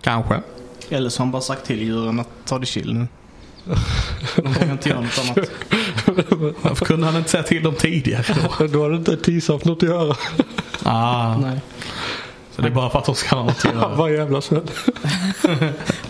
kanske. 0.01 0.41
Eller 0.89 1.09
så 1.09 1.19
har 1.19 1.25
han 1.25 1.31
bara 1.31 1.41
sagt 1.41 1.65
till 1.65 1.81
djuren 1.81 2.19
att 2.19 2.27
ta 2.45 2.59
det 2.59 2.65
chill 2.65 2.93
nu. 2.93 3.07
De 4.35 4.53
vågar 4.53 4.71
inte 4.71 4.89
göra 4.89 5.01
något 5.01 5.19
annat. 5.19 5.49
Varför 6.61 6.85
kunde 6.85 7.05
han 7.05 7.15
inte 7.15 7.29
säga 7.29 7.43
till 7.43 7.63
dem 7.63 7.75
tidigare 7.75 8.25
då? 8.59 8.67
Då 8.67 8.83
hade 8.83 8.95
inte 8.95 9.17
tisa 9.17 9.53
haft 9.53 9.65
något 9.65 9.83
att 9.83 9.89
göra. 9.89 10.15
Ah, 10.83 11.37
Nej. 11.37 11.59
så 12.55 12.61
det 12.61 12.67
är 12.67 12.71
bara 12.71 12.89
för 12.89 12.99
att 12.99 13.05
de 13.05 13.15
ska 13.15 13.35
ha 13.35 13.43
något 13.43 13.65
att 13.65 13.73
göra. 13.73 13.87
Vad 13.95 14.13
jävla 14.13 14.41
smäll. 14.41 14.71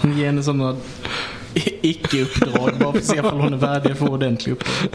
Han 0.02 0.18
ger 0.18 0.26
henne 0.26 0.44
sådana 0.44 0.76
icke-uppdrag 1.82 2.72
bara 2.80 2.92
för 2.92 3.00
att 3.00 3.06
se 3.06 3.18
ifall 3.18 3.40
hon 3.40 3.54
är 3.54 3.58
värdig 3.58 3.98
för 3.98 4.10
ordentlig 4.10 4.52
uppdrag. 4.54 4.90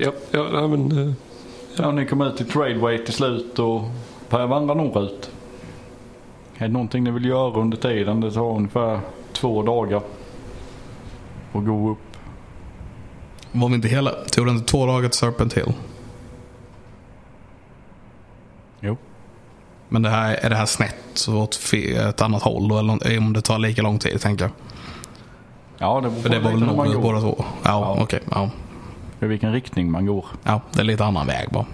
Ja, 0.00 0.12
ja 0.32 0.66
men. 0.68 1.08
eh, 1.08 1.12
Ja, 1.76 1.90
ni 1.90 2.06
kommer 2.06 2.28
ut 2.28 2.36
till 2.36 2.48
Tradeway 2.50 2.98
till 3.04 3.14
slut 3.14 3.58
och 3.58 3.82
börjar 4.30 4.46
vandra 4.46 4.74
norrut. 4.74 5.30
Är 6.58 6.66
det 6.66 6.72
någonting 6.72 7.04
ni 7.04 7.10
vill 7.10 7.24
göra 7.24 7.60
under 7.60 7.76
tiden? 7.76 8.20
Det 8.20 8.30
tar 8.32 8.56
ungefär 8.56 9.00
två 9.32 9.62
dagar. 9.62 10.02
Och 11.52 11.66
gå 11.66 11.90
upp. 11.90 11.98
Var 13.52 13.68
vi 13.68 13.74
inte 13.74 13.88
hela? 13.88 14.10
Tog 14.10 14.46
det 14.46 14.50
inte 14.50 14.66
två 14.70 14.86
dagar 14.86 15.08
till 15.08 15.18
Serpent 15.18 15.54
Hill? 15.54 15.72
Jo. 18.80 18.96
Men 19.88 20.02
det 20.02 20.10
här, 20.10 20.34
är 20.34 20.50
det 20.50 20.56
här 20.56 20.66
snett 20.66 21.28
åt 21.28 21.60
ett 21.84 22.22
annat 22.22 22.42
håll 22.42 22.68
då? 22.68 22.78
Eller 22.78 23.18
om 23.18 23.32
det 23.32 23.40
tar 23.42 23.58
lika 23.58 23.82
lång 23.82 23.98
tid 23.98 24.20
tänker 24.20 24.44
jag. 24.44 24.52
Ja, 25.78 26.00
det 26.00 26.08
beror 26.08 26.22
För 26.22 26.28
det 26.28 26.36
på 26.40 26.44
var 26.44 26.50
väl 26.50 26.60
norrut 26.60 26.94
går. 26.94 27.02
båda 27.02 27.20
två? 27.20 27.36
Ja, 27.38 27.46
Ja. 27.64 28.02
okej. 28.02 28.20
ja. 28.30 28.50
I 29.20 29.26
vilken 29.26 29.52
riktning 29.52 29.90
man 29.90 30.06
går. 30.06 30.26
ja, 30.44 30.60
det 30.72 30.80
är 30.80 30.84
lite 30.84 31.04
annan 31.04 31.26
väg 31.26 31.48
bara. 31.52 31.66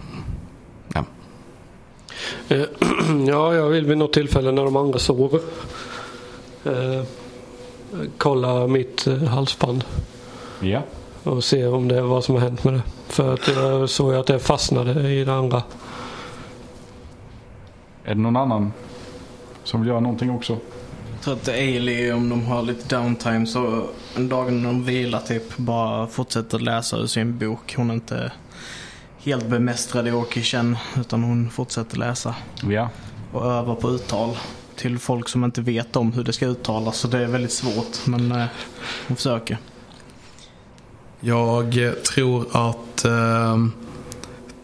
Ja. 0.94 1.04
Eh, 2.48 2.62
Ja, 3.26 3.54
jag 3.54 3.68
vill 3.68 3.86
vid 3.86 3.98
något 3.98 4.12
tillfälle 4.12 4.52
när 4.52 4.64
de 4.64 4.76
andra 4.76 4.98
sover. 4.98 5.40
Eh, 6.64 7.04
kolla 8.18 8.66
mitt 8.66 9.06
eh, 9.06 9.22
halsband. 9.22 9.84
Ja. 10.60 10.82
Och 11.22 11.44
se 11.44 11.66
om 11.66 11.88
det 11.88 11.96
är 11.96 12.02
vad 12.02 12.24
som 12.24 12.34
har 12.34 12.42
hänt 12.42 12.64
med 12.64 12.74
det. 12.74 12.82
För 13.08 13.34
att 13.34 13.48
jag 13.48 13.90
såg 13.90 14.14
att 14.14 14.26
det 14.26 14.38
fastnade 14.38 15.10
i 15.10 15.24
det 15.24 15.34
andra. 15.34 15.62
Är 18.04 18.14
det 18.14 18.20
någon 18.20 18.36
annan 18.36 18.72
som 19.64 19.80
vill 19.80 19.88
göra 19.88 20.00
någonting 20.00 20.30
också? 20.30 20.52
Jag 21.12 21.20
tror 21.22 21.34
att 21.34 21.48
Ailey, 21.48 22.12
om 22.12 22.28
de 22.28 22.46
har 22.46 22.62
lite 22.62 22.96
downtime 22.96 23.46
så 23.46 23.86
en 24.16 24.28
dag 24.28 24.52
när 24.52 24.64
de 24.64 24.84
vilar 24.84 25.20
typ 25.20 25.56
bara 25.56 26.06
fortsätter 26.06 26.58
läsa 26.58 26.96
ur 26.96 27.06
sin 27.06 27.38
bok. 27.38 27.74
Hon 27.76 27.90
är 27.90 27.94
inte 27.94 28.32
helt 29.18 29.46
bemästrad 29.46 30.08
i 30.08 30.10
Orkishen 30.10 30.76
utan 31.00 31.22
hon 31.22 31.50
fortsätter 31.50 31.96
läsa 31.96 32.34
Ja. 32.68 32.88
och 33.32 33.46
öva 33.46 33.74
på 33.74 33.90
uttal 33.90 34.36
till 34.76 34.98
folk 34.98 35.28
som 35.28 35.44
inte 35.44 35.60
vet 35.60 35.96
om 35.96 36.12
hur 36.12 36.24
det 36.24 36.32
ska 36.32 36.46
uttalas. 36.46 36.96
Så 36.96 37.08
det 37.08 37.18
är 37.18 37.26
väldigt 37.26 37.52
svårt 37.52 38.06
men 38.06 38.32
eh, 38.32 38.46
hon 39.08 39.16
försöker. 39.16 39.58
Jag 41.20 41.78
tror 42.14 42.46
att 42.52 43.04
eh, 43.04 43.56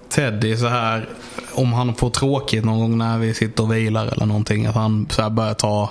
Teddy 0.09 0.57
så 0.57 0.67
här 0.67 1.09
om 1.55 1.73
han 1.73 1.95
får 1.95 2.11
tråkigt 2.11 2.65
någon 2.65 2.79
gång 2.79 2.99
när 2.99 3.19
vi 3.19 3.35
sitter 3.35 3.63
och 3.63 3.73
vilar 3.75 4.07
eller 4.07 4.27
någonting. 4.27 4.67
Att 4.67 4.75
han 4.75 5.07
så 5.11 5.23
här 5.23 5.31
börjar 5.31 5.55
ta 5.55 5.91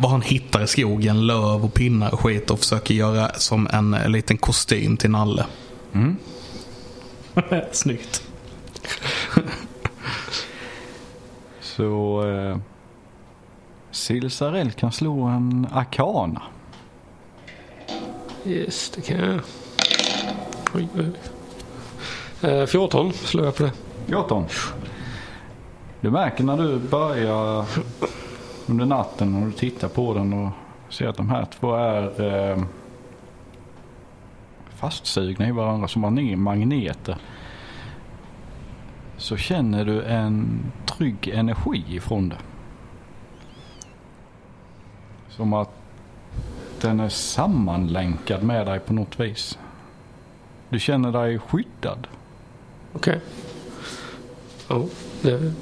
vad 0.00 0.10
han 0.10 0.22
hittar 0.22 0.62
i 0.62 0.66
skogen, 0.66 1.26
löv 1.26 1.64
och 1.64 1.74
pinnar 1.74 2.12
och 2.12 2.20
skit 2.20 2.50
och 2.50 2.58
försöker 2.58 2.94
göra 2.94 3.32
som 3.34 3.68
en 3.72 3.90
liten 3.90 4.36
kostym 4.36 4.96
till 4.96 5.10
Nalle. 5.10 5.46
Mm. 5.92 6.16
Snyggt. 7.72 8.22
Så 11.60 12.22
eh, 12.28 12.58
Silsarell 13.90 14.72
kan 14.72 14.92
slå 14.92 15.22
en 15.22 15.66
arkana. 15.72 16.42
Yes, 18.46 18.90
det 18.94 19.00
kan 19.00 19.18
jag. 19.18 19.40
Oj, 20.74 20.88
oj. 20.96 21.10
Eh, 22.50 22.66
14 22.66 23.12
slår 23.12 23.44
jag 23.44 23.56
på 23.56 23.62
det. 23.62 23.72
14. 24.06 24.44
Du 26.00 26.10
märker 26.10 26.44
när 26.44 26.56
du 26.56 26.78
börjar 26.78 27.64
under 28.68 28.86
natten 28.86 29.34
och 29.34 29.46
du 29.46 29.52
tittar 29.52 29.88
på 29.88 30.14
den 30.14 30.32
och 30.32 30.50
ser 30.88 31.08
att 31.08 31.16
de 31.16 31.30
här 31.30 31.44
två 31.44 31.74
är 31.74 32.22
eh, 32.50 32.64
fastsugna 34.68 35.48
i 35.48 35.52
varandra 35.52 35.88
som 35.88 36.00
magneter. 36.36 37.16
Så 39.16 39.36
känner 39.36 39.84
du 39.84 40.02
en 40.02 40.60
trygg 40.86 41.28
energi 41.28 41.84
ifrån 41.88 42.28
det. 42.28 42.38
Som 45.28 45.52
att 45.52 45.70
den 46.80 47.00
är 47.00 47.08
sammanlänkad 47.08 48.42
med 48.42 48.66
dig 48.66 48.80
på 48.80 48.92
något 48.92 49.20
vis. 49.20 49.58
Du 50.68 50.78
känner 50.78 51.12
dig 51.12 51.38
skyddad. 51.38 52.06
Okej. 52.92 53.20
Ja, 54.68 54.84
det 55.22 55.30
är 55.32 55.52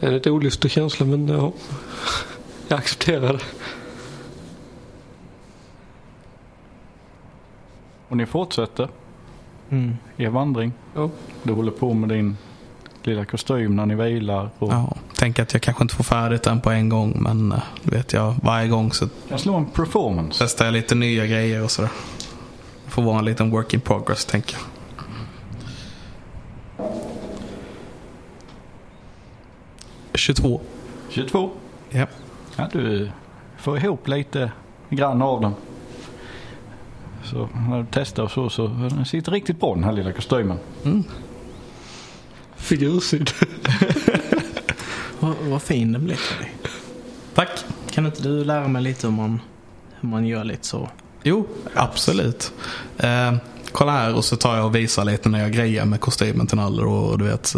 en 0.00 0.14
lite 0.14 0.30
olustig 0.30 0.70
känsla 0.70 1.06
men 1.06 1.28
ja. 1.28 1.52
Jag 2.68 2.78
accepterar 2.78 3.32
det. 3.32 3.44
Och 8.08 8.16
ni 8.16 8.26
fortsätter 8.26 8.88
Mm. 9.70 9.96
er 10.16 10.28
vandring. 10.28 10.72
Ja. 10.94 11.10
Du 11.42 11.52
håller 11.52 11.70
på 11.70 11.94
med 11.94 12.08
din 12.08 12.36
lilla 13.02 13.24
kostym 13.24 13.76
när 13.76 13.86
ni 13.86 13.94
vilar. 13.94 14.50
Och 14.58 14.72
Ja, 14.72 14.96
tänker 15.16 15.42
att 15.42 15.52
jag 15.52 15.62
kanske 15.62 15.84
inte 15.84 15.94
får 15.94 16.04
färdigt 16.04 16.42
den 16.42 16.60
på 16.60 16.70
en 16.70 16.88
gång 16.88 17.16
men 17.22 17.52
eh, 17.52 17.58
du 17.82 17.90
vet 17.96 18.12
jag 18.12 18.34
varje 18.42 18.68
gång 18.68 18.92
så 18.92 19.08
Jag 19.28 19.40
slår 19.40 19.56
en 19.56 19.66
performance. 19.66 20.44
testar 20.44 20.64
jag 20.64 20.72
lite 20.72 20.94
nya 20.94 21.26
grejer 21.26 21.62
och 21.64 21.70
sådär. 21.70 21.90
Det 22.84 22.90
får 22.90 23.02
vara 23.02 23.18
en 23.18 23.24
liten 23.24 23.50
work 23.50 23.74
in 23.74 23.80
progress 23.80 24.24
tänker 24.24 24.56
jag. 24.56 24.62
22. 30.14 30.60
22. 31.10 31.50
Ja. 31.90 32.06
Ja, 32.56 32.68
du 32.72 33.10
får 33.56 33.78
ihop 33.78 34.08
lite 34.08 34.52
grann 34.90 35.22
av 35.22 35.40
den. 35.40 35.54
Så 37.24 37.48
när 37.68 37.78
du 37.78 37.86
testar 37.90 38.22
och 38.22 38.30
så, 38.30 38.50
så 38.50 38.66
den 38.66 39.04
sitter 39.04 39.32
riktigt 39.32 39.60
bra 39.60 39.74
den 39.74 39.84
här 39.84 39.92
lilla 39.92 40.12
kostymen. 40.12 40.58
Figursydd. 42.56 43.30
Vad, 45.20 45.34
vad 45.36 45.62
fin 45.62 45.92
den 45.92 46.04
blev 46.04 46.16
Teddy. 46.16 46.50
Tack. 47.34 47.64
Kan 47.90 48.06
inte 48.06 48.22
du 48.22 48.44
lära 48.44 48.68
mig 48.68 48.82
lite 48.82 49.06
hur 49.06 49.14
man, 49.14 49.40
hur 50.00 50.08
man 50.08 50.26
gör 50.26 50.44
lite 50.44 50.66
så? 50.66 50.88
Jo, 51.22 51.46
absolut. 51.74 52.52
Eh, 52.98 53.34
kolla 53.76 53.92
här 53.92 54.14
och 54.14 54.24
så 54.24 54.36
tar 54.36 54.56
jag 54.56 54.66
och 54.66 54.74
visar 54.74 55.04
lite 55.04 55.28
när 55.28 55.40
jag 55.40 55.52
grejer 55.52 55.84
med 55.84 56.00
kostymen 56.00 56.46
till 56.46 56.56
Naller 56.56 56.86
och 56.86 57.18
du 57.18 57.24
vet. 57.24 57.54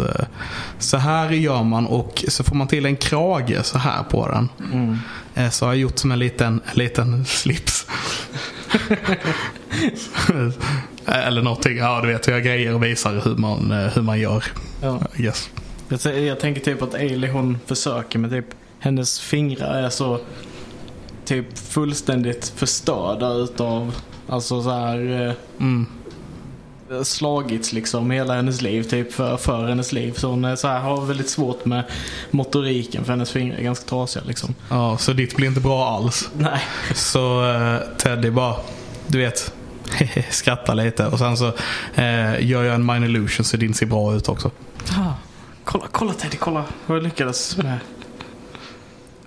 Så 0.79 0.97
här 0.97 1.29
gör 1.29 1.63
man 1.63 1.87
och 1.87 2.25
så 2.27 2.43
får 2.43 2.55
man 2.55 2.67
till 2.67 2.85
en 2.85 2.95
krage 2.95 3.65
så 3.65 3.77
här 3.77 4.03
på 4.03 4.27
den. 4.27 4.49
Eh, 5.35 5.49
så 5.49 5.65
har 5.65 5.73
jag 5.73 5.79
gjort 5.81 5.97
som 5.99 6.11
en 6.11 6.19
liten, 6.19 6.61
en 6.65 6.77
liten 6.77 7.25
slips. 7.25 7.87
Eh, 11.05 11.27
Eller 11.27 11.41
någonting. 11.41 11.77
Ja, 11.77 12.01
du 12.01 12.07
vet. 12.07 12.27
Jag 12.27 12.43
grejer 12.43 12.73
och 12.73 12.83
visar 12.83 13.21
hur 13.23 13.35
man, 13.35 13.71
eh, 13.71 13.77
hur 13.77 14.01
man 14.01 14.19
gör. 14.19 14.43
Ja. 14.81 14.99
Yes. 15.17 15.49
Jag, 15.89 16.19
jag 16.19 16.39
tänker 16.39 16.61
typ 16.61 16.81
att 16.81 16.93
Ailey 16.93 17.31
hon 17.31 17.57
försöker 17.65 18.19
med 18.19 18.29
typ 18.31 18.45
hennes 18.79 19.19
fingrar 19.19 19.83
är 19.83 19.89
så 19.89 20.19
typ 21.25 21.57
fullständigt 21.57 22.53
förstörda 22.55 23.33
utav 23.33 23.95
alltså 24.27 24.63
så 24.63 24.69
här 24.69 25.35
Mm. 25.59 25.85
Slagits 27.03 27.73
liksom 27.73 28.11
hela 28.11 28.35
hennes 28.35 28.61
liv 28.61 28.83
typ 28.83 29.13
för, 29.13 29.37
för 29.37 29.67
hennes 29.67 29.91
liv. 29.91 30.13
Så 30.17 30.29
hon 30.29 30.57
så 30.57 30.67
här, 30.67 30.79
har 30.79 31.05
väldigt 31.05 31.29
svårt 31.29 31.65
med 31.65 31.83
motoriken 32.31 33.05
för 33.05 33.13
hennes 33.13 33.31
fingrar 33.31 33.57
är 33.57 33.63
ganska 33.63 33.85
trasiga 33.85 34.23
liksom. 34.25 34.55
Ja, 34.69 34.97
så 34.97 35.13
ditt 35.13 35.35
blir 35.35 35.47
inte 35.47 35.61
bra 35.61 35.89
alls. 35.89 36.29
Nej. 36.37 36.61
Så 36.95 37.51
eh, 37.51 37.77
Teddy 37.97 38.31
bara, 38.31 38.55
du 39.07 39.17
vet, 39.17 39.53
skrattar 40.29 40.75
lite. 40.75 41.05
Och 41.07 41.19
sen 41.19 41.37
så 41.37 41.47
eh, 41.95 42.45
gör 42.45 42.63
jag 42.63 42.75
en 42.75 42.85
minor 42.85 43.05
illusion 43.05 43.45
så 43.45 43.57
din 43.57 43.73
ser 43.73 43.85
bra 43.85 44.15
ut 44.15 44.29
också. 44.29 44.51
Ah, 44.91 45.13
kolla, 45.63 45.85
kolla 45.91 46.13
Teddy, 46.13 46.37
kolla 46.37 46.65
vad 46.85 46.97
jag 46.97 47.03
lyckades 47.03 47.57
med. 47.57 47.79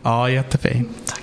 Ja, 0.03 0.31
jättefin. 0.31 0.89
Tack. 1.07 1.23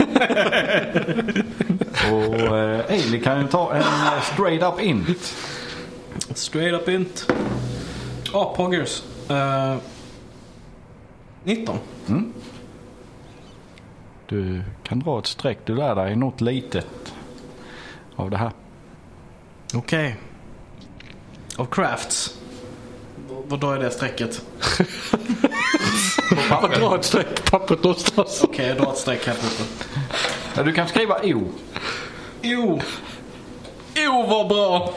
Och 2.12 2.56
eh, 2.56 2.90
Ailey 2.90 3.20
kan 3.20 3.40
ju 3.40 3.48
ta 3.48 3.74
en 3.74 3.80
eh, 3.82 4.20
straight 4.22 4.62
up 4.62 4.80
int. 4.80 5.34
Straight 6.34 6.82
up 6.82 6.88
int. 6.88 7.32
Ja, 8.32 8.44
oh, 8.44 8.56
Poggers. 8.56 9.02
Uh, 9.30 9.76
19. 11.44 11.78
Du 14.26 14.62
kan 14.82 14.98
dra 14.98 15.18
ett 15.18 15.26
streck. 15.26 15.58
Du 15.64 15.74
lär 15.74 15.94
dig 15.94 16.16
något 16.16 16.40
litet 16.40 17.14
av 18.16 18.30
det 18.30 18.36
här. 18.36 18.50
Okej. 19.74 20.16
Av 21.56 21.66
crafts. 21.66 22.38
Vad 23.44 23.60
då 23.60 23.70
är 23.70 23.78
det 23.78 23.90
strecket? 23.90 24.42
Dra 26.78 26.94
ett 26.98 27.04
streck 27.04 27.44
på 27.44 27.58
pappret 27.58 27.82
någonstans. 27.82 28.40
Okej, 28.44 28.66
jag 28.66 28.76
drar 28.76 28.92
ett 28.92 28.98
streck 28.98 29.26
här 29.26 29.34
på. 29.34 29.40
Ja, 30.56 30.62
du 30.62 30.72
kan 30.72 30.88
skriva 30.88 31.14
O. 31.22 31.44
Jo! 32.42 32.80
Jo, 33.94 34.26
vad 34.28 34.48
bra! 34.48 34.90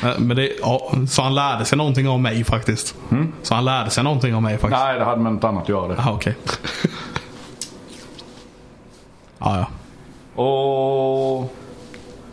Men 0.18 0.36
det, 0.36 0.52
ja, 0.60 0.92
så 1.08 1.22
han 1.22 1.34
lärde 1.34 1.64
sig 1.64 1.78
någonting 1.78 2.08
av 2.08 2.20
mig 2.20 2.44
faktiskt. 2.44 2.94
Så 3.42 3.54
han 3.54 3.64
lärde 3.64 3.90
sig 3.90 4.04
någonting 4.04 4.34
av 4.34 4.42
mig 4.42 4.58
faktiskt. 4.58 4.82
Nej, 4.82 4.98
det 4.98 5.04
hade 5.04 5.22
med 5.22 5.32
något 5.32 5.44
annat 5.44 5.62
att 5.62 5.68
göra 5.68 5.88
det. 5.88 5.94
Jaha, 5.94 6.12
okej. 6.12 6.36
ja, 9.38 9.66
ja. 10.36 10.42
Och 10.42 11.54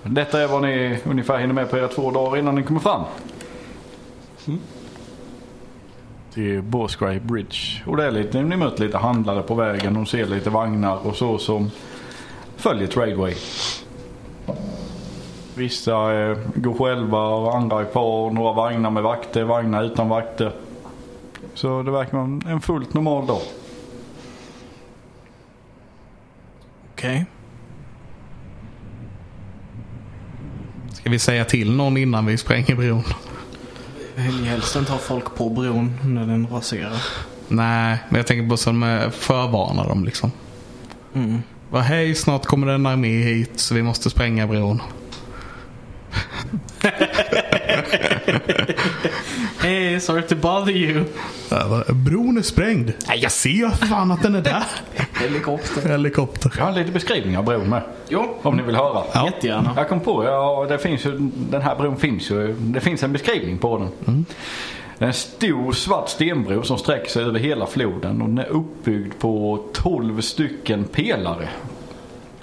detta 0.04 0.41
är 0.41 0.47
vad 0.47 0.62
ni 0.62 0.99
ungefär 1.06 1.38
hinner 1.38 1.54
med 1.54 1.69
på 1.69 1.78
era 1.78 1.88
två 1.88 2.12
dagar 2.12 2.38
innan 2.38 2.56
ni 2.56 2.63
kommer 2.63 2.80
fram. 2.80 3.04
Till 6.34 6.62
Borscray 6.62 7.19
Bridge. 7.19 7.84
Och 7.86 7.98
det 7.98 8.06
är 8.06 8.12
lite, 8.12 8.41
ni 8.41 8.58
möter 8.58 8.86
lite 8.86 8.98
handlare 8.98 9.41
på 9.41 9.56
vägen 9.56 9.93
De 9.93 10.06
ser 10.06 10.26
lite 10.26 10.50
vagnar 10.50 11.08
och 11.08 11.15
så 11.15 11.38
som 11.38 11.72
följer 12.58 12.88
Tradeway. 12.88 13.36
Vissa 15.56 16.13
eh, 16.13 16.38
går 16.56 16.74
själva 16.74 17.19
och 17.19 17.56
andra 17.56 17.82
är 17.82 17.86
kvar. 17.86 18.32
Några 18.32 18.54
vagnar 18.54 18.89
med 18.89 19.04
vakter, 19.04 19.43
vagnar 19.43 19.84
utan 19.84 20.10
vakter. 20.10 20.52
Så 21.54 21.84
det 21.84 21.91
verkar 21.91 22.17
vara 22.17 22.54
en 22.54 22.62
fullt 22.62 22.93
normal 22.93 23.28
dag. 23.28 23.41
Okej. 26.93 27.26
Ska 30.91 31.10
vi 31.10 31.19
säga 31.19 31.46
till 31.46 31.76
någon 31.76 31.98
innan 31.98 32.26
vi 32.26 32.38
spränger 32.38 32.76
bron? 32.76 33.04
Vill 34.15 34.45
helst 34.45 34.76
inte 34.76 34.91
ha 34.91 34.99
folk 34.99 35.36
på 35.36 35.49
bron 35.49 35.99
när 36.04 36.26
den 36.26 36.47
raserar. 36.47 37.02
Nej, 37.47 37.97
men 38.10 38.17
jag 38.17 38.28
tänker 38.28 38.49
på 38.49 38.58
som 38.58 38.84
eh, 38.84 39.10
förvarna 39.10 39.84
dem 39.84 40.06
liksom. 40.06 40.32
Mm. 41.13 41.41
Va, 41.69 41.80
hej, 41.80 42.15
snart 42.15 42.45
kommer 42.45 42.67
det 42.67 42.73
en 42.73 42.86
armé 42.86 43.08
hit 43.08 43.60
så 43.60 43.76
vi 43.76 43.84
måste 43.84 44.10
spränga 44.10 44.47
bron. 44.47 44.82
Hey, 49.63 49.99
sorry 49.99 50.21
to 50.21 50.36
bother 50.36 50.71
you. 50.71 51.04
Bron 51.93 52.38
är 52.38 52.41
sprängd. 52.41 52.93
Nej, 53.08 53.19
jag 53.19 53.32
ser 53.32 53.49
ju 53.49 53.69
för 53.69 53.86
fan 53.86 54.12
att 54.12 54.21
den 54.21 54.36
är 54.36 54.41
där. 54.41 54.63
Helikopter. 55.21 55.89
Helikopter. 55.89 56.54
Jag 56.58 56.65
har 56.65 56.71
lite 56.71 56.91
beskrivning 56.91 57.38
av 57.38 57.43
bron 57.45 57.69
med. 57.69 57.82
Jo, 58.10 58.36
Om 58.41 58.58
ni 58.58 58.63
vill 58.63 58.76
höra. 58.76 59.04
Ja. 59.13 59.26
jättegärna. 59.26 59.73
Jag 59.78 59.89
kom 59.89 59.99
på, 59.99 60.23
ja, 60.23 60.65
det 60.69 60.78
finns 60.78 61.06
ju, 61.06 61.12
den 61.49 61.62
här 61.62 61.76
bron 61.76 61.97
finns 61.97 62.32
ju. 62.32 62.56
Det 62.60 62.80
finns 62.80 63.04
en 63.04 63.12
beskrivning 63.13 63.58
på 63.58 63.78
den. 64.06 64.26
Det 64.97 65.06
är 65.06 65.08
en 65.08 65.13
stor 65.13 65.71
svart 65.71 66.10
stenbro 66.10 66.63
som 66.63 66.78
sträcker 66.78 67.10
sig 67.10 67.23
över 67.23 67.39
hela 67.39 67.65
floden 67.65 68.21
och 68.21 68.28
den 68.28 68.38
är 68.38 68.47
uppbyggd 68.49 69.13
på 69.19 69.63
12 69.73 70.21
stycken 70.21 70.84
pelare. 70.84 71.49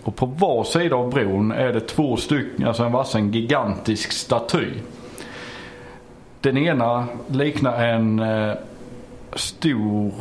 Och 0.02 0.16
på 0.16 0.26
var 0.26 0.64
sida 0.64 0.96
av 0.96 1.10
bron 1.10 1.52
är 1.52 1.72
det 1.72 1.80
två 1.80 2.16
stycken, 2.16 2.66
alltså 2.68 2.82
en 2.84 2.92
vassen 2.92 3.32
gigantisk 3.32 4.12
staty. 4.12 4.66
Den 6.40 6.56
ena 6.56 7.06
liknar 7.30 7.84
en 7.84 8.18
eh, 8.18 8.54
stor 9.32 10.12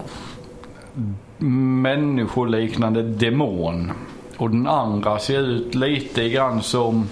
människoliknande 1.38 3.04
demon. 3.04 3.92
Och 4.38 4.50
den 4.50 4.68
andra 4.68 5.20
ser 5.20 5.40
ut 5.40 5.76
lite 5.76 6.30
grann 6.30 6.62
som 6.64 7.10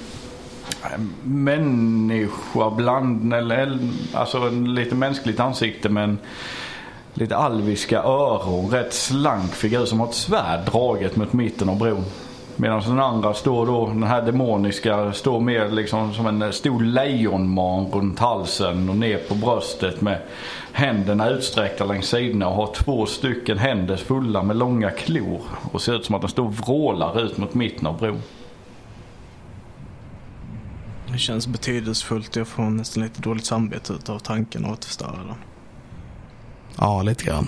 en 0.82 1.14
människa 1.24 2.70
bland, 2.70 3.34
eller 3.34 3.80
alltså 4.14 4.38
en 4.38 4.76
lite 4.76 4.96
mänskligt 4.96 5.40
ansikte 5.40 5.90
men 5.90 6.18
lite 7.14 7.38
alviska 7.38 8.04
öron. 8.04 8.72
Rätt 8.72 8.94
slank 8.94 9.54
figur 9.54 9.86
som 9.86 10.00
har 10.00 10.08
ett 10.08 10.14
svärd 10.14 10.66
draget 10.66 11.16
mot 11.16 11.34
mitten 11.34 11.70
av 11.70 11.78
bron. 11.78 12.06
Medan 12.60 12.82
den 12.82 13.00
andra 13.00 13.34
står 13.34 13.66
då, 13.66 13.88
den 13.88 14.04
här 14.04 14.22
demoniska, 14.22 15.14
står 15.14 15.40
mer 15.40 15.70
liksom 15.70 16.14
som 16.14 16.28
en 16.28 16.54
stor 16.54 16.84
lejonman 16.84 17.86
runt 17.86 18.20
halsen 18.20 18.90
och 18.90 18.96
ner 18.96 19.18
på 19.18 19.36
bröstet 19.36 20.02
med 20.02 20.22
händerna 20.72 21.30
utsträckta 21.30 21.86
längs 21.86 22.08
sidorna 22.08 22.48
och 22.48 22.56
har 22.56 22.74
två 22.74 23.06
stycken 23.06 23.58
händer 23.58 23.98
fulla 23.98 24.44
med 24.44 24.56
långa 24.56 24.92
klor. 24.92 25.42
Och 25.72 25.82
ser 25.82 25.96
ut 25.96 26.06
som 26.06 26.16
att 26.16 26.22
den 26.22 26.30
står 26.30 26.46
och 26.46 26.54
vrålar 26.54 27.22
ut 27.22 27.38
mot 27.38 27.54
mitten 27.54 27.88
av 27.88 28.00
bron. 28.00 28.22
Det 31.12 31.18
känns 31.18 31.48
betydelsefullt. 31.48 32.36
Jag 32.36 32.48
får 32.48 32.64
nästan 32.64 33.04
lite 33.04 33.22
dåligt 33.22 33.46
samvete 33.46 33.94
utav 33.94 34.20
tanken 34.20 34.66
att 34.66 34.86
förstöra 34.86 35.18
den. 35.18 35.36
Ja, 36.78 37.02
lite 37.02 37.24
grann. 37.24 37.48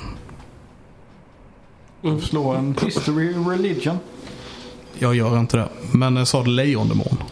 Slå 2.22 2.54
en 2.54 2.76
history 2.82 3.34
religion. 3.34 4.00
Jag 5.00 5.16
gör 5.16 5.40
inte 5.40 5.58
det. 5.58 5.70
Men 5.92 6.16
jag 6.16 6.28
sa 6.28 6.44
du 6.44 6.52
lejondemon? 6.52 7.24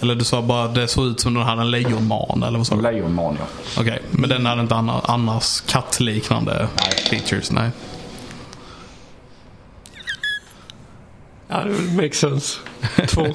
Eller 0.00 0.14
du 0.14 0.24
sa 0.24 0.42
bara 0.42 0.68
det 0.68 0.88
såg 0.88 1.06
ut 1.06 1.20
som 1.20 1.34
den 1.34 1.42
hade 1.42 1.60
en 1.62 1.70
lejonman 1.70 2.42
eller 2.42 2.58
vad 2.58 2.66
sa 2.66 2.76
du? 2.76 2.82
Lejonman 2.82 3.36
ja. 3.40 3.46
Okej, 3.80 4.02
men 4.10 4.30
den 4.30 4.46
hade 4.46 4.60
inte 4.62 4.74
anna- 4.74 5.00
annars 5.04 5.60
kattliknande 5.60 6.68
features? 7.10 7.50
Nej. 7.52 7.70
Ja, 11.48 11.64
det 11.64 12.02
makes 12.02 12.18
sense. 12.18 12.58
Två. 13.08 13.22
Uh, 13.22 13.32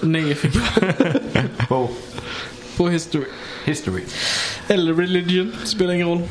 nio 0.08 0.34
fick 0.34 0.54
jag 0.54 0.94
På 1.68 1.90
på 2.76 2.88
history. 2.88 3.24
history. 3.64 4.02
Eller 4.68 4.94
religion. 4.94 5.52
Spelar 5.64 5.94
ingen 5.94 6.08
roll. 6.08 6.22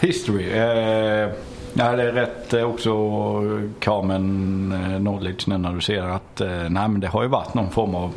History. 0.00 0.50
Eh, 0.50 1.28
ja, 1.74 1.96
det 1.96 2.02
är 2.02 2.12
rätt 2.12 2.54
eh, 2.54 2.62
också 2.62 2.92
common 3.84 4.72
eh, 4.72 4.98
knowledge 4.98 5.48
nu 5.48 5.58
när 5.58 5.72
du 5.72 5.80
ser 5.80 6.02
att 6.02 6.40
eh, 6.40 6.48
nej, 6.48 6.88
men 6.88 7.00
det 7.00 7.08
har 7.08 7.22
ju 7.22 7.28
varit 7.28 7.54
någon 7.54 7.70
form 7.70 7.94
av 7.94 8.14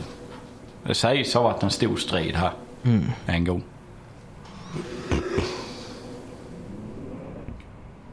Det 0.83 0.95
sägs 0.95 1.33
ha 1.33 1.41
varit 1.41 1.63
en 1.63 1.69
stor 1.69 1.95
strid 1.95 2.35
här 2.35 2.51
en 3.25 3.45
gång. 3.45 3.63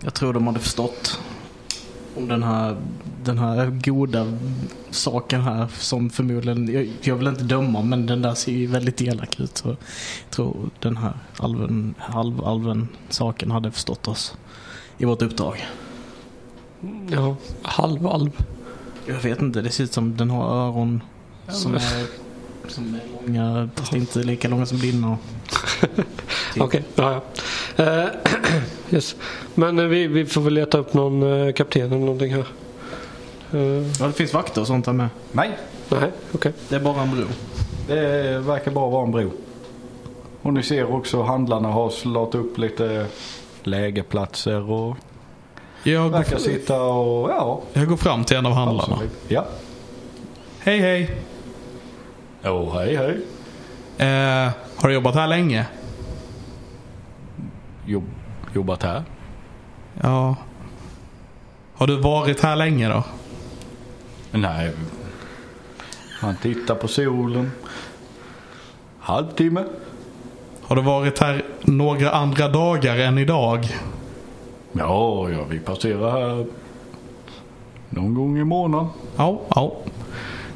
Jag 0.05 0.15
tror 0.15 0.33
de 0.33 0.47
hade 0.47 0.59
förstått 0.59 1.21
om 2.17 2.29
den 2.29 2.43
här, 2.43 2.77
den 3.25 3.39
här 3.39 3.67
goda 3.67 4.39
saken 4.91 5.41
här 5.41 5.67
som 5.79 6.11
förmodligen, 6.11 6.73
jag, 6.73 6.89
jag 7.01 7.17
vill 7.17 7.27
inte 7.27 7.45
döma 7.45 7.83
men 7.83 8.07
den 8.07 8.23
där 8.23 8.35
ser 8.35 8.53
ju 8.53 8.67
väldigt 8.67 9.03
elak 9.03 9.41
ut. 9.41 9.57
Så 9.57 9.69
jag 9.69 9.77
tror 10.31 10.71
den 10.81 10.97
här 10.97 11.13
alven, 11.39 11.95
halvalven 11.99 12.89
saken 13.09 13.51
hade 13.51 13.71
förstått 13.71 14.09
oss 14.09 14.37
i 14.99 15.05
vårt 15.05 15.23
uppdrag. 15.23 15.67
Ja, 17.11 17.37
halvalv. 17.63 18.31
Jag 19.07 19.15
vet 19.21 19.43
inte, 19.43 19.61
det 19.61 19.71
ser 19.71 19.85
ut 19.85 19.93
som 19.93 20.17
den 20.17 20.31
har 20.31 20.45
öron 20.45 21.03
som 21.49 21.75
är, 21.75 22.07
som 22.69 22.95
är 22.95 23.01
långa, 23.27 23.69
fast 23.75 23.93
inte 23.93 24.19
lika 24.19 24.49
långa 24.49 24.67
som 24.67 24.79
dina. 24.79 25.19
Okej, 26.59 26.85
ja 26.95 27.23
ja. 27.77 27.85
Eh, 27.85 28.09
yes. 28.91 29.17
Men 29.55 29.79
eh, 29.79 29.85
vi, 29.85 30.07
vi 30.07 30.27
får 30.27 30.41
väl 30.41 30.55
leta 30.55 30.79
upp 30.79 30.95
någon 30.95 31.47
eh, 31.47 31.53
kapten 31.53 31.83
eller 31.87 31.99
någonting 31.99 32.35
här. 32.35 32.47
Eh, 33.53 33.87
Ja, 34.01 34.07
det 34.07 34.13
finns 34.13 34.35
vakter 34.35 34.61
och 34.61 34.67
sånt 34.67 34.85
där 34.85 34.93
med. 34.93 35.09
Nej, 35.33 35.59
nej, 35.89 36.11
okej. 36.33 36.53
Det 36.69 36.77
är 36.77 36.81
bara 36.81 37.03
en 37.03 37.11
bro. 37.11 37.25
det 37.87 38.39
verkar 38.39 38.71
bara 38.71 38.91
vara 38.91 39.05
en 39.05 39.11
bro. 39.13 39.31
Och 40.43 40.53
ni 40.53 40.63
ser 40.63 40.93
också 40.95 41.23
handlarna 41.23 41.69
har 41.69 41.91
slagit 41.91 42.35
upp 42.35 42.59
lite 42.59 43.07
lägerplatser 43.67 44.71
och 44.71 44.97
Jag 45.83 46.11
verkar 46.11 46.39
sitta 46.39 46.83
och 46.83 47.31
ja. 47.31 47.61
jag 47.73 47.89
går 47.89 47.97
fram 47.97 48.25
till 48.25 48.37
en 48.37 48.47
av 48.47 48.53
handlarna. 48.53 48.99
Ja. 49.29 49.47
Hej 50.59 50.79
hej. 50.79 51.17
Oh, 52.45 52.79
hej 52.79 52.97
hej. 52.97 53.21
Eh, 54.09 54.51
har 54.77 54.89
du 54.89 54.95
jobbat 54.95 55.15
här 55.15 55.29
länge? 55.29 55.67
Jobb, 57.87 58.05
jobbat 58.55 58.83
här? 58.83 59.03
Ja. 60.03 60.37
Har 61.75 61.87
du 61.87 62.01
varit 62.01 62.41
här 62.41 62.57
länge 62.57 62.89
då? 62.89 63.05
Nej. 64.31 64.73
Han 66.21 66.37
tittar 66.37 66.75
på 66.75 66.89
solen. 66.89 67.53
Halvtimme. 68.99 69.65
Har 70.73 70.77
du 70.77 70.83
varit 70.83 71.19
här 71.19 71.45
några 71.61 72.11
andra 72.11 72.49
dagar 72.49 72.97
än 72.97 73.19
idag? 73.19 73.69
Ja, 74.73 75.31
ja, 75.31 75.45
vi 75.51 75.59
passerar 75.59 76.11
här 76.11 76.47
någon 77.91 78.15
gång 78.15 78.39
i 78.39 78.45
månaden. 78.45 78.89
Ja, 79.17 79.41
ja. 79.55 79.77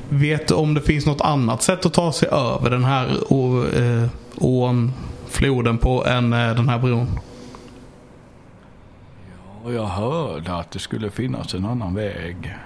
Vet 0.09 0.48
du 0.48 0.55
om 0.55 0.74
det 0.74 0.81
finns 0.81 1.07
något 1.07 1.20
annat 1.20 1.62
sätt 1.62 1.87
att 1.87 1.94
ta 1.94 2.12
sig 2.12 2.29
över 2.29 2.70
den 2.70 2.85
här 2.85 3.33
å, 3.33 3.64
eh, 3.64 4.09
ån, 4.37 4.92
floden 5.26 5.79
på 5.79 6.07
än 6.07 6.33
eh, 6.33 6.55
den 6.55 6.68
här 6.68 6.79
bron? 6.79 7.07
Och 9.64 9.72
jag 9.72 9.87
hörde 9.87 10.55
att 10.55 10.70
det 10.70 10.79
skulle 10.79 11.11
finnas 11.11 11.55
en 11.55 11.64
annan 11.64 11.94
väg 11.94 12.57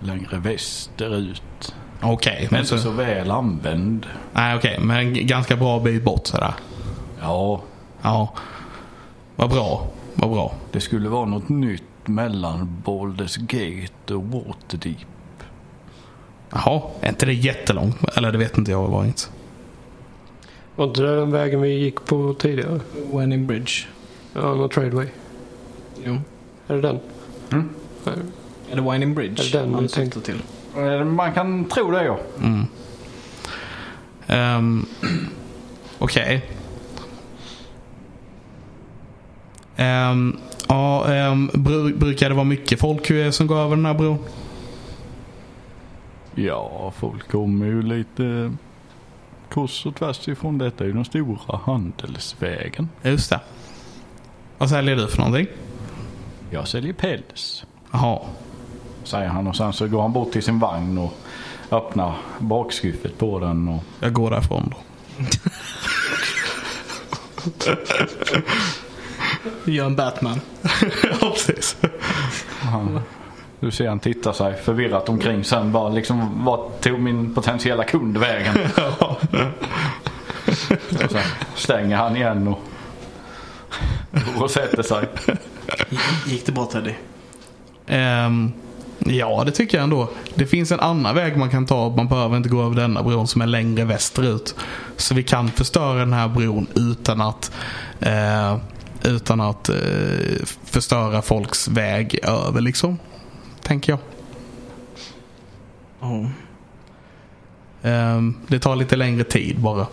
längre 0.00 0.38
västerut. 0.38 1.74
Okej, 2.02 2.38
Men 2.40 2.48
men 2.50 2.60
inte 2.60 2.68
så, 2.68 2.78
så 2.78 2.90
väl 2.90 3.30
använd. 3.30 4.06
nej, 4.32 4.56
okej, 4.56 4.78
men 4.80 4.96
en 4.96 5.26
ganska 5.26 5.56
bra 5.56 5.80
bit 5.80 6.04
bort 6.04 6.26
sådär. 6.26 6.54
Ja, 7.20 7.60
Ja, 8.02 8.34
vad 9.36 9.50
bra, 9.50 9.86
vad 10.14 10.30
bra. 10.30 10.54
det 10.72 10.80
skulle 10.80 11.08
vara 11.08 11.24
något 11.26 11.48
nytt 11.48 11.82
mellan 12.04 12.82
Baldur's 12.84 13.38
Gate 13.40 14.14
och 14.14 14.24
Waterdeep. 14.24 14.96
Jaha, 16.50 16.82
är 17.00 17.08
inte 17.08 17.26
det 17.26 17.32
jättelångt? 17.32 17.96
Eller 18.16 18.32
det 18.32 18.38
vet 18.38 18.58
inte 18.58 18.70
jag 18.70 18.88
vad 18.88 19.06
inte. 19.06 19.22
Var 20.76 20.84
inte 20.86 21.02
det 21.02 21.16
den 21.16 21.30
vägen 21.30 21.60
vi 21.60 21.68
gick 21.68 22.04
på 22.04 22.34
tidigare? 22.38 22.80
Wenning 23.12 23.46
Bridge. 23.46 23.72
Ja, 24.32 24.40
någon 24.54 24.68
tradeway. 24.68 25.06
Jo. 26.04 26.18
Är 26.68 26.74
det 26.74 26.80
den? 26.80 27.00
Mm. 27.52 27.68
Är 28.70 28.76
det 28.76 28.80
Winding 28.92 29.14
Bridge? 29.14 29.42
Är 29.42 29.52
det 29.52 29.58
den 29.58 29.82
vi 29.82 29.88
syftar 29.88 30.20
till? 30.20 30.42
Eh, 30.76 31.04
Man 31.04 31.32
kan 31.32 31.64
tro 31.64 31.90
det 31.90 32.04
ja. 32.04 32.18
Mm. 32.42 32.66
Ehm, 34.26 34.86
Okej. 35.98 36.44
Ehm, 39.76 40.36
ja, 40.68 41.12
ehm, 41.14 41.50
bru- 41.50 41.98
brukar 41.98 42.28
det 42.28 42.34
vara 42.34 42.44
mycket 42.44 42.80
folk 42.80 43.10
som 43.34 43.46
går 43.46 43.56
över 43.58 43.76
den 43.76 43.86
här 43.86 43.94
bron? 43.94 44.18
Ja, 46.34 46.92
folk 46.96 47.30
kommer 47.30 47.66
ju 47.66 47.82
lite 47.82 48.52
kors 49.50 49.86
och 49.86 49.94
tvärs 49.96 50.28
ifrån. 50.28 50.58
Detta 50.58 50.84
är 50.84 50.88
ju 50.88 50.94
den 50.94 51.04
stora 51.04 51.60
handelsvägen. 51.64 52.88
Just 53.02 53.30
det. 53.30 53.40
Vad 54.58 54.70
säljer 54.70 54.96
du 54.96 55.08
för 55.08 55.18
någonting? 55.18 55.46
Jag 56.50 56.68
säljer 56.68 56.92
päls. 56.92 57.64
Jaha. 57.92 58.18
Säger 59.06 59.28
han 59.28 59.46
och 59.46 59.56
sen 59.56 59.72
så 59.72 59.88
går 59.88 60.02
han 60.02 60.12
bort 60.12 60.32
till 60.32 60.42
sin 60.42 60.58
vagn 60.58 60.98
och 60.98 61.12
öppnar 61.70 62.14
bakskuffet 62.38 63.18
på 63.18 63.38
den. 63.38 63.68
Och 63.68 63.82
Jag 64.00 64.12
går 64.12 64.30
därifrån 64.30 64.74
då. 64.74 64.76
Gör 69.64 69.86
en 69.86 69.96
Batman. 69.96 70.40
ja, 71.20 71.30
precis. 71.30 71.76
han, 72.60 73.00
du 73.60 73.70
ser 73.70 73.88
han 73.88 74.00
tittar 74.00 74.32
sig 74.32 74.56
förvirrat 74.56 75.08
omkring 75.08 75.44
sen 75.44 75.72
bara 75.72 75.88
liksom 75.88 76.44
vart 76.44 76.80
tog 76.80 77.00
min 77.00 77.34
potentiella 77.34 77.84
kund 77.84 78.16
vägen? 78.16 78.54
och 81.04 81.10
sen 81.10 81.22
stänger 81.54 81.96
han 81.96 82.16
igen 82.16 82.48
och, 82.48 82.58
och 84.42 84.50
sätter 84.50 84.82
sig. 84.82 85.08
Gick 86.26 86.46
det 86.46 86.52
bra 86.52 86.64
Teddy? 86.64 86.94
Ehm, 87.86 88.52
ja, 89.10 89.42
det 89.46 89.52
tycker 89.52 89.78
jag 89.78 89.84
ändå. 89.84 90.08
Det 90.34 90.46
finns 90.46 90.72
en 90.72 90.80
annan 90.80 91.14
väg 91.14 91.36
man 91.36 91.50
kan 91.50 91.66
ta. 91.66 91.88
Man 91.96 92.08
behöver 92.08 92.36
inte 92.36 92.48
gå 92.48 92.62
över 92.62 92.76
denna 92.76 93.02
bron 93.02 93.26
som 93.26 93.42
är 93.42 93.46
längre 93.46 93.84
västerut. 93.84 94.54
Så 94.96 95.14
vi 95.14 95.22
kan 95.22 95.48
förstöra 95.48 95.98
den 95.98 96.12
här 96.12 96.28
bron 96.28 96.66
utan 96.74 97.20
att 97.20 97.52
eh, 98.00 98.56
utan 99.04 99.40
att 99.40 99.68
eh, 99.68 99.76
förstöra 100.64 101.22
folks 101.22 101.68
väg 101.68 102.18
över 102.22 102.60
liksom. 102.60 102.98
Tänker 103.62 103.92
jag. 103.92 103.98
Ja. 106.00 106.30
Ehm, 107.82 108.34
det 108.46 108.58
tar 108.58 108.76
lite 108.76 108.96
längre 108.96 109.24
tid 109.24 109.60
bara. 109.60 109.86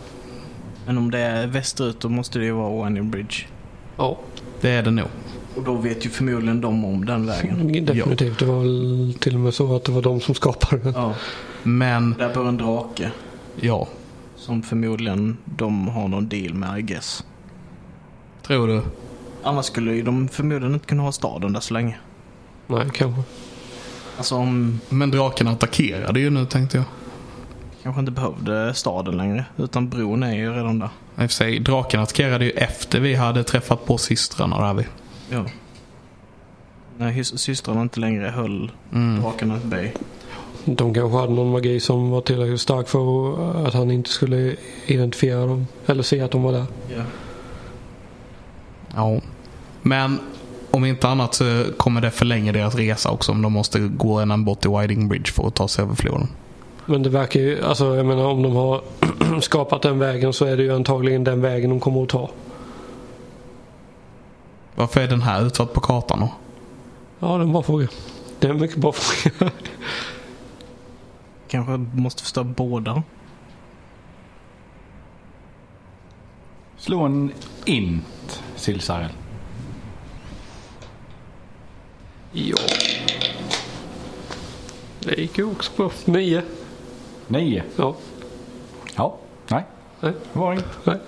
Men 0.85 0.97
om 0.97 1.11
det 1.11 1.19
är 1.19 1.47
västerut 1.47 1.99
då 1.99 2.09
måste 2.09 2.39
det 2.39 2.45
ju 2.45 2.51
vara 2.51 2.83
Winding 2.85 3.09
Bridge. 3.11 3.35
Ja, 3.97 4.17
Det 4.61 4.69
är 4.69 4.83
det 4.83 4.91
nog. 4.91 5.07
Och 5.55 5.63
då 5.63 5.73
vet 5.75 6.05
ju 6.05 6.09
förmodligen 6.09 6.61
de 6.61 6.85
om 6.85 7.05
den 7.05 7.25
vägen. 7.25 7.85
definitivt. 7.85 8.39
Det 8.39 8.45
var 8.45 8.59
väl 8.59 9.15
till 9.19 9.33
och 9.35 9.39
med 9.41 9.53
så 9.53 9.75
att 9.75 9.83
det 9.83 9.91
var 9.91 10.01
de 10.01 10.19
som 10.21 10.35
skapade 10.35 10.81
den. 10.83 10.93
Ja. 10.95 11.13
Men 11.63 12.15
Där 12.19 12.33
bor 12.33 12.47
en 12.47 12.57
drake. 12.57 13.11
ja, 13.59 13.87
Som 14.35 14.63
förmodligen 14.63 15.37
de 15.45 15.87
har 15.87 16.07
någon 16.07 16.29
deal 16.29 16.53
med 16.53 16.79
I 16.79 16.81
guess. 16.81 17.23
tror 18.47 18.67
du? 18.67 18.81
Annars 19.43 19.65
skulle 19.65 19.93
ju 19.93 20.01
de 20.01 20.27
förmodligen 20.27 20.73
inte 20.73 20.85
kunna 20.85 21.03
ha 21.03 21.11
staden 21.11 21.53
där 21.53 21.59
så 21.59 21.73
länge. 21.73 21.97
Nej, 22.67 22.89
kanske. 22.93 23.21
Alltså 24.17 24.35
om 24.35 24.79
Men 24.89 25.11
draken 25.11 25.47
attackerade 25.47 26.19
ju 26.19 26.29
nu 26.29 26.45
tänkte 26.45 26.77
jag. 26.77 26.85
kanske 27.83 27.99
inte 27.99 28.11
behövde 28.11 28.73
staden 28.73 29.17
längre. 29.17 29.45
Utan 29.57 29.89
bron 29.89 30.23
är 30.23 30.35
ju 30.35 30.53
redan 30.53 30.79
där. 30.79 30.85
I 30.85 30.89
och 31.15 31.21
för 31.21 31.27
sig, 31.27 31.59
draken 31.59 31.99
attackerade 31.99 32.45
ju 32.45 32.51
efter 32.51 32.99
vi 32.99 33.15
hade 33.15 33.43
träffat 33.43 33.85
på 33.85 33.97
systrarna 33.97 34.67
där 34.67 34.73
vi. 34.73 34.85
Ja. 35.33 35.45
När 36.97 37.23
systrarna 37.23 37.81
inte 37.81 37.99
längre 37.99 38.27
höll 38.27 38.71
Mm. 38.93 39.21
drakarna 39.21 39.55
at 39.55 39.63
bay. 39.63 39.89
De 40.65 40.93
kanske 40.93 41.17
hade 41.17 41.33
någon 41.33 41.51
magi 41.51 41.79
som 41.79 42.09
var 42.09 42.21
tillräckligt 42.21 42.61
stark 42.61 42.87
för 42.87 43.67
att 43.67 43.73
han 43.73 43.91
inte 43.91 44.09
skulle 44.09 44.55
identifiera 44.85 45.45
dem. 45.45 45.67
Eller 45.85 46.03
se 46.03 46.21
att 46.21 46.31
de 46.31 46.43
var 46.43 46.51
där. 46.51 46.65
Ja. 46.95 47.03
Ja. 48.95 49.21
Men 49.81 50.19
om 50.71 50.85
inte 50.85 51.07
annat 51.07 51.33
så 51.33 51.63
kommer 51.77 52.01
det 52.01 52.11
förlänga 52.11 52.51
deras 52.51 52.75
resa 52.75 53.09
också 53.09 53.31
om 53.31 53.41
de 53.41 53.53
måste 53.53 53.79
gå 53.79 54.19
en 54.19 54.45
bort 54.45 54.61
till 54.61 54.69
Whiting 54.69 55.07
Bridge 55.07 55.31
för 55.31 55.47
att 55.47 55.55
ta 55.55 55.67
sig 55.67 55.83
över 55.83 55.95
floden. 55.95 56.27
Men 56.85 57.03
det 57.03 57.09
verkar 57.09 57.39
ju, 57.39 57.63
alltså 57.63 57.95
jag 57.95 58.05
menar 58.05 58.25
om 58.25 58.41
de 58.43 58.55
har 58.55 58.81
skapat 59.41 59.81
den 59.81 59.99
vägen 59.99 60.33
så 60.33 60.45
är 60.45 60.57
det 60.57 60.63
ju 60.63 60.75
antagligen 60.75 61.23
den 61.23 61.41
vägen 61.41 61.69
de 61.69 61.79
kommer 61.79 62.03
att 62.03 62.09
ta. 62.09 62.29
Varför 64.75 65.01
är 65.01 65.07
den 65.07 65.21
här 65.21 65.45
utsatt 65.45 65.73
på 65.73 65.79
kartan 65.81 66.19
då? 66.19 66.29
Ja, 67.19 67.27
det 67.27 67.33
är 67.33 67.39
en 67.39 67.51
bra 67.51 67.63
fråga. 67.63 67.87
Det 68.39 68.47
är 68.47 68.51
en 68.51 68.61
mycket 68.61 68.77
bra 68.77 68.91
fråga. 68.95 69.51
Kanske 71.47 71.71
måste 71.77 72.21
förstöra 72.23 72.43
båda. 72.43 73.03
Slå 76.77 77.01
en 77.01 77.33
int, 77.65 78.43
Silsarel. 78.55 79.09
ja. 82.31 82.57
Det 84.99 85.15
gick 85.21 85.37
ju 85.37 85.51
också 85.51 85.71
bra. 85.77 85.91
Nio. 86.05 86.41
Nio. 87.27 87.63
Ja. 87.75 87.95
Nej, 89.47 89.63
Nej. 89.99 90.13
det 90.33 90.39
var 90.39 90.53
inget. 90.53 90.65
Nej, 90.85 90.99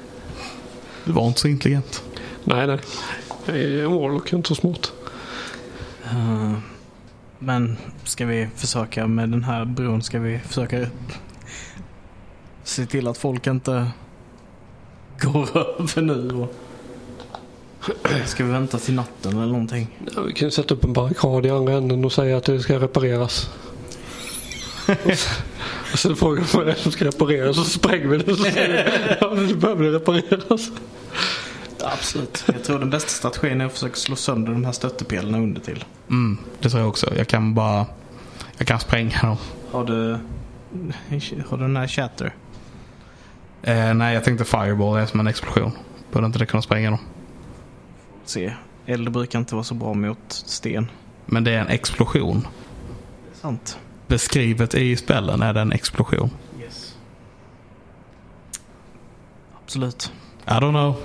Du 1.06 1.12
var 1.12 1.28
inte 1.28 1.40
så 1.40 1.48
intelligent. 1.48 2.04
nej. 2.44 2.68
nej. 2.68 2.80
Jag 3.46 3.58
är 3.58 3.86
warlock, 3.86 4.34
inte 4.34 4.48
så 4.48 4.56
smart. 4.56 4.92
Eh, 6.04 6.54
Men 7.40 7.78
ska 8.04 8.26
vi 8.26 8.48
försöka 8.56 9.08
med 9.08 9.30
den 9.30 9.44
här 9.44 9.66
bron, 9.66 10.02
ska 10.04 10.20
vi 10.20 10.40
försöka 10.40 10.88
se 12.64 12.86
till 12.86 13.08
att 13.08 13.18
folk 13.18 13.48
inte 13.48 13.88
går 15.22 15.58
över 15.58 16.02
nu? 16.02 16.32
Och... 16.36 16.56
Ska 18.26 18.44
vi 18.44 18.52
vänta 18.52 18.78
till 18.78 18.94
natten 18.94 19.38
eller 19.38 19.46
någonting? 19.52 19.88
Ja, 20.16 20.22
vi 20.22 20.34
kan 20.34 20.52
sätta 20.52 20.74
upp 20.74 20.84
en 20.84 20.94
barrikad 20.94 21.46
i 21.46 21.50
andra 21.50 21.74
änden 21.74 22.06
och 22.06 22.12
säga 22.12 22.38
att 22.38 22.44
det 22.44 22.60
ska 22.60 22.80
repareras. 22.80 23.50
och 25.94 26.00
sen 26.00 26.16
frågar 26.16 26.58
man 26.58 26.66
det 26.66 26.72
är 26.72 26.76
som 26.76 26.92
ska 26.92 27.06
repareras 27.06 27.58
och 27.58 27.66
så 27.66 27.70
spränger 27.72 28.08
vi 28.08 28.18
det 28.18 28.32
och 28.32 28.38
så 28.38 28.44
säger 28.44 29.18
ja, 29.22 29.34
nu 29.34 29.56
behöver 29.56 29.84
det 29.84 29.92
repareras. 29.92 30.72
Absolut. 31.86 32.44
Jag 32.54 32.64
tror 32.64 32.80
den 32.80 32.90
bästa 32.90 33.10
strategin 33.10 33.62
är 33.62 33.66
att 33.66 33.74
försöka 33.74 33.96
slå 33.96 34.16
sönder 34.16 34.52
de 34.52 34.66
här 34.66 34.72
stöttepelarna 34.72 35.38
under 35.38 35.62
till. 35.62 35.86
Mm, 36.10 36.38
det 36.60 36.70
tror 36.70 36.82
jag 36.82 36.90
också. 36.90 37.16
Jag 37.16 37.28
kan 37.28 37.54
bara... 37.54 37.86
Jag 38.58 38.68
kan 38.68 38.80
spränga 38.80 39.22
dem. 39.22 39.38
Har 39.72 39.84
du, 39.86 40.12
har 41.50 41.58
du 41.58 41.64
den 41.64 41.78
här 41.78 41.88
chatter? 41.88 42.36
Eh, 43.64 43.94
nej, 43.94 44.14
jag 44.14 44.24
tänkte 44.24 44.46
fireball 44.46 44.98
är 44.98 45.06
som 45.06 45.20
en 45.20 45.28
explosion. 45.28 45.72
Borde 46.12 46.26
inte 46.26 46.40
det 46.40 46.46
kunna 46.46 46.62
spränga 46.62 46.90
dem? 46.90 47.00
Se, 48.26 48.54
eld 48.86 49.12
brukar 49.12 49.40
inte 49.40 49.56
vara 49.56 49.64
så 49.64 49.74
bra 49.74 49.94
mot 49.94 50.20
sten. 50.28 50.92
Men 51.26 51.44
det 51.44 51.52
är 51.52 51.60
en 51.60 51.68
explosion. 51.68 52.42
Det 52.42 53.38
är 53.38 53.42
sant. 53.42 53.80
Beskrivet 54.08 54.76
i 54.76 54.98
spellen 54.98 55.42
är 55.42 55.54
det 55.54 55.62
en 55.62 55.72
explosion. 55.72 56.30
Yes. 56.62 56.98
Absolut. 59.64 60.12
I 60.46 60.50
don't 60.50 60.72
know. 60.72 60.96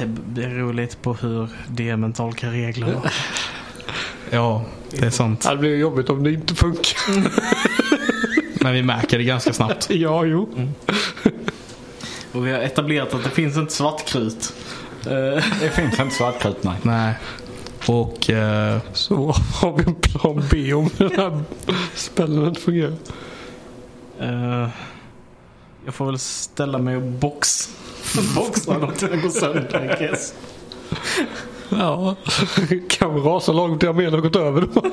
Det 0.00 0.06
beror 0.48 0.72
lite 0.72 0.96
på 0.96 1.14
hur 1.14 1.48
DMen 1.68 2.12
tolkar 2.12 2.50
reglerna. 2.50 3.02
Ja, 4.32 4.64
det 4.90 5.06
är 5.06 5.10
sant. 5.10 5.46
Det 5.50 5.56
blir 5.56 5.76
jobbigt 5.76 6.10
om 6.10 6.22
det 6.22 6.32
inte 6.32 6.54
funkar. 6.54 6.98
Men 8.64 8.72
vi 8.72 8.82
märker 8.82 9.18
det 9.18 9.24
ganska 9.24 9.52
snabbt. 9.52 9.86
ja, 9.90 10.24
jo. 10.24 10.48
Och 12.32 12.46
vi 12.46 12.52
har 12.52 12.58
etablerat 12.58 13.14
att 13.14 13.24
det 13.24 13.30
finns 13.30 13.56
inte 13.56 13.72
svartkrut. 13.72 14.52
Eh, 15.06 15.44
Det 15.60 15.70
finns 15.74 16.00
inte 16.00 16.14
svartkrut, 16.14 16.64
nej. 16.64 16.74
Nej. 16.82 17.14
Och... 17.86 18.30
Eh, 18.30 18.78
Så 18.92 19.32
har 19.54 19.72
vi 19.76 19.84
en 19.84 19.94
plan 19.94 20.42
B 20.50 20.74
om 20.74 20.90
den 20.98 21.10
här 21.16 21.42
spelen 21.94 22.46
inte 22.48 22.60
fungerar. 22.60 22.92
eh, 24.20 24.68
jag 25.84 25.94
får 25.94 26.06
väl 26.06 26.18
ställa 26.18 26.78
mig 26.78 26.96
och 26.96 27.02
box. 27.02 27.68
boxa 28.34 28.78
dem 28.78 28.92
till 28.94 29.08
den 29.08 29.20
går 29.20 29.30
sönder, 29.30 29.84
I 29.84 30.04
guess. 30.04 30.34
Ja, 31.68 32.16
kan 32.88 33.22
rasa 33.22 33.52
långt 33.52 33.80
till 33.80 33.88
armén 33.88 34.12
har 34.12 34.20
gått 34.20 34.36
över 34.36 34.60
då. 34.60 34.90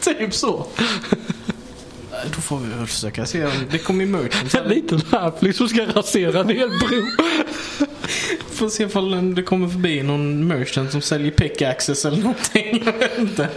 Typ 0.14 0.34
så. 0.34 0.66
Då 2.34 2.40
får 2.40 2.58
vi 2.58 2.68
väl 2.68 2.86
försöka 2.86 3.26
se. 3.26 3.44
om 3.44 3.52
Det 3.70 3.78
kommer 3.78 4.06
merchants. 4.06 4.54
En 4.54 4.64
liten 4.68 5.00
halfling 5.10 5.52
som 5.52 5.68
ska 5.68 5.86
rasera 5.86 6.40
en 6.40 6.48
hel 6.48 6.68
bro. 6.68 7.26
Får 8.50 8.68
se 8.68 8.84
ifall 8.84 9.34
det 9.34 9.42
kommer 9.42 9.68
förbi 9.68 10.02
någon 10.02 10.46
merchant 10.46 10.92
som 10.92 11.00
säljer 11.00 11.30
pickaxes 11.30 12.04
eller 12.04 12.16
någonting. 12.16 12.82
Jag 12.86 12.92
vet 12.92 13.18
inte. 13.18 13.48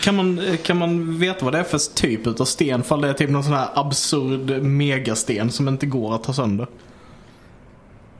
Kan 0.00 0.16
man, 0.16 0.40
kan 0.62 0.76
man 0.76 1.18
veta 1.18 1.44
vad 1.44 1.54
det 1.54 1.58
är 1.58 1.64
för 1.64 1.94
typ 1.94 2.26
utav 2.26 2.44
sten? 2.44 2.82
Fall 2.82 3.00
det 3.00 3.08
är 3.08 3.12
typ 3.12 3.30
någon 3.30 3.44
sån 3.44 3.52
här 3.52 3.68
absurd 3.74 4.62
megasten 4.62 5.50
som 5.50 5.68
inte 5.68 5.86
går 5.86 6.14
att 6.14 6.24
ta 6.24 6.32
sönder. 6.32 6.66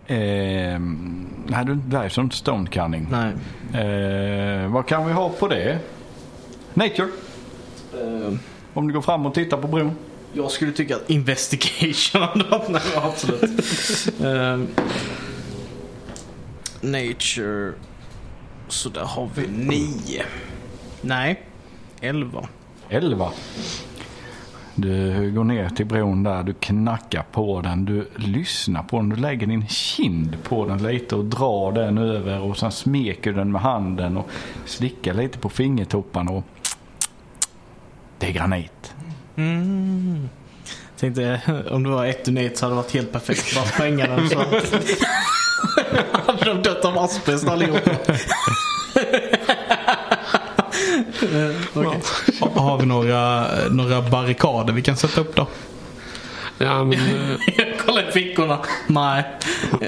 Eh, 0.07 0.79
nej, 1.47 1.65
det 1.87 1.97
är 1.97 2.09
sånt 2.09 2.35
stone 2.35 2.69
cunning. 2.71 3.09
Nej. 3.11 3.33
Eh, 3.85 4.73
vad 4.73 4.87
kan 4.87 5.07
vi 5.07 5.13
ha 5.13 5.29
på 5.29 5.49
det? 5.49 5.79
Nature. 6.75 7.09
Eh, 7.95 8.33
Om 8.75 8.87
du 8.89 8.95
går 8.95 9.03
fram 9.03 9.27
och 9.27 9.35
tittar 9.35 9.57
på 9.57 9.69
bron. 9.69 9.93
jag 10.33 10.51
skulle 10.51 10.73
tycka 10.73 10.97
att 10.97 11.11
investigation 11.11 12.21
hade 12.21 12.45
varit... 12.45 12.69
Nej, 12.69 12.83
absolut. 12.95 13.43
Eh, 14.21 14.61
nature. 16.81 17.73
Så 18.69 18.89
där 18.89 19.05
har 19.05 19.29
vi 19.35 19.47
nio. 19.49 20.23
Nej, 21.01 21.43
elva. 22.01 22.49
11. 22.89 23.31
Du 24.75 25.31
går 25.33 25.45
ner 25.45 25.69
till 25.69 25.87
bron 25.87 26.23
där, 26.23 26.43
du 26.43 26.55
knackar 26.55 27.23
på 27.33 27.61
den, 27.61 27.85
du 27.85 28.09
lyssnar 28.17 28.83
på 28.83 28.97
den, 28.97 29.09
du 29.09 29.17
lägger 29.17 29.47
din 29.47 29.67
kind 29.69 30.37
på 30.43 30.67
den 30.67 30.83
lite 30.83 31.17
och 31.17 31.25
drar 31.25 31.73
den 31.73 31.99
över 31.99 32.41
och 32.41 32.57
sen 32.57 32.73
smeker 32.73 33.33
du 33.33 33.37
den 33.39 33.53
med 33.53 33.61
handen 33.61 34.17
och 34.17 34.31
slickar 34.65 35.15
lite 35.15 35.39
på 35.39 35.49
fingertopparna 35.49 36.31
och 36.31 36.45
det 38.19 38.27
är 38.27 38.33
granit. 38.33 38.95
Mm. 39.37 40.29
Tänkte 40.99 41.41
om 41.71 41.83
det 41.83 41.91
var 41.91 42.07
ett 42.07 42.29
unit 42.29 42.59
så 42.59 42.67
hade 42.67 42.75
det 42.75 42.83
varit 42.83 42.95
helt 42.95 43.13
perfekt. 43.13 43.55
Bara 43.55 43.65
spränga 43.65 44.07
den 44.07 44.29
så 44.29 44.39
hade 46.27 46.45
de 46.45 46.63
dött 46.63 46.85
av 46.85 46.99
asbest 46.99 47.49
allihopa. 47.49 47.91
Eh, 51.23 51.83
ha- 52.41 52.61
har 52.63 52.79
vi 52.79 52.87
några, 52.87 53.47
några 53.71 54.03
barrikader 54.03 54.73
vi 54.73 54.83
kan 54.83 54.97
sätta 54.97 55.21
upp 55.21 55.37
då? 55.37 55.47
Ja, 56.59 56.85
men, 56.85 56.93
eh, 56.99 57.37
Jag 57.57 57.79
kollar 57.87 58.09
i 58.09 58.13
fickorna. 58.13 58.59
Nej, 58.87 59.25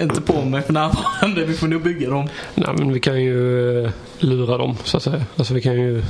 inte 0.01 0.21
på 0.21 0.45
mig 0.45 0.63
för 0.63 0.73
närvarande. 0.73 1.45
Vi 1.45 1.55
får 1.55 1.69
nog 1.69 1.83
bygga 1.83 2.11
dem. 2.11 2.29
nej, 2.55 2.75
men 2.79 2.93
vi 2.93 3.01
kan 3.01 3.23
ju 3.23 3.85
eh, 3.85 3.91
lura 4.19 4.59
dem 4.59 4.77
så 4.85 4.97
att 4.97 5.03
säga. 5.03 5.25
Alltså 5.37 5.55
vi 5.55 5.61
kan 5.63 5.75
ju 5.75 6.03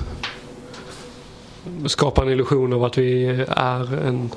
skapa 1.87 2.23
en 2.23 2.29
illusion 2.29 2.73
av 2.73 2.85
att 2.85 2.99
vi 2.99 3.25
är 3.49 4.07
en 4.07 4.31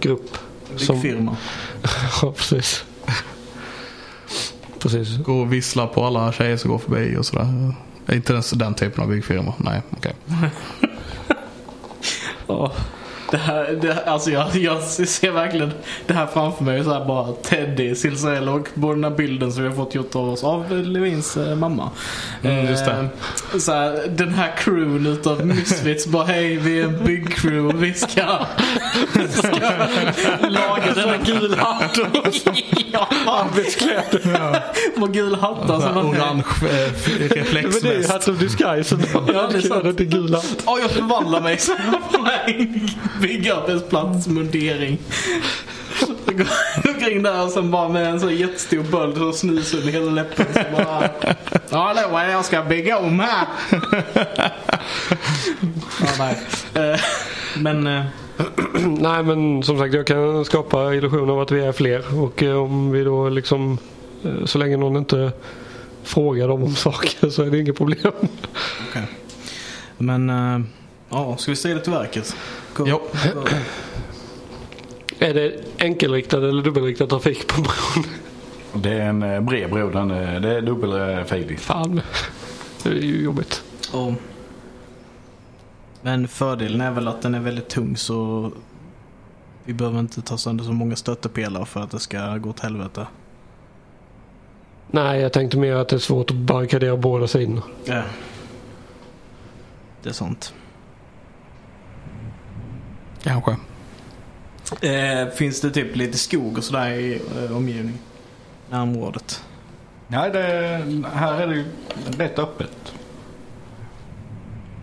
grupp. 0.00 0.38
Som, 0.76 1.00
Byggfirma. 1.00 1.36
ja, 2.22 2.32
precis. 2.36 2.84
Precis. 4.78 5.16
Gå 5.16 5.32
och 5.40 5.52
vissla 5.52 5.86
på 5.86 6.04
alla 6.04 6.32
tjejer 6.32 6.56
som 6.56 6.70
går 6.70 6.78
förbi 6.78 7.16
och 7.16 7.26
sådär. 7.26 7.74
Är 8.12 8.16
Inte 8.16 8.32
den, 8.32 8.42
den 8.54 8.74
typen 8.74 9.02
av 9.02 9.08
byggfirma. 9.08 9.54
Nej, 9.58 9.82
okej. 9.90 10.12
Ja. 12.46 12.72
Det 13.32 13.38
här, 13.38 13.78
det, 13.82 13.92
här- 13.92 14.04
alltså 14.04 14.30
jag, 14.30 14.56
jag 14.56 14.82
ser 14.82 15.30
verkligen 15.30 15.72
det 16.06 16.14
här 16.14 16.26
framför 16.26 16.64
mig. 16.64 16.84
Så 16.84 16.92
här 16.92 17.04
bara 17.04 17.32
Teddy, 17.32 17.94
Silsarell 17.94 18.48
och 18.48 18.68
på 18.80 18.92
den 18.94 19.04
här 19.04 19.10
bilden 19.10 19.52
som 19.52 19.62
vi 19.62 19.68
har 19.68 19.76
fått 19.76 19.94
gjort 19.94 20.14
av 20.16 20.28
oss 20.28 20.44
av 20.44 20.70
Levins 20.70 21.36
eh, 21.36 21.54
mamma. 21.56 21.90
Mm, 22.42 22.66
just 22.66 22.84
det. 22.84 22.92
Eh, 23.52 23.58
så 23.58 23.72
här, 23.72 24.06
den 24.08 24.34
här 24.34 24.56
crewen 24.56 25.06
utav 25.06 25.46
Misfits 25.46 26.06
bara 26.06 26.24
hej 26.24 26.56
vi 26.56 26.80
är 26.80 26.84
en 26.84 27.04
byggcrew. 27.04 27.78
Vi 27.86 27.94
ska, 27.94 28.46
ska 29.32 29.48
laga 30.48 30.94
denna 30.94 31.16
gula 31.16 31.56
hatt. 31.56 31.98
ja, 32.92 33.08
Arbetskläder. 33.26 34.62
vad 34.96 35.12
gul 35.12 35.34
hattar. 35.34 35.74
Så 35.74 35.80
Så 35.80 35.86
här 35.86 35.94
man, 35.94 36.06
orange 36.06 36.44
eh, 36.62 36.90
Men 37.20 37.28
det 37.28 37.34
är 37.34 37.36
ju 37.36 37.42
reflexväst. 37.42 38.10
Hat 38.10 38.28
of 38.28 38.38
Disguise. 38.38 38.96
Ja, 39.32 39.48
det 39.52 39.56
är 39.58 39.60
sant. 39.60 39.98
gula. 39.98 40.40
Ja, 40.66 40.78
jag 40.80 40.90
förvandlar 40.90 41.40
mig 41.40 41.58
så 46.00 46.14
jag 46.26 46.38
går 46.38 46.94
omkring 46.94 47.22
där 47.22 47.44
och 47.44 47.50
sen 47.50 47.70
bara 47.70 47.88
med 47.88 48.06
en 48.06 48.20
sån 48.20 48.36
jättestor 48.36 48.82
böld 48.82 49.22
och 49.22 49.34
snus 49.34 49.74
under 49.74 49.92
hela 49.92 50.10
läppen. 50.10 50.46
Så 50.54 50.60
bara, 50.76 51.10
ja, 51.70 51.94
det 51.94 52.32
jag 52.32 52.44
ska 52.44 52.62
bygga 52.62 52.98
om 52.98 53.20
här. 53.20 53.46
Ja, 56.00 56.08
nej. 56.18 56.38
Eh, 56.74 57.00
Men 57.58 57.86
eh, 57.86 58.04
Nej 58.86 59.22
men 59.22 59.62
som 59.62 59.78
sagt 59.78 59.94
jag 59.94 60.06
kan 60.06 60.44
skapa 60.44 60.94
illusion 60.94 61.30
av 61.30 61.40
att 61.40 61.50
vi 61.50 61.60
är 61.60 61.72
fler. 61.72 62.22
Och 62.22 62.42
eh, 62.42 62.62
om 62.62 62.90
vi 62.92 63.04
då 63.04 63.28
liksom 63.28 63.78
så 64.44 64.58
länge 64.58 64.76
någon 64.76 64.96
inte 64.96 65.32
frågar 66.02 66.48
dem 66.48 66.62
om 66.62 66.74
saker 66.74 67.30
så 67.30 67.42
är 67.42 67.50
det 67.50 67.58
inget 67.58 67.76
problem. 67.76 68.12
Men, 69.98 70.30
eh, 70.30 70.60
ja, 71.08 71.36
ska 71.36 71.50
vi 71.50 71.56
säga 71.56 71.74
det 71.74 71.80
till 71.80 71.92
verket? 71.92 72.36
Go. 72.74 72.84
Jo. 72.88 73.00
Är 75.18 75.34
det 75.34 75.64
enkelriktad 75.78 76.36
eller 76.48 76.62
dubbelriktad 76.62 77.06
trafik 77.06 77.46
på 77.48 77.62
bron? 77.62 78.04
Det 78.82 78.90
är 78.92 79.08
en 79.08 79.22
eh, 79.22 79.40
bred 79.40 79.70
bro, 79.70 79.90
den, 79.90 80.10
är- 80.10 80.40
det 80.40 80.56
är 80.56 80.60
dubbelfilig. 80.60 81.60
Fan. 81.60 82.00
Det 82.82 82.88
är 82.88 82.94
ju 82.94 83.22
jobbigt. 83.22 83.62
Och, 83.92 84.12
men 86.02 86.28
fördelen 86.28 86.80
är 86.80 86.90
väl 86.90 87.08
att 87.08 87.22
den 87.22 87.34
är 87.34 87.40
väldigt 87.40 87.68
tung 87.68 87.96
så 87.96 88.50
vi 89.64 89.72
behöver 89.72 90.00
inte 90.00 90.22
ta 90.22 90.36
sönder 90.38 90.64
så 90.64 90.72
många 90.72 90.96
stöttepelare 90.96 91.66
för 91.66 91.80
att 91.80 91.90
det 91.90 91.98
ska 92.00 92.36
gå 92.36 92.50
åt 92.50 92.60
helvete. 92.60 93.06
Nej 94.90 95.20
jag 95.20 95.32
tänkte 95.32 95.58
mer 95.58 95.74
att 95.74 95.88
det 95.88 95.96
är 95.96 96.00
svårt 96.00 96.30
att 96.30 96.36
barrikadera 96.36 96.96
båda 96.96 97.26
sidorna. 97.26 97.62
Ja. 97.84 98.02
Det 100.02 100.08
är 100.08 100.12
sant. 100.12 100.54
Kanske. 103.22 103.56
Eh, 104.80 105.28
finns 105.28 105.60
det 105.60 105.70
typ 105.70 105.96
lite 105.96 106.18
skog 106.18 106.58
och 106.58 106.64
sådär 106.64 106.90
i 106.90 107.22
eh, 107.38 107.56
omgivning? 107.56 107.98
Närområdet? 108.70 109.44
Nej, 110.08 110.30
det, 110.30 110.82
här 111.14 111.40
är 111.40 111.46
det 111.46 111.54
ju 111.54 111.64
rätt 112.18 112.38
öppet. 112.38 112.92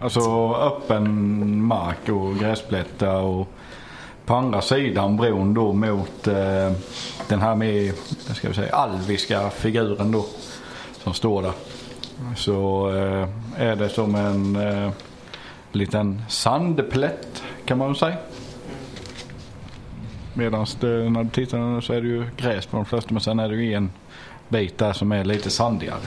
Alltså 0.02 0.54
öppen 0.54 1.64
mark 1.64 2.10
och 2.10 2.36
gräsplättar 2.36 3.22
och 3.22 3.48
på 4.26 4.36
andra 4.36 4.62
sidan 4.62 5.18
bron 5.18 5.54
då 5.54 5.74
mot 5.74 6.28
eh, 6.28 6.72
den 7.28 7.42
här 7.42 7.56
med, 7.56 7.94
vad 8.28 8.38
ska 8.38 8.48
vi 8.48 8.54
säga, 8.54 8.76
alviska 8.76 9.50
figuren 9.50 10.12
då 10.12 10.26
som 11.04 11.14
står 11.14 11.42
där. 11.42 11.54
Så 12.36 12.90
eh, 12.96 13.28
är 13.58 13.76
det 13.76 13.90
som 13.90 14.16
en 14.16 14.56
eh, 14.56 14.92
liten 15.72 16.22
sandplätt 16.30 17.44
kan 17.66 17.78
man 17.78 17.88
väl 17.88 17.96
säga. 17.96 18.18
Medan 20.40 20.66
när 20.82 21.24
du 21.24 21.30
tittar 21.30 21.82
så 21.82 21.94
är 21.94 22.02
det 22.02 22.08
ju 22.08 22.26
gräs 22.38 22.66
på 22.66 22.78
de 22.78 22.86
flesta 22.86 23.14
men 23.14 23.22
sen 23.22 23.40
är 23.40 23.50
det 23.50 23.56
ju 23.56 23.74
en 23.74 23.92
bit 24.50 24.78
där 24.78 24.94
som 24.94 25.12
är 25.12 25.26
lite 25.26 25.50
sandigare. 25.50 26.00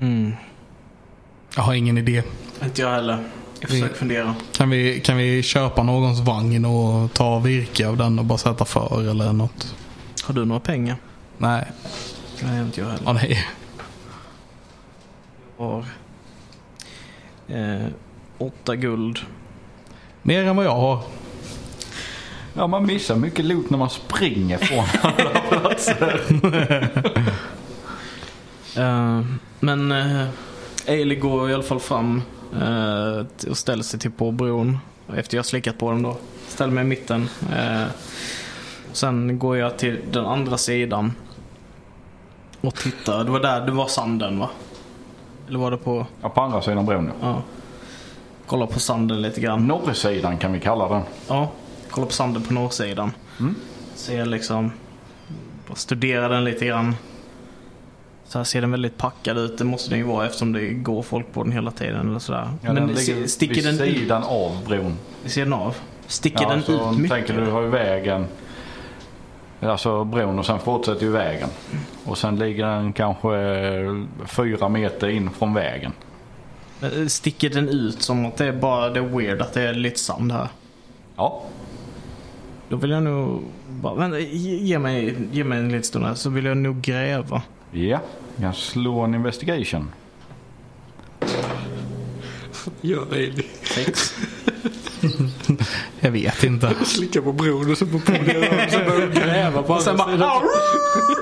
Mm. 0.00 0.32
Jag 1.56 1.62
har 1.62 1.74
ingen 1.74 1.98
idé. 1.98 2.22
Inte 2.62 2.80
jag 2.82 2.90
heller. 2.90 3.24
Jag 3.60 3.70
försöker 3.70 3.94
fundera. 3.94 4.34
Kan 4.52 4.70
vi, 4.70 5.00
kan 5.00 5.16
vi 5.16 5.42
köpa 5.42 5.82
någons 5.82 6.20
vagn 6.20 6.64
och 6.64 7.12
ta 7.12 7.38
virke 7.38 7.88
av 7.88 7.96
den 7.96 8.18
och 8.18 8.24
bara 8.24 8.38
sätta 8.38 8.64
för 8.64 9.10
eller 9.10 9.32
något? 9.32 9.74
Har 10.24 10.34
du 10.34 10.44
några 10.44 10.60
pengar? 10.60 10.96
Nej. 11.38 11.64
Nej, 12.42 12.60
inte 12.60 12.80
jag 12.80 12.88
heller. 12.88 13.02
Ja, 13.04 13.12
nej. 13.12 13.46
Jag 15.58 15.64
har 15.64 15.84
eh, 17.52 17.86
åtta 18.38 18.76
guld. 18.76 19.18
Mer 20.22 20.44
än 20.44 20.56
vad 20.56 20.64
jag 20.66 20.76
har. 20.76 20.98
Ja 22.54 22.66
man 22.66 22.86
missar 22.86 23.16
mycket 23.16 23.44
loot 23.44 23.70
när 23.70 23.78
man 23.78 23.90
springer 23.90 24.58
från 24.58 24.84
alla 25.02 25.40
platser. 25.40 26.20
Eh, 28.76 29.20
men 29.60 29.92
eh, 29.92 30.26
Ailey 30.88 31.18
går 31.18 31.50
i 31.50 31.54
alla 31.54 31.62
fall 31.62 31.80
fram 31.80 32.22
eh, 32.60 33.50
och 33.50 33.58
ställer 33.58 33.82
sig 33.82 34.00
till 34.00 34.10
på 34.10 34.30
bron. 34.30 34.78
Efter 35.16 35.36
jag 35.36 35.38
har 35.38 35.44
slickat 35.46 35.78
på 35.78 35.90
den 35.90 36.02
då. 36.02 36.16
Ställer 36.48 36.72
mig 36.72 36.84
i 36.84 36.86
mitten. 36.86 37.28
Eh, 37.52 37.84
sen 38.92 39.38
går 39.38 39.56
jag 39.56 39.78
till 39.78 39.98
den 40.12 40.26
andra 40.26 40.58
sidan. 40.58 41.12
Och 42.60 42.74
tittar. 42.74 43.24
Det 43.24 43.30
var 43.30 43.40
där, 43.40 43.66
det 43.66 43.72
var 43.72 43.86
sanden 43.86 44.38
va? 44.38 44.48
Eller 45.50 45.58
var 45.58 45.70
det 45.70 45.76
på, 45.76 46.06
Ja, 46.22 46.28
på 46.28 46.40
andra 46.40 46.62
sidan 46.62 46.86
bron 46.86 47.06
ja. 47.20 47.28
ja. 47.28 47.42
Kolla 48.46 48.66
på 48.66 48.80
sanden 48.80 49.22
lite 49.22 49.40
grann. 49.40 49.66
Norrsidan 49.66 50.38
kan 50.38 50.52
vi 50.52 50.60
kalla 50.60 50.88
den. 50.88 51.02
Ja, 51.28 51.48
kolla 51.90 52.06
på 52.06 52.12
sanden 52.12 52.42
på 52.42 52.52
norrsidan. 52.54 53.12
Mm. 53.40 53.54
Ser 53.94 54.24
liksom, 54.26 54.72
studera 55.74 56.28
den 56.28 56.44
lite 56.44 56.66
grann. 56.66 56.96
Så 58.24 58.38
här 58.38 58.44
ser 58.44 58.60
den 58.60 58.70
väldigt 58.70 58.96
packad 58.98 59.38
ut. 59.38 59.58
Det 59.58 59.64
måste 59.64 59.90
den 59.90 59.98
ju 59.98 60.04
vara 60.04 60.26
eftersom 60.26 60.52
det 60.52 60.68
går 60.70 61.02
folk 61.02 61.32
på 61.32 61.42
den 61.42 61.52
hela 61.52 61.70
tiden 61.70 62.08
eller 62.08 62.18
sådär. 62.18 62.50
Ja, 62.62 62.72
Men 62.72 62.86
den 62.86 62.96
se- 62.96 63.14
ligger 63.14 63.26
sticker 63.28 63.54
vid 63.54 63.64
den 63.64 63.74
ut 63.80 63.96
sidan 63.98 64.22
av 64.22 64.64
bron. 64.66 64.96
vid 65.22 65.32
sidan 65.32 65.52
av? 65.52 65.76
Sticker 66.06 66.42
Ja, 66.42 66.48
den 66.48 66.58
ut 66.58 66.98
mycket? 66.98 67.10
tänker 67.10 67.40
du 67.44 67.50
har 67.50 67.62
ju 67.62 67.68
vägen. 67.68 68.26
Alltså 69.60 70.04
bron 70.04 70.38
och 70.38 70.46
sen 70.46 70.58
fortsätter 70.58 71.02
ju 71.02 71.10
vägen. 71.12 71.48
Och 72.04 72.18
sen 72.18 72.36
ligger 72.38 72.66
den 72.66 72.92
kanske 72.92 73.30
fyra 74.26 74.68
meter 74.68 75.08
in 75.08 75.30
från 75.30 75.54
vägen. 75.54 75.92
Eh, 76.82 77.06
Sticker 77.06 77.50
den 77.50 77.68
ut 77.68 78.02
som 78.02 78.26
att 78.26 78.36
det 78.36 78.46
är 78.46 78.52
bara 78.52 78.90
det 78.90 79.00
är 79.00 79.04
weird 79.04 79.40
att 79.42 79.52
det 79.52 79.62
är 79.62 79.74
lite 79.74 79.98
sand 79.98 80.32
här? 80.32 80.48
Ja, 81.16 81.42
Då 82.68 82.76
vill 82.76 82.90
jag 82.90 83.02
nog 83.02 83.42
bara, 83.68 83.94
vänta, 83.94 84.18
ge, 84.18 84.56
ge, 84.56 84.78
mig, 84.78 85.14
ge 85.32 85.44
mig 85.44 85.58
en 85.58 85.68
liten 85.68 85.82
stund 85.82 86.04
här 86.04 86.14
så 86.14 86.30
vill 86.30 86.44
jag 86.44 86.56
nog 86.56 86.80
gräva. 86.80 87.42
ja. 87.72 88.00
Jag 88.36 88.54
slår 88.56 89.04
en 89.04 89.14
investigation. 89.14 89.90
Gör 92.80 93.06
det. 93.10 93.42
Sex. 93.66 94.14
Jag 96.00 96.10
vet 96.10 96.44
inte. 96.44 96.74
Slicka 96.84 97.22
på 97.22 97.32
bron 97.32 97.70
och 97.70 97.78
så 97.78 97.86
på 97.86 97.98
podiet 98.00 98.52
och 98.66 98.72
så 98.72 98.78
börjar 98.78 99.06
de 99.06 99.20
gräva 99.20 99.62
på 99.62 99.72
Och 99.72 99.82
sen 99.82 100.00
andra 100.00 100.16
bara, 100.18 100.40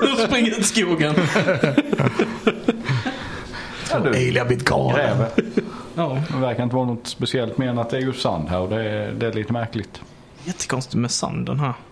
sidan. 0.01 0.13
och 0.13 0.19
springer 0.29 0.51
ut 0.51 0.59
i 0.59 0.63
skogen. 0.63 1.15
Ailey 3.91 4.39
har 4.39 4.45
blivit 4.45 4.65
galen. 4.65 4.95
gräver. 4.95 5.29
Ja, 5.95 6.21
Det 6.29 6.37
verkar 6.37 6.63
inte 6.63 6.75
vara 6.75 6.85
något 6.85 7.07
speciellt 7.07 7.57
mer 7.57 7.67
än 7.67 7.79
att 7.79 7.89
det 7.89 7.97
är 7.97 8.01
just 8.01 8.21
sand 8.21 8.49
här 8.49 8.59
och 8.59 8.69
det 8.69 8.83
är, 8.89 9.11
det 9.11 9.27
är 9.27 9.33
lite 9.33 9.53
märkligt. 9.53 10.01
jättekonstigt 10.43 10.95
med 10.95 11.11
sanden 11.11 11.59
här. 11.59 11.73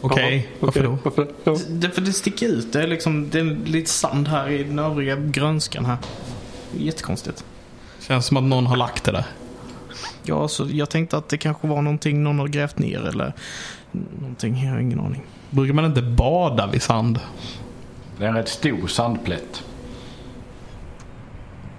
Okej, 0.00 0.48
Jaha, 0.50 0.56
varför 0.60 0.82
då? 0.82 0.98
Varför 1.02 1.24
det? 1.24 1.30
Ja. 1.44 1.56
Det, 1.68 1.90
för 1.90 2.00
det 2.00 2.12
sticker 2.12 2.48
ut. 2.48 2.72
Det 2.72 2.82
är, 2.82 2.86
liksom, 2.86 3.30
det 3.30 3.38
är 3.40 3.58
lite 3.64 3.90
sand 3.90 4.28
här 4.28 4.48
i 4.50 4.64
den 4.64 4.78
övriga 4.78 5.16
grönskan 5.16 5.84
här. 5.84 5.96
Jättekonstigt. 6.76 7.44
Känns 8.00 8.26
som 8.26 8.36
att 8.36 8.42
någon 8.42 8.66
har 8.66 8.76
lagt 8.76 9.04
det 9.04 9.12
där. 9.12 9.24
Ja, 10.28 10.48
så 10.48 10.66
jag 10.70 10.90
tänkte 10.90 11.16
att 11.16 11.28
det 11.28 11.36
kanske 11.36 11.66
var 11.66 11.82
någonting 11.82 12.22
någon 12.22 12.38
har 12.38 12.48
grävt 12.48 12.78
ner 12.78 13.08
eller 13.08 13.32
någonting. 14.20 14.64
Jag 14.64 14.72
har 14.72 14.78
ingen 14.78 15.00
aning. 15.00 15.22
Brukar 15.50 15.74
man 15.74 15.84
inte 15.84 16.02
bada 16.02 16.66
vid 16.66 16.82
sand? 16.82 17.20
Det 18.18 18.24
är 18.24 18.28
en 18.28 18.34
rätt 18.34 18.48
stor 18.48 18.86
sandplätt. 18.86 19.64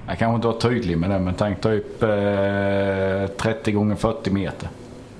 Jag 0.07 0.19
kanske 0.19 0.35
inte 0.35 0.47
var 0.47 0.59
tydlig 0.59 0.97
med 0.97 1.09
det 1.09 1.19
men 1.19 1.33
tänk 1.33 1.61
typ 1.61 2.03
eh, 2.03 3.27
30 3.37 3.71
gånger 3.71 3.95
40 3.95 4.31
meter. 4.31 4.69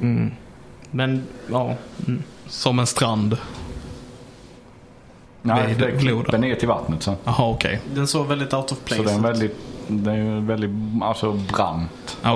Mm. 0.02 0.32
Men, 0.92 1.24
ja. 1.52 1.76
Mm. 2.08 2.24
Som 2.48 2.80
en 2.80 2.88
strand? 2.88 3.38
Nej, 5.42 5.76
det 5.80 5.92
klipper 6.00 6.38
ner 6.38 6.56
till 6.56 6.68
vattnet 6.68 7.04
sen. 7.04 7.16
Jaha, 7.24 7.50
okej. 7.50 7.80
Den 7.94 8.08
såg 8.08 8.28
väldigt 8.28 8.54
out 8.54 8.72
of 8.72 8.80
place 8.86 9.04
Så 9.04 9.10
det 9.10 9.16
är 9.16 9.20
väldigt, 9.20 9.56
det 9.88 10.12
är 10.12 10.40
väldigt 10.40 10.72
alltså 11.02 11.32
brant. 11.34 12.18
Ah, 12.22 12.34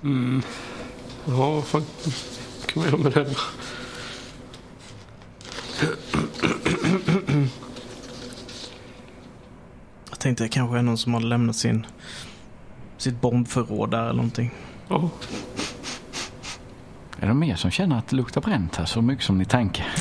Okej. 0.00 0.40
Ja, 1.26 1.50
vad 1.50 1.64
fan 1.64 1.84
kan 2.66 2.82
man 2.82 2.90
göra 2.90 2.96
med 2.96 3.12
den? 3.12 3.34
Jag 10.10 10.18
tänkte 10.18 10.44
det 10.44 10.48
kanske 10.48 10.78
är 10.78 10.82
någon 10.82 10.98
som 10.98 11.14
har 11.14 11.20
lämnat 11.20 11.56
sin, 11.56 11.86
sitt 12.96 13.20
bombförråd 13.20 13.90
där 13.90 14.02
eller 14.02 14.12
någonting. 14.12 14.50
Ja. 14.88 15.10
Är 17.20 17.26
det 17.26 17.34
mer 17.34 17.56
som 17.56 17.70
känner 17.70 17.98
att 17.98 18.08
det 18.08 18.16
luktar 18.16 18.40
bränt 18.40 18.76
här 18.76 18.84
så 18.84 19.02
mycket 19.02 19.24
som 19.24 19.38
ni 19.38 19.44
tänker? 19.44 19.86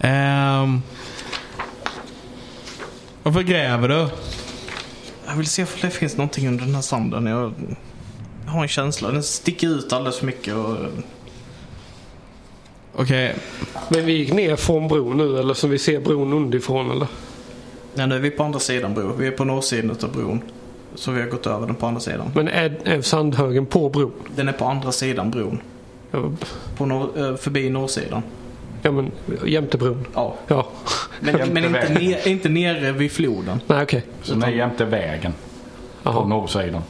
Ehm. 0.00 0.82
varför 3.22 3.42
gräver 3.42 3.88
du? 3.88 4.08
Jag 5.28 5.34
vill 5.36 5.46
se 5.46 5.62
om 5.62 5.68
det 5.80 5.90
finns 5.90 6.16
någonting 6.16 6.48
under 6.48 6.64
den 6.64 6.74
här 6.74 6.82
sanden. 6.82 7.26
Jag, 7.26 7.52
har 8.46 8.62
en 8.62 8.68
känsla. 8.68 9.10
Den 9.10 9.22
sticker 9.22 9.68
ut 9.68 9.92
alldeles 9.92 10.18
för 10.18 10.26
mycket. 10.26 10.54
Och, 10.54 10.76
Okej, 12.94 13.34
Men 13.88 14.06
vi 14.06 14.12
gick 14.12 14.32
ner 14.32 14.56
från 14.56 14.88
bron 14.88 15.16
nu 15.16 15.38
eller 15.38 15.54
så 15.54 15.66
vi 15.66 15.78
ser 15.78 16.00
bron 16.00 16.32
underifrån 16.32 16.90
eller? 16.90 17.06
nej, 17.94 18.06
nu 18.06 18.14
är 18.14 18.20
vi 18.20 18.30
på 18.30 18.42
andra 18.44 18.58
sidan 18.58 18.94
bron. 18.94 19.18
Vi 19.18 19.26
är 19.26 19.30
på 19.30 19.44
norrsidan 19.44 19.96
av 20.02 20.12
bron. 20.12 20.40
Så 20.94 21.10
vi 21.10 21.20
har 21.20 21.28
gått 21.28 21.46
över 21.46 21.66
den 21.66 21.74
på 21.74 21.86
andra 21.86 22.00
sidan. 22.00 22.30
Men 22.34 22.48
är, 22.48 22.78
är 22.84 23.02
sandhögen 23.02 23.66
på 23.66 23.88
bron? 23.88 24.12
Den 24.36 24.48
är 24.48 24.52
på 24.52 24.64
andra 24.64 24.92
sidan 24.92 25.30
bron. 25.30 25.60
Ja, 26.10 26.32
På 26.76 26.86
norr, 26.86 27.30
eh, 27.30 27.36
förbi 27.36 27.70
norrsidan. 27.70 28.22
Ja 28.82 28.90
men 28.90 29.12
jämte 29.46 29.78
bron. 29.78 30.06
Ja. 30.14 30.34
Ja. 30.46 30.66
Men, 31.20 31.34
men 31.52 31.64
inte, 31.64 31.88
ner, 31.88 32.28
inte 32.28 32.48
nere 32.48 32.92
vid 32.92 33.12
floden. 33.12 33.60
Nej 33.66 33.82
okej. 33.82 34.02
Så 34.22 34.34
ni 34.34 34.46
är 34.46 34.50
jämte 34.50 34.84
vägen 34.84 35.32
på 36.02 36.10
Jaha. 36.10 36.26
norrsidan. 36.26 36.82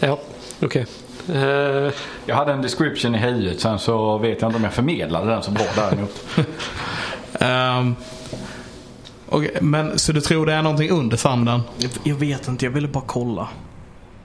Ja 0.00 0.18
okej. 0.62 0.86
Eh, 1.34 1.92
Jag 2.26 2.36
hade 2.36 2.52
en 2.52 2.62
description 2.62 3.14
i 3.14 3.18
huvudet 3.18 3.60
sen 3.60 3.78
så 3.78 4.18
vet 4.18 4.40
jag 4.40 4.48
inte 4.48 4.56
om 4.56 4.64
jag 4.64 4.72
förmedlade 4.72 5.30
den 5.30 5.42
så 5.42 5.50
bra 5.50 5.64
däremot. 5.76 6.24
Ehm. 7.40 7.94
Okej, 9.28 9.56
men 9.60 9.98
så 9.98 10.12
du 10.12 10.20
tror 10.20 10.46
det 10.46 10.52
är 10.52 10.62
någonting 10.62 10.90
under 10.90 11.16
sanden? 11.16 11.60
Jag, 11.78 11.90
jag 12.04 12.14
vet 12.16 12.48
inte, 12.48 12.64
jag 12.64 12.72
ville 12.72 12.88
bara 12.88 13.04
kolla. 13.06 13.48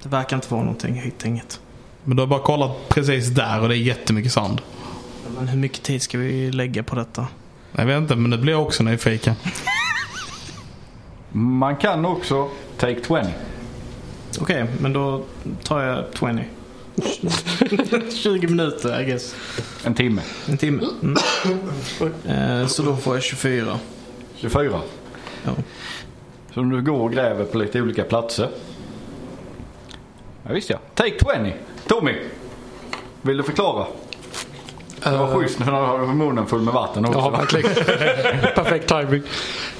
Det 0.04 0.10
verkar 0.10 0.36
inte 0.38 0.54
vara 0.54 0.62
någonting, 0.64 0.96
jag 0.96 1.04
hittar 1.04 1.28
inget. 1.28 1.60
Men 2.04 2.18
du 2.18 2.22
har 2.24 2.28
bara 2.28 2.40
kollat 2.40 2.90
precis 2.90 3.28
där 3.28 3.62
och 3.62 3.70
det 3.70 3.76
är 3.76 3.80
jättemycket 3.80 4.32
sand. 4.32 4.62
Men 5.36 5.48
hur 5.48 5.58
mycket 5.58 5.84
tid 5.84 6.02
ska 6.02 6.18
vi 6.18 6.52
lägga 6.52 6.84
på 6.84 6.96
detta? 6.96 7.28
Jag 7.72 7.86
vet 7.86 7.98
inte, 7.98 8.16
men 8.16 8.32
det 8.32 8.38
blir 8.38 8.54
jag 8.54 8.62
också 8.62 8.84
nyfiken. 8.84 9.34
Man 11.32 11.76
kan 11.76 12.06
också 12.06 12.50
take 12.78 13.02
20. 13.08 13.34
Okej, 14.42 14.66
men 14.80 14.94
då 14.94 15.24
tar 15.64 15.82
jag 15.84 16.06
20. 16.20 16.46
20 18.12 18.48
minuter 18.48 19.02
I 19.02 19.06
guess. 19.06 19.36
En 19.84 19.94
timme. 19.94 20.22
En 20.48 20.58
timme. 20.58 20.84
Mm. 21.02 21.18
Eh, 22.62 22.68
så 22.68 22.84
då 22.84 22.96
får 22.96 23.16
jag 23.16 23.24
24. 23.24 23.80
24. 24.36 24.82
Ja. 25.46 25.52
Så 26.54 26.62
du 26.62 26.82
går 26.82 27.00
och 27.00 27.12
gräver 27.14 27.46
på 27.46 27.58
lite 27.58 27.82
olika 27.82 28.04
platser. 28.04 28.50
Ja, 30.44 30.54
visst 30.54 30.70
ja. 30.70 30.78
Take 30.96 31.16
20. 31.20 31.54
Tommy. 31.88 32.16
Vill 33.22 33.38
du 33.38 33.44
förklara? 33.44 33.86
Det 35.04 35.18
var 35.18 35.28
Eh, 35.28 35.40
schysst 35.40 35.60
när 35.60 35.66
du 35.66 35.72
har 35.72 36.14
munnen 36.14 36.48
full 36.48 36.62
med 36.62 36.74
vatten 36.74 37.06
också. 37.06 37.20
Ja, 37.20 37.30
verkligen. 37.30 37.74
Perfekt 38.56 38.88
timing. 38.88 39.24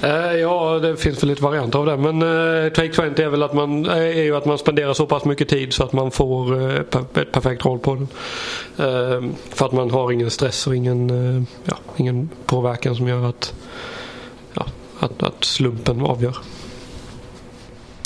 Eh, 0.00 0.32
ja, 0.32 0.78
det 0.78 0.96
finns 0.96 1.22
väl 1.22 1.28
lite 1.28 1.42
varianter 1.42 1.78
av 1.78 1.86
det. 1.86 1.96
Men 1.96 2.22
uh, 2.22 2.72
Take 2.72 2.92
20 2.92 3.22
är 3.22 3.28
väl 3.28 3.42
att 3.42 3.54
man, 3.54 3.86
eh, 3.86 3.96
är 3.96 4.22
ju 4.22 4.36
att 4.36 4.44
man 4.44 4.58
spenderar 4.58 4.94
så 4.94 5.06
pass 5.06 5.24
mycket 5.24 5.48
tid 5.48 5.72
så 5.72 5.84
att 5.84 5.92
man 5.92 6.10
får 6.10 6.62
eh, 6.62 6.74
ett 6.74 6.90
perfekt 7.32 7.64
roll 7.64 7.78
på 7.78 7.94
den. 7.94 8.08
Eh, 8.76 9.30
för 9.50 9.66
att 9.66 9.72
man 9.72 9.90
har 9.90 10.12
ingen 10.12 10.30
stress 10.30 10.66
och 10.66 10.76
ingen, 10.76 11.10
eh, 11.10 11.42
ja, 11.64 11.76
ingen 11.96 12.28
påverkan 12.46 12.96
som 12.96 13.08
gör 13.08 13.28
att, 13.28 13.54
ja, 14.54 14.66
att, 15.00 15.22
att 15.22 15.44
slumpen 15.44 16.00
avgör. 16.00 16.36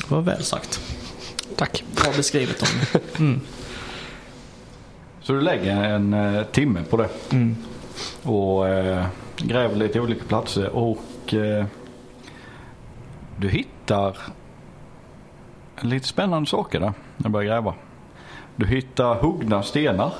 Det 0.08 0.14
var 0.14 0.22
väl 0.22 0.42
sagt. 0.42 0.80
Tack. 1.56 1.84
Bra 1.96 2.12
beskrivet 2.16 2.56
Tommy. 2.58 3.38
Så 5.22 5.32
du 5.32 5.40
lägger 5.40 5.84
en 5.84 6.14
eh, 6.14 6.42
timme 6.42 6.82
på 6.90 6.96
det. 6.96 7.08
Mm. 7.32 7.56
Och 8.22 8.68
eh, 8.68 9.06
gräver 9.36 9.76
lite 9.76 10.00
olika 10.00 10.24
platser 10.24 10.76
och 10.76 11.34
eh, 11.34 11.64
du 13.36 13.48
hittar 13.48 14.16
lite 15.80 16.06
spännande 16.06 16.50
saker 16.50 16.80
där 16.80 16.92
när 17.16 17.24
du 17.24 17.28
börjar 17.28 17.54
gräva. 17.54 17.74
Du 18.56 18.66
hittar 18.66 19.14
huggna 19.14 19.62
stenar 19.62 20.12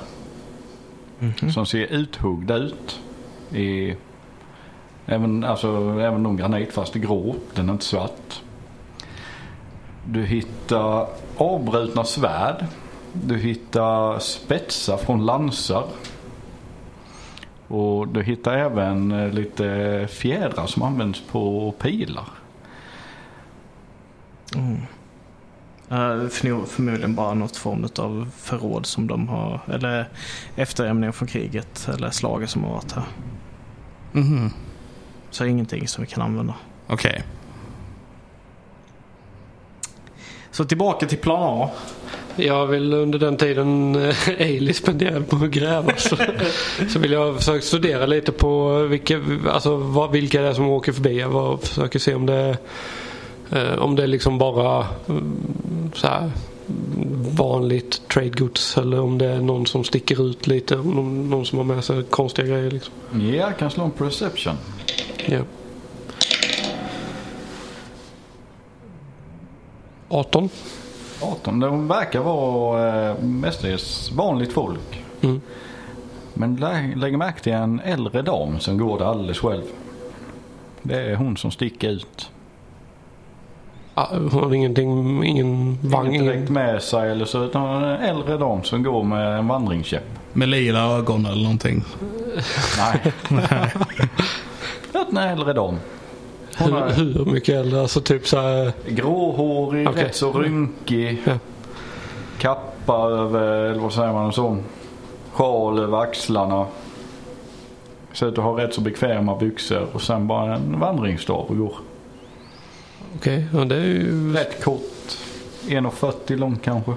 som 1.53 1.65
ser 1.65 1.93
uthuggda 1.93 2.55
ut. 2.55 3.01
I, 3.51 3.95
även, 5.05 5.43
alltså, 5.43 5.99
även 5.99 6.23
de 6.23 6.37
granit 6.37 6.73
fast 6.73 6.93
grå, 6.93 7.35
den 7.53 7.69
är 7.69 7.73
inte 7.73 7.85
svart. 7.85 8.41
Du 10.05 10.25
hittar 10.25 11.07
avbrutna 11.37 12.03
svärd. 12.03 12.65
Du 13.13 13.37
hittar 13.37 14.19
spetsar 14.19 14.97
från 14.97 15.25
lansar. 15.25 15.85
Och 17.67 18.07
du 18.07 18.23
hittar 18.23 18.57
även 18.57 19.11
eh, 19.11 19.29
lite 19.29 20.07
fjädrar 20.11 20.65
som 20.65 20.83
används 20.83 21.21
på 21.31 21.71
pilar. 21.71 22.27
Uh, 25.91 26.27
förmodligen 26.27 27.15
bara 27.15 27.33
något 27.33 27.57
form 27.57 27.87
av 27.97 28.29
förråd 28.37 28.85
som 28.85 29.07
de 29.07 29.27
har. 29.27 29.59
Eller 29.67 30.09
efterämning 30.55 31.13
från 31.13 31.27
kriget. 31.27 31.89
Eller 31.93 32.09
slaget 32.09 32.49
som 32.49 32.63
har 32.63 32.71
varit 32.71 32.91
här. 32.91 33.03
Mhm. 34.11 34.49
Så 35.29 35.45
ingenting 35.45 35.87
som 35.87 36.03
vi 36.03 36.09
kan 36.09 36.23
använda. 36.23 36.55
Okej. 36.87 37.23
Så 40.53 40.65
tillbaka 40.65 41.05
till 41.07 41.17
plan 41.17 41.61
A. 41.61 41.69
Jag 42.35 42.67
vill 42.67 42.93
under 42.93 43.19
den 43.19 43.37
tiden 43.37 43.95
eh, 43.95 44.15
Ailey 44.39 44.73
spenderade 44.73 45.21
på 45.21 45.35
att 45.35 45.41
gräva 45.51 45.91
så, 45.97 46.15
så 46.89 46.99
vill 46.99 47.11
jag 47.11 47.35
försöka 47.37 47.61
studera 47.61 48.05
lite 48.05 48.31
på 48.31 48.73
vilka, 48.83 49.21
alltså, 49.49 49.75
vad, 49.77 50.11
vilka 50.11 50.41
det 50.41 50.47
är 50.47 50.53
som 50.53 50.69
åker 50.69 50.91
förbi. 50.91 51.19
Jag 51.19 51.29
var- 51.29 51.57
försöker 51.57 51.99
se 51.99 52.13
om 52.15 52.25
det 52.25 52.33
är 52.33 52.57
eh, 53.51 53.77
om 53.79 53.95
det 53.95 54.03
är 54.03 54.07
liksom 54.07 54.37
bara 54.37 54.87
mm, 55.09 55.91
så 55.95 56.07
här, 56.07 56.31
vanligt 57.37 58.01
tradegods 58.07 58.77
eller 58.77 58.99
om 58.99 59.17
det 59.17 59.25
är 59.25 59.39
någon 59.41 59.65
som 59.65 59.83
sticker 59.83 60.29
ut 60.29 60.47
lite. 60.47 60.75
Någon, 60.75 61.29
någon 61.29 61.45
som 61.45 61.57
har 61.57 61.65
med 61.65 61.83
sig 61.83 62.03
konstiga 62.03 62.47
grejer. 62.47 62.71
Liksom. 62.71 62.93
Ja, 63.11 63.19
jag 63.35 63.57
kan 63.57 63.71
slå 63.71 63.83
en 63.83 63.91
perception. 63.91 64.53
Ja. 65.25 65.39
18. 70.13 70.49
18. 71.21 71.59
De 71.59 71.87
verkar 71.87 72.19
vara 72.19 73.09
eh, 73.09 73.19
mestadels 73.23 74.11
vanligt 74.11 74.53
folk. 74.53 75.03
Mm. 75.21 75.41
Men 76.33 76.55
lä- 76.55 76.93
lägg 76.95 77.17
märke 77.17 77.39
till 77.43 77.53
en 77.53 77.79
äldre 77.79 78.21
dam 78.21 78.59
som 78.59 78.77
går 78.77 78.99
där 78.99 79.05
alldeles 79.05 79.39
själv. 79.39 79.63
Det 80.81 81.01
är 81.01 81.15
hon 81.15 81.37
som 81.37 81.51
sticker 81.51 81.89
ut. 81.89 82.29
Ah, 83.95 84.07
hon 84.15 84.29
har 84.29 84.53
ingenting, 84.53 85.23
ingen 85.23 85.77
vagn. 85.81 86.07
Inget 86.13 86.21
direkt 86.25 86.49
med 86.49 86.81
sig 86.83 87.11
eller 87.11 87.25
så. 87.25 87.43
Utan 87.43 87.83
en 87.83 87.99
äldre 88.01 88.37
dam 88.37 88.63
som 88.63 88.83
går 88.83 89.03
med 89.03 89.39
en 89.39 89.47
vandringskäpp. 89.47 90.03
Med 90.33 90.49
lila 90.49 90.97
ögon 90.97 91.25
eller 91.25 91.43
någonting. 91.43 91.83
Nej. 92.77 93.13
en 95.11 95.17
äldre 95.17 95.53
dam. 95.53 95.75
Hon 96.57 96.73
hur, 96.73 96.81
är 96.81 96.93
hur 96.93 97.25
mycket 97.25 97.55
äldre? 97.55 97.81
Alltså 97.81 98.01
typ 98.01 98.27
så 98.27 98.37
här. 98.37 98.73
gråhårig, 98.87 99.89
Okej. 99.89 100.03
rätt 100.03 100.15
så 100.15 100.31
rynkig. 100.31 101.21
Ja. 101.25 101.39
Kappa 102.37 102.93
över, 103.09 103.63
eller 103.63 103.79
vad 103.79 103.93
säger 103.93 104.13
man, 104.13 104.25
en 104.25 104.33
sån. 104.33 104.63
Sjal 105.31 105.79
över 105.79 106.01
axlarna. 106.01 106.65
Så 108.13 108.27
att 108.27 108.35
du 108.35 108.41
har 108.41 108.53
rätt 108.53 108.73
så 108.73 108.81
bekväma 108.81 109.35
byxor 109.35 109.87
och 109.93 110.01
sen 110.01 110.27
bara 110.27 110.55
en 110.55 110.79
vandringsstav 110.79 111.45
och 111.45 111.57
går. 111.57 111.75
Okej, 113.15 113.45
ja, 113.53 113.65
det 113.65 113.75
är 113.75 113.85
ju... 113.85 114.33
Rätt 114.33 114.63
kort. 114.63 115.17
1,40 115.67 116.35
lång 116.35 116.59
kanske. 116.63 116.91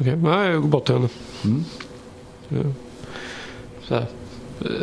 Okej, 0.00 0.16
nej, 0.16 0.50
jag 0.50 0.62
går 0.62 0.68
bort 0.68 0.84
till 0.84 0.94
henne. 0.94 1.08
Mm. 1.44 1.64
Så 3.82 3.94
här. 3.94 4.06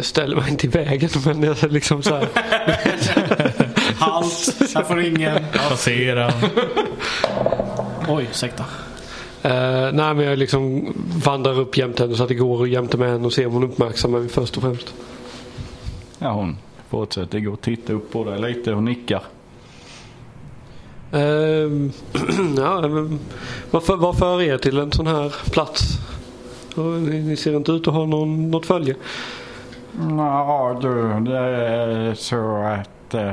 Ställer 0.01 0.35
mig 0.35 0.49
inte 0.49 0.67
i 0.67 0.69
vägen 0.69 1.09
men 1.25 1.43
jag 1.43 1.71
liksom 1.71 2.03
så 2.03 2.15
här. 2.15 2.27
Halt! 4.01 4.55
Här 4.75 4.83
får 4.83 5.01
ingen. 5.01 5.39
Passera. 5.69 6.33
Oj, 8.07 8.27
ursäkta. 8.31 8.65
Eh, 9.43 9.91
nej 9.93 10.13
men 10.13 10.19
jag 10.19 10.37
liksom 10.39 10.93
vandrar 11.25 11.59
upp 11.59 11.77
jämte 11.77 12.03
henne 12.03 12.15
så 12.15 12.23
att 12.23 12.29
det 12.29 12.35
går 12.35 12.67
jämte 12.67 12.97
med 12.97 13.09
henne 13.09 13.25
och 13.25 13.33
ser 13.33 13.47
om 13.47 13.53
hon 13.53 13.63
uppmärksammar 13.63 14.19
mig 14.19 14.29
först 14.29 14.57
och 14.57 14.63
främst. 14.63 14.93
Ja 16.19 16.31
hon 16.31 16.57
fortsätter 16.89 17.39
gå 17.39 17.51
och 17.51 17.61
titta 17.61 17.93
upp 17.93 18.11
på 18.11 18.23
dig 18.23 18.39
lite 18.39 18.73
och 18.73 18.83
nickar. 18.83 19.23
Ehm, 21.11 21.91
ja, 22.57 22.81
men 22.81 23.19
varför, 23.71 23.95
vad 23.95 24.17
för 24.17 24.41
er 24.41 24.57
till 24.57 24.77
en 24.77 24.91
sån 24.91 25.07
här 25.07 25.35
plats? 25.51 25.99
Ni, 26.75 27.21
ni 27.21 27.35
ser 27.35 27.55
inte 27.55 27.71
ut 27.71 27.87
att 27.87 27.93
ha 27.93 28.05
någon, 28.05 28.51
något 28.51 28.65
följe. 28.65 28.95
Ja 30.09 30.79
du, 30.81 31.19
det 31.19 31.37
är 31.37 32.13
så 32.13 32.55
att 32.55 33.13
eh, 33.13 33.31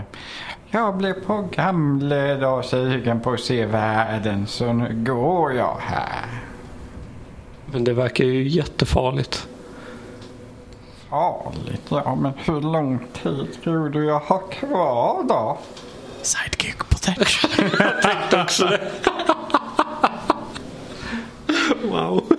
jag 0.70 0.96
blev 0.96 1.12
på 1.12 1.48
gamle 1.52 2.34
dag 2.34 2.64
sugen 2.64 3.20
på 3.20 3.32
att 3.32 3.40
se 3.40 3.66
världen 3.66 4.46
så 4.46 4.72
nu 4.72 5.04
går 5.04 5.52
jag 5.52 5.76
här. 5.80 6.42
Men 7.66 7.84
det 7.84 7.92
verkar 7.92 8.24
ju 8.24 8.48
jättefarligt. 8.48 9.48
Farligt, 11.10 11.82
ja 11.90 12.14
men 12.14 12.32
hur 12.36 12.60
lång 12.60 13.06
tid 13.22 13.62
tror 13.64 13.88
du 13.88 14.04
jag 14.04 14.20
har 14.20 14.50
kvar 14.52 15.24
då? 15.28 15.58
Sidekick 16.22 16.78
protection. 16.88 17.50
också 18.42 18.64
det. 18.66 18.90
wow. 21.88 22.24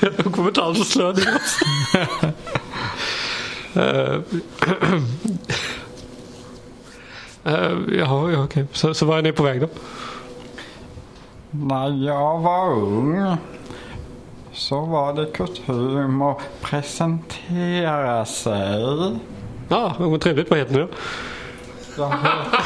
Jag 0.00 0.32
kommer 0.34 0.48
inte 0.48 0.62
alls 0.62 0.80
att 0.80 0.86
slå 0.86 1.12
ner 1.12 1.40
Eh, 3.78 4.20
eh, 7.44 7.78
Jaha, 7.98 8.32
ja, 8.32 8.44
okej. 8.44 8.66
Så, 8.72 8.94
så 8.94 9.06
var 9.06 9.18
är 9.18 9.22
ni 9.22 9.32
på 9.32 9.42
väg 9.42 9.60
då? 9.60 9.68
När 11.50 12.04
jag 12.06 12.38
var 12.38 12.72
ung 12.72 13.36
så 14.52 14.80
var 14.80 15.12
det 15.12 15.26
kutym 15.26 16.22
att 16.22 16.38
presentera 16.62 18.24
sig. 18.24 19.18
Ja, 19.68 19.76
ah, 19.76 19.94
vad 19.98 20.20
trevligt. 20.20 20.50
Vad 20.50 20.58
heter 20.58 20.74
ni 20.74 20.80
då? 20.80 20.88
Jag 21.96 22.08
heter 22.10 22.56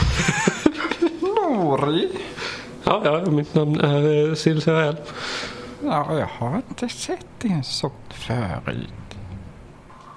Nori. 1.51 2.09
Ja, 2.85 3.03
ja, 3.05 3.31
mitt 3.31 3.55
namn 3.55 3.81
är 3.81 4.29
eh, 4.29 4.35
Sil 4.43 4.59
Serael. 4.63 4.97
Ja, 5.85 6.19
jag 6.19 6.29
har 6.39 6.57
inte 6.57 6.89
sett 6.89 7.27
din 7.39 7.65
sort 7.65 8.13
förut. 8.13 8.89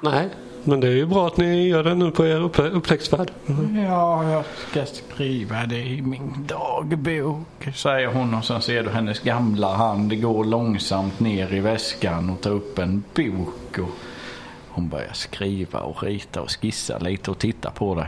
Nej, 0.02 0.30
men 0.66 0.80
det 0.80 0.88
är 0.88 0.92
ju 0.92 1.06
bra 1.06 1.28
att 1.28 1.38
ni 1.38 1.68
gör 1.68 1.84
det 1.84 1.96
nu 1.96 2.12
på 2.12 2.26
er 2.26 2.42
upp, 2.42 2.60
upptäcktsfärd. 2.60 3.32
Ja, 3.88 4.32
jag 4.32 4.44
ska 4.70 4.86
skriva 4.86 5.66
det 5.66 5.84
i 5.84 6.02
min 6.02 6.48
dagbok, 6.48 7.76
säger 7.76 8.08
hon 8.08 8.34
och 8.34 8.46
sen 8.46 8.62
ser 8.62 8.84
du 8.84 8.90
hennes 8.90 9.20
gamla 9.20 9.76
hand 9.76 10.22
gå 10.22 10.44
långsamt 10.44 11.20
ner 11.20 11.54
i 11.54 11.60
väskan 11.60 12.30
och 12.30 12.42
ta 12.42 12.50
upp 12.50 12.80
en 12.80 13.04
bok. 13.16 13.78
Och 13.80 13.90
hon 14.70 14.90
börjar 14.90 15.14
skriva 15.14 15.80
och 15.80 16.04
rita 16.04 16.42
och 16.42 16.52
skissa 16.62 16.98
lite 16.98 17.32
och 17.32 17.40
titta 17.40 17.72
på 17.72 17.96
dig. 17.96 18.08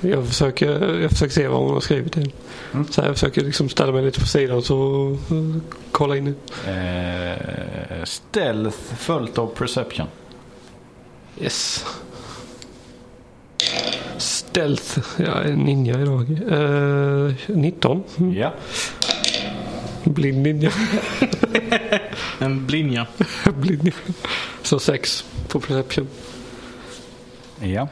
Jag 0.00 0.26
försöker, 0.26 1.00
jag 1.00 1.10
försöker 1.10 1.34
se 1.34 1.48
vad 1.48 1.60
hon 1.60 1.72
har 1.72 1.80
skrivit 1.80 2.12
till. 2.12 2.32
Så 2.90 3.00
här, 3.00 3.08
jag 3.08 3.16
försöker 3.16 3.44
liksom 3.44 3.68
ställa 3.68 3.92
mig 3.92 4.04
lite 4.04 4.20
på 4.20 4.26
sidan 4.26 4.62
så 4.62 5.08
uh, 5.32 5.56
kolla 5.90 6.16
in. 6.16 6.34
Eh, 6.66 8.04
stealth 8.04 8.78
följt 8.78 9.38
av 9.38 9.46
perception. 9.46 10.06
Yes. 11.40 11.84
Stealth. 14.18 14.98
Jag 15.16 15.46
är 15.46 15.56
ninja 15.56 16.00
idag. 16.00 16.40
Uh, 16.52 17.32
19. 17.48 18.02
Mm. 18.18 18.34
Ja. 18.34 18.52
Blind 20.04 20.42
ninja. 20.42 20.72
En 22.38 22.66
blinja. 22.66 23.06
Blind 23.44 23.82
ninja. 23.82 24.14
Så 24.62 24.78
6 24.78 25.24
på 25.48 25.60
perception. 25.60 26.08
Ja. 27.60 27.88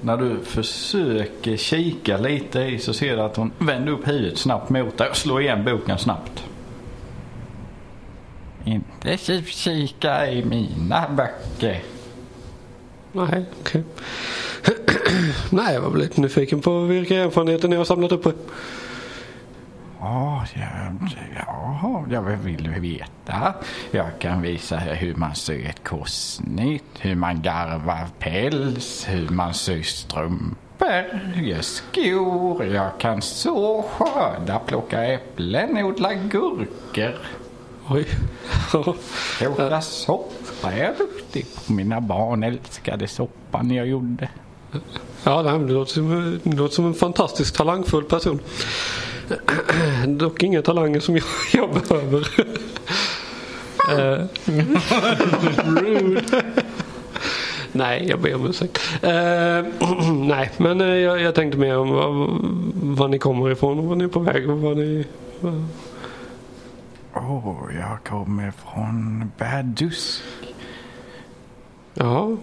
När 0.00 0.16
du 0.16 0.44
försöker 0.44 1.56
kika 1.56 2.16
lite 2.16 2.60
i 2.60 2.78
så 2.78 2.92
ser 2.92 3.16
du 3.16 3.22
att 3.22 3.36
hon 3.36 3.52
vänder 3.58 3.92
upp 3.92 4.08
huvudet 4.08 4.38
snabbt 4.38 4.70
mot 4.70 4.98
dig 4.98 5.08
och 5.08 5.16
slår 5.16 5.42
igen 5.42 5.64
boken 5.64 5.98
snabbt. 5.98 6.45
Inte 8.66 9.16
tjuvkika 9.16 10.30
i 10.30 10.44
mina 10.44 11.08
böcker. 11.08 11.82
Nej, 13.12 13.44
okej. 13.60 13.82
Nej, 15.50 15.74
jag 15.74 15.80
var 15.80 15.90
väl 15.90 16.00
lite 16.00 16.20
nyfiken 16.20 16.60
på 16.60 16.80
vilka 16.80 17.16
erfarenheter 17.16 17.68
ni 17.68 17.76
har 17.76 17.84
samlat 17.84 18.12
upp. 18.12 18.24
Ja, 20.00 20.44
ja, 20.54 20.92
ja, 21.36 22.04
jag 22.10 22.22
vill 22.22 22.68
veta. 22.68 23.54
Jag 23.90 24.06
kan 24.18 24.42
visa 24.42 24.76
hur 24.76 25.14
man 25.14 25.34
syr 25.34 25.66
ett 25.66 25.84
korsnitt, 25.84 26.84
hur 26.98 27.14
man 27.14 27.42
garvar 27.42 28.06
päls, 28.18 29.06
hur 29.08 29.28
man 29.28 29.54
syr 29.54 29.82
strumpor, 29.82 31.20
gör 31.34 31.62
skor. 31.62 32.64
Jag 32.64 32.98
kan 32.98 33.22
så 33.22 33.82
skörda, 33.82 34.58
plocka 34.58 35.04
äpplen, 35.04 35.84
odla 35.84 36.14
gurkor. 36.14 37.14
Oj. 37.90 38.06
Koka 39.40 39.80
soppa 39.80 40.72
är 40.72 40.84
jag 40.84 40.96
duktig 40.98 41.46
på. 41.54 41.72
Mina 41.72 42.00
barn 42.00 42.42
älskade 42.42 43.08
soppan 43.08 43.70
jag 43.70 43.86
gjorde. 43.86 44.28
Ja, 45.24 45.42
det 45.42 45.72
låter, 45.72 45.92
som, 45.92 46.40
det 46.42 46.56
låter 46.56 46.74
som 46.74 46.86
en 46.86 46.94
fantastiskt 46.94 47.54
talangfull 47.56 48.04
person. 48.04 48.40
Dock 50.06 50.42
inga 50.42 50.62
talanger 50.62 51.00
som 51.00 51.16
jag, 51.16 51.24
jag 51.52 51.70
behöver. 51.88 52.28
Eh, 53.98 54.24
nej, 57.72 58.06
jag 58.08 58.20
ber 58.20 58.34
om 58.34 58.46
ursäkt. 58.46 58.78
Eh, 59.02 59.64
nej, 60.12 60.50
men 60.56 60.80
eh, 60.80 60.86
jag, 60.86 61.20
jag 61.20 61.34
tänkte 61.34 61.58
mer 61.58 61.78
om 61.78 61.90
var, 61.90 62.28
var 62.96 63.08
ni 63.08 63.18
kommer 63.18 63.50
ifrån 63.50 63.78
och 63.78 63.84
var 63.84 63.96
ni 63.96 64.04
är 64.04 64.08
på 64.08 64.20
väg 64.20 64.50
och 64.50 64.58
vad 64.60 64.76
ni... 64.76 65.06
vad- 65.40 65.64
Oh, 67.28 67.74
jag 67.74 68.04
kommer 68.04 68.50
från 68.50 69.32
Badusk. 69.38 70.22
Ja. 71.94 72.36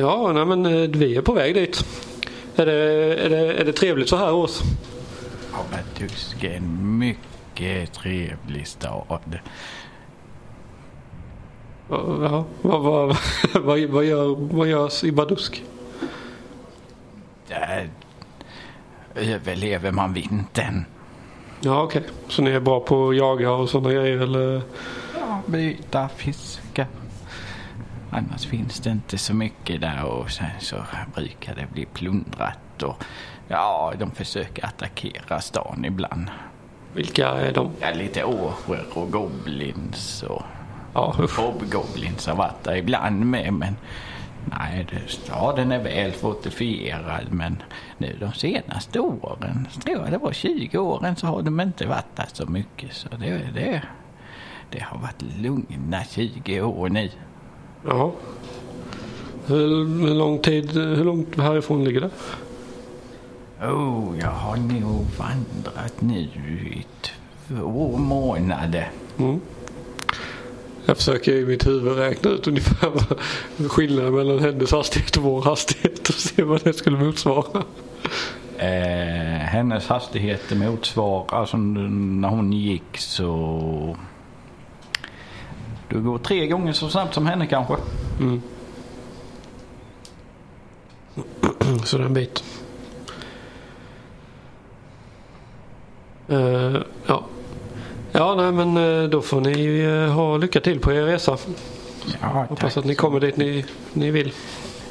Ja, 0.00 0.32
nej 0.32 0.44
men 0.44 0.66
eh, 0.66 0.90
vi 0.90 1.16
är 1.16 1.22
på 1.22 1.32
väg 1.32 1.54
dit. 1.54 1.84
Är 2.56 2.66
det, 2.66 2.74
är 3.14 3.30
det, 3.30 3.54
är 3.54 3.64
det 3.64 3.72
trevligt 3.72 4.08
så 4.08 4.16
här 4.16 4.34
års? 4.34 4.60
Ja, 5.52 5.58
Badusk 5.70 6.44
är 6.44 6.56
en 6.56 6.98
mycket 6.98 7.92
trevlig 7.92 8.66
stad. 8.66 9.38
Ja, 11.88 12.44
vad, 12.62 12.82
vad, 12.82 13.16
vad, 13.54 13.80
vad, 13.80 14.04
gör, 14.04 14.36
vad 14.54 14.68
görs 14.68 15.04
i 15.04 15.12
Badusk? 15.12 15.64
Där 17.48 17.90
överlever 19.14 19.90
man 19.90 20.12
vintern. 20.12 20.84
Ja, 21.64 21.82
okej. 21.82 22.02
Så 22.28 22.42
ni 22.42 22.50
är 22.50 22.60
bra 22.60 22.80
på 22.80 23.08
att 23.08 23.16
jaga 23.16 23.50
och 23.52 23.68
sådana 23.68 23.94
grejer 23.94 24.18
eller? 24.18 24.62
Ja, 25.20 25.42
byta, 25.46 26.08
fiska. 26.08 26.86
Annars 28.10 28.46
finns 28.46 28.80
det 28.80 28.90
inte 28.90 29.18
så 29.18 29.34
mycket 29.34 29.80
där 29.80 30.04
och 30.04 30.30
sen 30.30 30.46
så 30.60 30.76
brukar 31.14 31.54
det 31.54 31.66
bli 31.72 31.84
plundrat 31.84 32.82
och 32.82 33.04
ja, 33.48 33.92
de 33.98 34.10
försöker 34.10 34.66
attackera 34.66 35.40
stan 35.40 35.84
ibland. 35.84 36.30
Vilka 36.92 37.28
är 37.28 37.52
de? 37.52 37.70
Ja, 37.80 37.90
lite 37.94 38.24
årer 38.24 38.84
och 38.94 39.10
goblins 39.10 40.22
och 40.22 40.42
Ja, 40.94 41.14
hobgoblins 41.36 42.26
har 42.26 42.34
varit 42.36 42.64
där 42.64 42.76
ibland 42.76 43.26
med 43.26 43.52
men 43.52 43.76
nej, 44.50 44.86
det, 44.90 45.10
staden 45.10 45.72
är 45.72 45.82
väl 45.82 46.12
fortifierad 46.12 47.26
men 47.30 47.62
nu 47.98 48.16
de 48.20 48.32
senaste 48.32 49.00
åren, 49.00 49.68
tror 49.84 49.98
jag 49.98 50.10
det 50.10 50.18
var 50.18 50.32
20 50.32 50.78
åren 50.78 51.16
så 51.16 51.26
har 51.26 51.42
de 51.42 51.60
inte 51.60 51.86
varit 51.86 52.16
där 52.16 52.28
så 52.32 52.46
mycket 52.46 52.94
så 52.94 53.08
det, 53.08 53.40
det, 53.54 53.82
det 54.70 54.82
har 54.82 54.98
varit 54.98 55.22
lugna 55.38 56.04
20 56.04 56.60
år 56.60 56.88
nu. 56.88 57.10
Ja. 57.84 58.12
Hur, 59.46 60.00
hur 60.06 60.14
lång 60.14 60.38
tid, 60.38 60.72
hur 60.72 61.04
långt 61.04 61.36
härifrån 61.36 61.84
ligger 61.84 62.00
det? 62.00 62.10
Oh, 63.66 64.18
jag 64.20 64.30
har 64.30 64.56
nog 64.56 65.04
vandrat 65.18 66.00
nu 66.00 66.18
i 66.18 66.86
två 67.48 67.96
månader. 67.96 68.90
Mm. 69.18 69.40
Jag 70.86 70.96
försöker 70.96 71.32
i 71.32 71.46
mitt 71.46 71.66
huvud 71.66 71.98
räkna 71.98 72.30
ut 72.30 72.46
ungefär 72.46 72.88
vad 72.88 73.70
skillnaden 73.70 74.14
mellan 74.14 74.38
hennes 74.38 74.72
hastighet 74.72 75.16
och 75.16 75.22
vår 75.22 75.42
hastighet 75.42 76.08
och 76.08 76.14
se 76.14 76.42
vad 76.42 76.64
det 76.64 76.72
skulle 76.72 76.98
motsvara. 76.98 77.62
Eh, 78.56 79.38
hennes 79.38 79.88
hastigheter 79.88 80.56
motsvarar, 80.56 81.38
alltså 81.38 81.56
när 81.56 82.28
hon 82.28 82.52
gick 82.52 82.98
så... 82.98 83.96
Du 85.88 86.00
går 86.00 86.18
tre 86.18 86.46
gånger 86.46 86.72
så 86.72 86.88
snabbt 86.88 87.14
som 87.14 87.26
henne 87.26 87.46
kanske. 87.46 87.74
Så 91.84 91.98
det 91.98 92.02
är 92.02 92.06
en 92.06 92.14
bit. 92.14 92.44
Eh, 96.28 96.76
ja. 97.06 97.24
Ja, 98.16 98.34
nej 98.34 98.52
men 98.52 98.76
eh, 98.76 99.08
då 99.08 99.22
får 99.22 99.40
ni 99.40 99.78
eh, 99.78 100.12
ha 100.12 100.36
lycka 100.36 100.60
till 100.60 100.80
på 100.80 100.92
er 100.92 101.02
resa. 101.02 101.38
Ja, 102.20 102.46
Hoppas 102.48 102.76
att 102.76 102.84
ni 102.84 102.94
kommer 102.94 103.20
dit 103.20 103.36
ni, 103.36 103.64
ni 103.92 104.10
vill. 104.10 104.32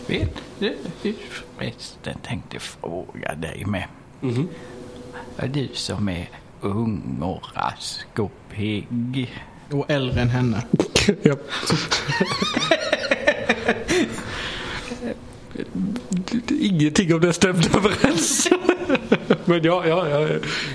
Vet 0.07 0.41
du, 0.59 0.75
förresten 1.29 2.17
tänkte 2.21 2.59
fråga 2.59 3.35
dig 3.35 3.63
med. 3.65 3.83
Mhm. 4.21 4.47
Är 5.37 5.47
du 5.47 5.69
som 5.73 6.09
är 6.09 6.29
ung 6.61 7.19
och 7.21 7.41
rask 7.55 8.19
och 8.19 8.31
pigg? 8.55 9.33
Och 9.71 9.91
äldre 9.91 10.21
än 10.21 10.29
henne. 10.29 10.63
ja. 11.21 11.35
Ingenting 16.59 17.13
av 17.13 17.19
det 17.19 17.33
stämde 17.33 17.69
överens. 17.77 18.49
Men 19.45 19.63
ja, 19.63 19.87
ja, 19.87 20.09
ja, 20.09 20.27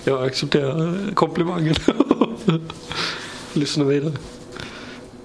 jag 0.04 0.26
accepterar 0.26 1.14
komplimangen. 1.14 1.74
Lyssna 3.54 3.84
vidare. 3.84 4.12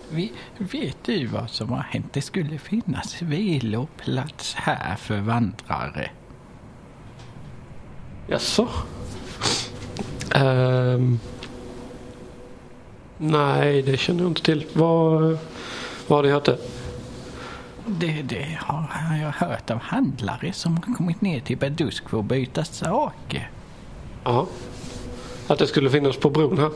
Vi- 0.09 0.31
Vet 0.57 0.97
du 1.03 1.25
vad 1.25 1.49
som 1.49 1.69
har 1.69 1.79
hänt? 1.81 2.13
Det 2.13 2.21
skulle 2.21 2.57
finnas 2.57 3.21
viloplats 3.21 4.53
här 4.53 4.95
för 4.95 5.19
vandrare. 5.19 6.09
Jaså? 8.27 8.67
Ehm. 10.35 11.19
nej, 13.17 13.81
det 13.81 13.97
känner 13.97 14.21
jag 14.21 14.29
inte 14.31 14.41
till. 14.41 14.65
Vad, 14.73 15.21
vad 16.07 16.17
har 16.17 16.23
ni 16.23 16.29
hört 16.29 16.45
det? 16.45 16.57
Det, 17.87 18.21
det 18.21 18.57
har 18.61 18.87
jag 19.21 19.31
hört 19.47 19.71
av 19.71 19.79
handlare 19.79 20.53
som 20.53 20.77
har 20.77 20.95
kommit 20.95 21.21
ner 21.21 21.39
till 21.39 21.57
Badusk 21.57 22.09
för 22.09 22.19
att 22.19 22.25
byta 22.25 22.63
saker. 22.63 23.49
Ja. 24.23 24.47
Att 25.53 25.59
det 25.59 25.67
skulle 25.67 25.89
finnas 25.89 26.17
på 26.17 26.29
bron 26.29 26.57
här? 26.57 26.69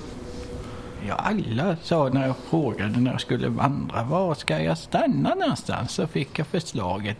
Ja, 1.08 1.14
alla 1.14 1.76
sa 1.84 2.10
när 2.10 2.28
jag 2.28 2.36
frågade 2.50 3.00
när 3.00 3.12
jag 3.12 3.22
skulle 3.22 3.48
vandra, 3.50 4.04
var 4.04 4.36
ska 4.36 4.62
jag 4.62 4.78
stanna 4.78 5.36
någonstans? 5.36 5.92
Så 5.92 6.08
fick 6.08 6.40
jag 6.40 6.48
förslaget, 6.48 7.18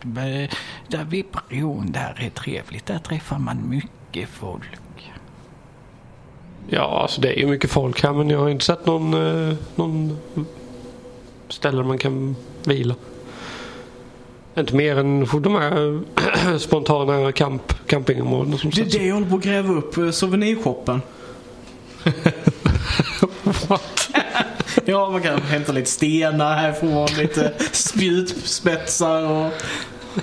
där 0.88 1.04
vid 1.10 1.26
bron, 1.50 1.92
där 1.92 2.16
är 2.20 2.30
trevligt, 2.30 2.86
där 2.86 3.00
träffar 3.00 3.40
man 3.40 3.70
mycket 3.70 4.30
folk. 4.30 5.12
Ja, 6.70 7.00
alltså 7.02 7.22
det 7.22 7.34
är 7.38 7.40
ju 7.40 7.48
mycket 7.48 7.70
folk 7.72 8.04
här 8.04 8.14
men 8.14 8.30
jag 8.30 8.40
har 8.40 8.50
inte 8.50 8.66
sett 8.66 8.86
någon, 8.86 9.14
eh, 9.50 9.56
någon 9.76 10.18
ställe 11.50 11.84
man 11.84 11.98
kan 11.98 12.36
vila. 12.66 12.96
Inte 14.58 14.76
mer 14.76 14.98
än 14.98 15.28
de 15.42 15.56
här 15.56 16.02
spontana 16.60 17.32
camp, 17.32 17.74
campingområdena 17.88 18.58
som 18.58 18.70
Det 18.70 18.82
är 18.82 19.00
det 19.00 19.06
jag 19.08 19.14
håller 19.14 19.30
på 19.30 19.36
att 19.36 19.44
gräva 19.44 19.74
upp. 19.74 19.98
eh, 19.98 20.12
Souvenirshoppen. 20.12 21.02
Ja, 24.86 25.10
man 25.10 25.22
kan 25.22 25.42
hämta 25.42 25.72
lite 25.72 25.90
stenar 25.92 26.56
härifrån, 26.56 27.08
lite 27.18 27.54
spjutspetsar 27.72 29.24
och... 29.24 29.52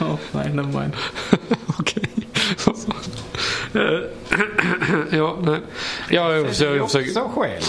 Ja, 0.00 0.18
nej, 0.32 0.48
nevermind. 0.48 0.96
Okej. 1.78 2.04
Eh, 3.74 4.00
ja, 5.18 5.38
nej. 5.42 5.60
Ja, 6.10 6.32
jag 6.32 6.48
försöker... 6.48 6.76
Jag 6.76 6.90
försöker. 6.90 7.22
också 7.22 7.40
själv? 7.40 7.62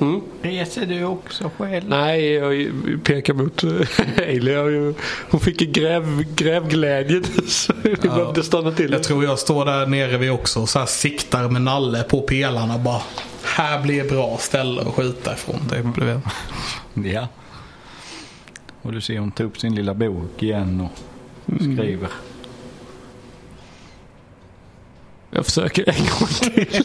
Mm? 0.00 0.20
Reser 0.42 0.86
du 0.86 1.04
också 1.04 1.50
själv? 1.58 1.88
Nej, 1.88 2.32
jag 2.32 2.74
pekar 3.04 3.34
mot 3.34 3.64
eh, 3.64 3.70
Ailey. 4.18 4.94
Hon 5.30 5.40
fick 5.40 5.62
en 5.62 5.72
gräv, 5.72 6.24
grävglädje 6.34 7.20
så 7.46 7.72
vi 7.82 7.94
behövde 7.94 8.42
stanna 8.42 8.72
till. 8.72 8.92
Jag 8.92 9.02
tror 9.02 9.24
jag 9.24 9.38
står 9.38 9.64
där 9.64 9.86
nere 9.86 10.16
vid 10.16 10.30
också 10.30 10.60
och 10.60 10.68
så 10.68 10.78
här 10.78 10.86
siktar 10.86 11.48
med 11.48 11.62
nalle 11.62 12.02
på 12.02 12.20
pelarna 12.20 12.78
bara. 12.78 13.02
Här 13.54 13.82
blir 13.82 14.08
bra 14.08 14.36
ställe 14.38 14.80
att 14.80 14.94
skjuta 14.94 15.32
ifrån. 15.32 15.60
Det 15.70 15.82
blev 15.82 16.20
Ja. 16.94 17.28
Och 18.82 18.92
du 18.92 19.00
ser 19.00 19.18
hon 19.18 19.30
tar 19.30 19.44
upp 19.44 19.60
sin 19.60 19.74
lilla 19.74 19.94
bok 19.94 20.42
igen 20.42 20.80
och 20.80 21.54
skriver. 21.60 22.08
Jag 25.30 25.44
försöker 25.44 25.88
en 25.88 26.04
gång 26.04 26.28
till. 26.28 26.84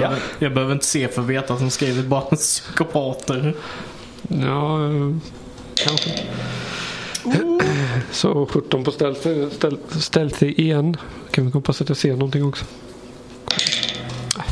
Ja. 0.00 0.12
Jag 0.38 0.54
behöver 0.54 0.72
inte 0.72 0.86
se 0.86 1.08
för 1.08 1.22
att 1.22 1.28
veta 1.28 1.54
att 1.54 1.60
de 1.60 1.70
skrivit 1.70 2.06
bara 2.06 2.36
psykopater. 2.36 3.54
Ja, 4.28 4.90
eh, 4.90 5.16
kanske. 5.74 6.10
Så 8.10 8.46
17 8.46 8.84
på 8.84 8.90
stealthy, 8.90 9.50
stealth, 9.50 9.98
stealthy 9.98 10.52
igen. 10.52 10.96
Kan 11.30 11.46
vi 11.46 11.50
hoppas 11.50 11.80
att 11.80 11.88
jag 11.88 11.98
ser 11.98 12.12
någonting 12.12 12.44
också. 12.44 12.64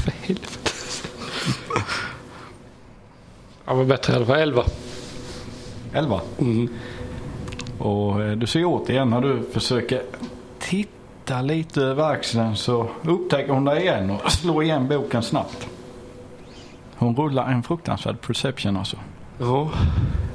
För 0.05 0.11
helvete. 0.11 0.70
Ja, 3.64 3.74
men 3.74 3.88
bättre 3.88 4.12
i 4.12 4.16
alla 4.16 4.26
fall. 4.26 4.38
11. 4.38 4.64
11. 5.92 6.20
Mm. 6.38 6.68
Och 7.78 8.22
eh, 8.22 8.32
du 8.32 8.46
ser 8.46 8.64
återigen 8.64 9.11
när 9.11 9.20
du 9.20 9.42
försöker 9.52 10.02
titta 10.59 11.42
lite 11.42 11.80
över 11.82 12.11
axeln 12.11 12.57
så 12.57 12.90
upptäcker 13.02 13.52
hon 13.52 13.64
dig 13.64 13.82
igen 13.82 14.11
och 14.11 14.32
slår 14.32 14.62
igen 14.62 14.88
boken 14.88 15.22
snabbt. 15.22 15.66
Hon 16.96 17.16
rullar 17.16 17.52
en 17.52 17.62
fruktansvärd 17.62 18.20
perception 18.20 18.76
alltså. 18.76 18.96
Ja. 19.38 19.70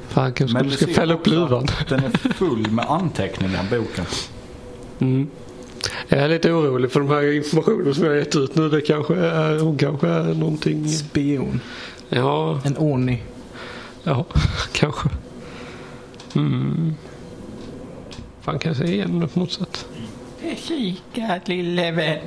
Fan, 0.08 0.34
kanske 0.34 0.64
du 0.64 0.72
ska 0.72 0.88
fälla 0.88 1.14
upp 1.14 1.28
luvan. 1.28 1.68
Den 1.90 2.04
är 2.04 2.34
full 2.34 2.72
med 2.72 2.86
anteckningar 2.86 3.66
boken. 3.72 4.06
Mm. 5.00 5.30
Jag 6.08 6.20
är 6.20 6.30
lite 6.30 6.52
orolig 6.52 6.92
för 6.92 7.00
de 7.00 7.10
här 7.10 7.34
informationen 7.36 7.94
som 7.96 8.04
jag 8.04 8.12
har 8.12 8.18
gett 8.18 8.36
ut 8.36 8.56
nu. 8.56 8.70
Det 8.70 8.82
kanske 8.82 9.16
är, 9.16 9.60
hon 9.60 9.78
kanske 9.78 10.08
är 10.08 10.24
någonting. 10.34 10.88
Spion. 10.88 11.60
Ja, 12.10 12.60
En 12.66 12.78
Oni. 12.78 13.24
ja 14.04 14.26
kanske. 14.74 15.10
Mm. 16.36 16.94
Fan 18.42 18.60
kan 18.60 18.70
jag 18.70 18.78
säga 18.78 18.90
igen 18.94 19.20
det 19.20 19.28
på 19.28 19.40
något 19.40 19.52
sätt. 19.52 19.86
Kika 20.58 21.40
lille 21.46 21.92
vän. 21.92 22.20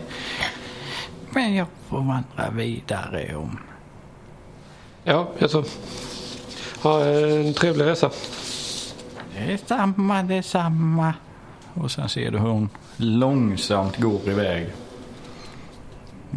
Men 1.30 1.54
jag 1.54 1.66
får 1.88 1.96
vandra 1.98 2.50
vidare 2.56 3.36
om. 3.36 3.58
Ja, 5.04 5.30
alltså. 5.40 5.64
Ha 6.82 7.04
en 7.04 7.54
trevlig 7.54 7.84
resa. 7.84 8.10
Detsamma, 9.46 10.22
detsamma. 10.22 11.14
Och 11.74 11.90
sen 11.90 12.08
ser 12.08 12.30
du 12.30 12.38
hur 12.38 12.48
hon 12.48 12.68
långsamt 13.02 13.96
går 13.96 14.28
iväg. 14.28 14.66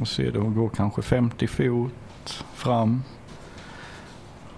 Och 0.02 0.08
ser 0.08 0.32
du 0.32 0.40
hon 0.40 0.56
går 0.56 0.70
kanske 0.70 1.02
50 1.02 1.48
fot 1.48 2.44
fram. 2.54 3.04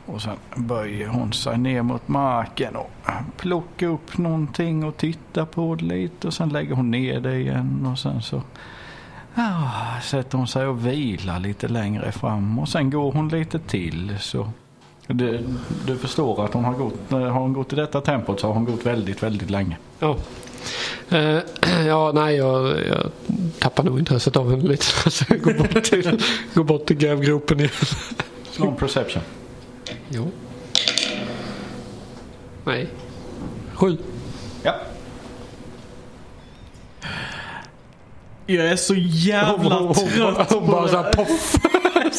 Och 0.06 0.22
sen 0.22 0.38
böjer 0.56 1.08
hon 1.08 1.34
sig 1.34 1.58
ner 1.58 1.82
mot 1.82 2.08
marken 2.08 2.76
och 2.76 2.92
plockar 3.38 3.88
upp 3.88 4.18
någonting 4.18 4.84
och 4.84 4.98
tittar 4.98 5.46
på 5.46 5.76
det 5.76 5.86
lite. 5.86 6.28
Och 6.28 6.34
sen 6.34 6.50
lägger 6.50 6.76
hon 6.76 6.92
ner 6.92 7.20
det 7.20 7.36
igen 7.36 7.88
och 7.92 8.00
sen 8.00 8.22
så 8.22 8.42
ah, 9.36 10.02
sätter 10.02 10.38
hon 10.38 10.48
sig 10.48 10.68
och 10.68 10.88
vilar 10.88 11.40
lite 11.40 11.68
längre 11.68 12.12
fram. 12.12 12.60
Och 12.60 12.70
sen 12.70 12.90
går 12.90 13.12
hon 13.12 13.30
lite 13.30 13.60
till 13.60 14.18
så 14.20 14.48
du, 15.08 15.44
du 15.86 15.98
förstår 15.98 16.46
att 16.46 16.54
hon 16.54 16.66
har 16.66 16.74
gått, 16.74 17.12
har 17.12 17.30
hon 17.30 17.54
gått 17.54 17.74
i 17.74 17.76
detta 17.76 18.02
tempot 18.02 18.40
så 18.40 18.48
har 18.48 18.54
hon 18.54 18.66
gått 18.66 18.86
väldigt, 18.86 19.24
väldigt 19.24 19.50
länge. 19.50 19.78
Ja. 20.00 20.16
Eh, 21.10 21.40
ja, 21.88 22.12
nej, 22.12 22.36
jag, 22.36 22.68
jag 22.88 23.12
tappar 23.60 23.84
nog 23.84 24.00
intresset 24.00 24.36
av 24.36 24.52
henne 24.52 24.70
lite. 24.70 24.86
Så 25.10 25.26
jag 25.30 25.42
går 25.42 25.54
bort 25.54 25.84
till, 25.84 26.22
går 26.54 26.64
bort 26.64 26.86
till 26.86 26.98
grävgropen 26.98 27.60
igen. 27.60 27.72
Slå 28.52 28.68
en 28.68 28.76
perception. 28.76 29.22
Jo. 30.10 30.32
Nej. 32.66 32.88
Sju. 33.74 33.98
Ja. 34.64 34.76
Jag 38.46 38.68
är 38.68 38.76
så 38.76 38.94
jävla 38.98 39.94
trött 39.94 40.52
Hon 40.52 40.66
på 40.66 40.72
bara 40.72 40.88
så 40.88 40.98
här, 40.98 41.12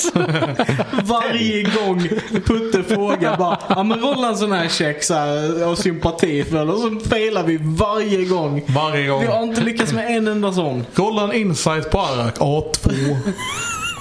Varje 1.03 1.62
gång 1.62 2.09
Putte 2.46 2.82
frågar 2.82 3.36
bara 3.36 3.59
Ja 3.68 3.82
men 3.82 4.01
rolla 4.01 4.28
en 4.28 4.36
sån 4.36 4.53
här 4.53 4.68
check 4.68 5.05
så 5.05 5.14
här, 5.14 5.62
av 5.64 5.74
sympati 5.74 6.44
för. 6.44 6.70
Och 6.70 6.78
så 6.78 7.09
failar 7.09 7.42
vi 7.42 7.59
varje 7.62 8.24
gång. 8.24 8.64
Varje 8.66 9.07
gång. 9.07 9.20
Vi 9.20 9.26
har 9.26 9.42
inte 9.42 9.61
lyckats 9.61 9.92
med 9.92 10.16
en 10.16 10.28
enda 10.28 10.53
sån. 10.53 10.86
Rolla 10.94 11.22
en 11.22 11.32
insight 11.32 11.90
på 11.90 11.99
Arak. 11.99 12.38
A2. 12.38 13.16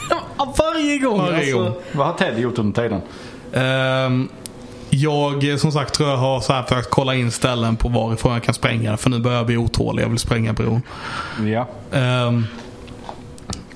Ja, 0.10 0.54
Varje 0.58 0.98
gång 0.98 1.18
Varje 1.18 1.38
alltså. 1.38 1.64
gång. 1.64 1.74
Vad 1.92 2.08
har 2.08 2.14
Ted 2.14 2.40
gjort 2.40 2.58
under 2.60 2.82
tiden? 2.82 3.02
Ehm, 3.54 4.30
jag 4.90 5.60
som 5.60 5.72
sagt 5.72 5.94
tror 5.94 6.10
jag 6.10 6.18
har 6.18 6.40
så 6.42 6.54
här 6.54 6.64
försökt 6.64 6.90
kolla 6.90 7.16
in 7.16 7.32
ställen 7.32 7.76
på 7.76 7.90
varifrån 7.90 8.34
jag 8.34 8.44
kan 8.44 8.54
spränga. 8.54 8.98
För 8.98 9.10
nu 9.10 9.20
börjar 9.20 9.38
jag 9.38 9.46
bli 9.46 9.58
otålig. 9.58 10.04
Jag 10.04 10.10
vill 10.10 10.20
spränga 10.20 10.54
bron. 10.54 10.82
Ja. 11.46 11.68
Ehm, 11.98 12.46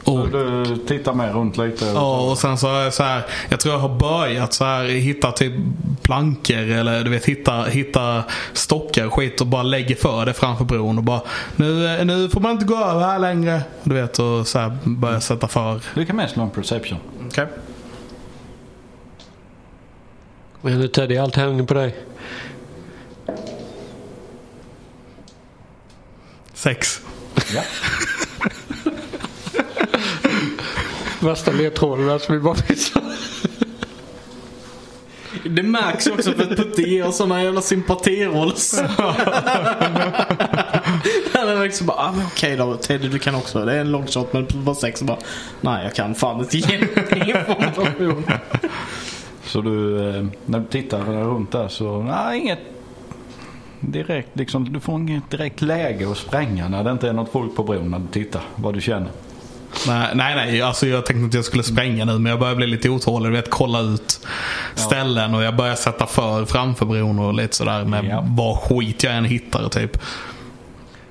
och, 0.03 0.29
Du 0.29 0.77
tittar 0.87 1.13
med 1.13 1.33
runt 1.35 1.57
lite. 1.57 1.85
ja, 1.85 2.31
och 2.31 2.37
sen 2.37 2.57
så 2.57 2.67
jag 2.67 2.93
så 2.93 3.03
här. 3.03 3.25
Jag 3.49 3.59
tror 3.59 3.73
jag 3.73 3.79
har 3.79 3.99
börjat 3.99 4.53
så 4.53 4.65
här 4.65 4.83
hitta 4.83 5.31
typ 5.31 5.53
plankor 6.01 6.57
eller 6.57 7.03
du 7.03 7.09
vet 7.09 7.25
hitta, 7.25 7.63
hitta 7.63 8.23
stockar 8.53 9.05
och 9.05 9.13
skit 9.13 9.41
och 9.41 9.47
bara 9.47 9.63
lägger 9.63 9.95
för 9.95 10.25
det 10.25 10.33
framför 10.33 10.65
bron 10.65 10.97
och 10.97 11.03
bara 11.03 11.21
nu, 11.55 12.03
nu 12.03 12.29
får 12.29 12.41
man 12.41 12.51
inte 12.51 12.65
gå 12.65 12.77
över 12.77 13.01
här 13.01 13.19
längre. 13.19 13.61
Du 13.83 13.95
vet 13.95 14.19
och 14.19 14.47
så 14.47 14.59
här 14.59 14.77
börja 14.83 15.21
sätta 15.21 15.47
för. 15.47 15.81
Du 15.95 16.05
kan 16.05 16.15
med 16.15 16.29
slå 16.29 16.43
en 16.43 16.49
perception. 16.49 16.97
Okej. 17.27 17.47
Men 20.61 20.79
nu 20.79 20.87
Teddy, 20.87 21.17
allt 21.17 21.35
hänger 21.35 21.63
på 21.63 21.73
dig. 21.73 21.95
Sex. 26.53 27.01
Ja. 27.55 27.61
Värsta 31.19 31.51
ledtråden 31.51 32.19
som 32.19 32.35
vi 32.35 32.41
bara 32.41 32.55
missar. 32.69 33.01
Det 35.43 35.63
märks 35.63 36.07
också 36.07 36.31
för 36.31 36.43
att 36.43 36.57
Putte 36.57 36.81
ger 36.81 37.11
såna 37.11 37.43
jävla 37.43 37.61
sympatirolls. 37.61 38.81
Han 41.33 41.49
är 41.49 41.63
liksom 41.63 41.87
bara, 41.87 41.97
ah, 41.97 42.11
men 42.11 42.25
okej 42.25 42.55
då 42.55 42.75
Teddy 42.75 43.07
du 43.07 43.19
kan 43.19 43.35
också. 43.35 43.65
Det 43.65 43.73
är 43.73 43.81
en 43.81 43.91
long 43.91 44.07
shot 44.07 44.33
men 44.33 44.47
bara 44.53 44.75
sex 44.75 45.01
och 45.01 45.07
bara, 45.07 45.17
nej 45.61 45.83
jag 45.83 45.95
kan 45.95 46.15
fan 46.15 46.39
inte 46.39 46.57
ge 46.57 46.75
information. 46.75 48.23
Så 49.45 49.61
du, 49.61 50.09
eh, 50.09 50.25
när 50.45 50.59
du 50.59 50.65
tittar 50.65 50.99
runt 51.03 51.51
där 51.51 51.67
så, 51.67 52.03
nej 52.03 52.39
inget 52.39 52.59
direkt 53.79 54.29
liksom. 54.33 54.73
Du 54.73 54.79
får 54.79 54.95
inget 54.95 55.29
direkt 55.29 55.61
läge 55.61 56.11
att 56.11 56.17
spränga 56.17 56.67
när 56.67 56.83
det 56.83 56.91
inte 56.91 57.09
är 57.09 57.13
något 57.13 57.31
folk 57.31 57.55
på 57.55 57.63
bron 57.63 57.91
när 57.91 57.99
du 57.99 58.07
tittar. 58.07 58.41
Vad 58.55 58.73
du 58.73 58.81
känner. 58.81 59.09
Nej, 59.87 60.07
nej, 60.15 60.35
nej. 60.35 60.61
Alltså 60.61 60.87
jag 60.87 61.05
tänkte 61.05 61.25
att 61.25 61.33
jag 61.33 61.45
skulle 61.45 61.63
spränga 61.63 62.05
nu 62.05 62.19
men 62.19 62.29
jag 62.29 62.39
börjar 62.39 62.55
bli 62.55 62.67
lite 62.67 62.89
otålig. 62.89 63.31
Du 63.31 63.35
vet, 63.35 63.49
kolla 63.49 63.79
ut 63.79 64.27
ställen 64.75 65.35
och 65.35 65.43
jag 65.43 65.55
börjar 65.55 65.75
sätta 65.75 66.05
för 66.07 66.45
framför 66.45 66.85
bron 66.85 67.19
och 67.19 67.33
lite 67.33 67.55
sådär 67.55 67.85
med 67.85 68.05
Ja. 68.05 68.25
vad 68.27 68.57
skit 68.57 69.03
jag 69.03 69.13
än 69.15 69.25
hittar 69.25 69.69
typ. 69.69 69.97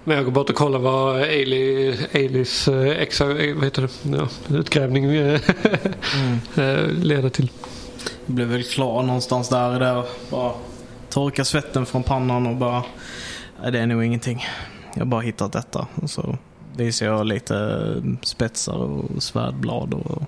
Men 0.04 0.16
jag 0.16 0.24
går 0.24 0.32
bort 0.32 0.50
och 0.50 0.56
kollar 0.56 0.78
vad 0.78 1.16
Ailey, 1.16 1.96
Aileys 2.14 2.68
eh, 2.68 2.88
exa, 3.02 3.24
eh, 3.24 3.54
vad 3.54 3.64
heter 3.64 3.82
det? 3.82 4.16
Ja, 4.16 4.56
utgrävning 4.56 5.04
eh, 5.04 5.40
eh, 6.56 6.86
leder 6.86 7.28
till. 7.28 7.50
Blev 8.26 8.46
väl 8.48 8.64
klar 8.64 9.02
någonstans 9.02 9.48
där, 9.48 9.80
där. 9.80 10.04
Bara 10.30 10.52
torka 11.10 11.44
svetten 11.44 11.86
från 11.86 12.02
pannan 12.02 12.46
och 12.46 12.56
bara, 12.56 12.82
nej 13.62 13.72
det 13.72 13.78
är 13.78 13.86
nog 13.86 14.04
ingenting. 14.04 14.44
Jag 14.94 15.00
har 15.00 15.06
bara 15.06 15.20
hittat 15.20 15.52
detta. 15.52 15.86
Och 15.94 16.10
så 16.10 16.38
visar 16.84 17.06
jag 17.06 17.26
lite 17.26 17.94
spetsar 18.22 18.76
och 18.76 19.22
svärdblad 19.22 19.94
och 19.94 20.22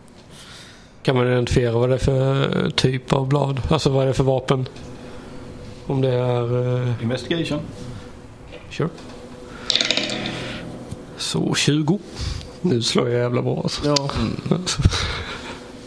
Kan 1.03 1.17
man 1.17 1.27
identifiera 1.27 1.73
vad 1.73 1.89
det 1.89 1.95
är 1.95 1.99
för 1.99 2.65
eh, 2.65 2.71
typ 2.71 3.13
av 3.13 3.29
blad? 3.29 3.61
Alltså 3.71 3.91
vad 3.91 4.03
är 4.03 4.07
det 4.07 4.15
för 4.15 4.25
vapen? 4.25 4.69
Om 5.87 6.01
det 6.01 6.09
är... 6.13 6.83
Eh, 6.83 7.03
Investigation. 7.03 7.61
sure. 8.71 8.89
Så 11.17 11.55
20. 11.55 11.99
Nu 12.61 12.83
slår 12.83 13.09
jag 13.09 13.19
jävla 13.21 13.43
bra 13.43 13.61
alltså. 13.63 13.87
ja. 13.87 14.11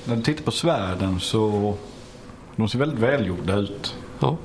När 0.05 0.16
du 0.16 0.22
tittar 0.22 0.43
på 0.43 0.51
svärden 0.51 1.20
så 1.20 1.74
De 2.55 2.70
ser 2.70 2.80
väldigt 2.80 2.99
välgjorda 2.99 3.55
ut. 3.55 3.95
Ja. 4.20 4.38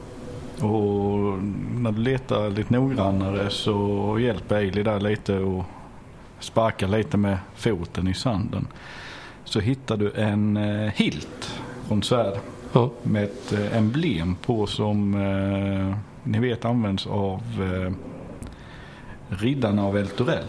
Och 0.60 1.42
när 1.74 1.92
du 1.92 2.00
letar 2.00 2.50
lite 2.50 2.72
noggrannare 2.72 3.50
så 3.50 4.16
hjälper 4.20 4.56
Ailey 4.56 4.82
där 4.82 5.00
lite 5.00 5.38
och 5.38 5.64
sparkar 6.40 6.88
lite 6.88 7.16
med 7.16 7.38
foten 7.54 8.08
i 8.08 8.14
sanden. 8.14 8.66
Så 9.44 9.60
hittar 9.60 9.96
du 9.96 10.12
en 10.12 10.56
eh, 10.56 10.92
hilt 10.94 11.60
från 11.88 12.02
svärd 12.02 12.38
Ja. 12.72 12.90
med 13.02 13.24
ett 13.24 13.52
eh, 13.52 13.76
emblem 13.76 14.34
på 14.34 14.66
som 14.66 15.14
eh, 15.14 15.96
ni 16.24 16.38
vet 16.38 16.64
används 16.64 17.06
av 17.06 17.42
eh, 17.60 17.92
riddarna 19.28 19.84
av 19.86 19.96
Eltorell. 19.98 20.44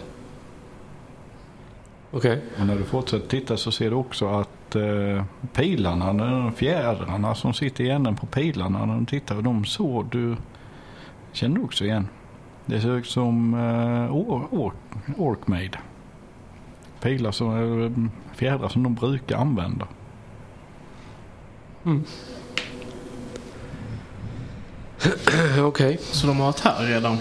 Okej. 2.11 2.41
Och 2.59 2.65
när 2.65 2.75
du 2.75 2.83
fortsätter 2.83 3.27
titta 3.27 3.57
så 3.57 3.71
ser 3.71 3.89
du 3.89 3.95
också 3.95 4.27
att 4.27 4.75
eh, 4.75 5.23
pilarna, 5.53 6.13
de 6.13 6.51
fjädrarna 6.53 7.35
som 7.35 7.53
sitter 7.53 7.83
i 7.83 7.89
änden 7.89 8.15
på 8.15 8.25
pilarna 8.25 8.85
när 8.85 8.99
du 8.99 9.05
tittar, 9.05 9.41
de 9.41 9.65
så 9.65 10.05
du 10.11 10.35
känner 11.31 11.55
du 11.55 11.63
också 11.63 11.85
igen. 11.85 12.07
Det 12.65 12.81
ser 12.81 12.97
ut 12.97 13.07
som 13.07 13.53
eh, 13.53 14.15
or, 14.15 14.47
or, 14.51 14.73
Orkmaid. 15.17 15.77
Pilar 17.01 17.31
som, 17.31 17.83
eh, 17.83 17.91
fjädrar 18.35 18.69
som 18.69 18.83
de 18.83 18.95
brukar 18.95 19.37
använda. 19.37 19.87
Okej. 25.59 25.97
Så 26.01 26.27
de 26.27 26.37
har 26.37 26.45
varit 26.45 26.59
här 26.59 26.85
redan. 26.85 27.17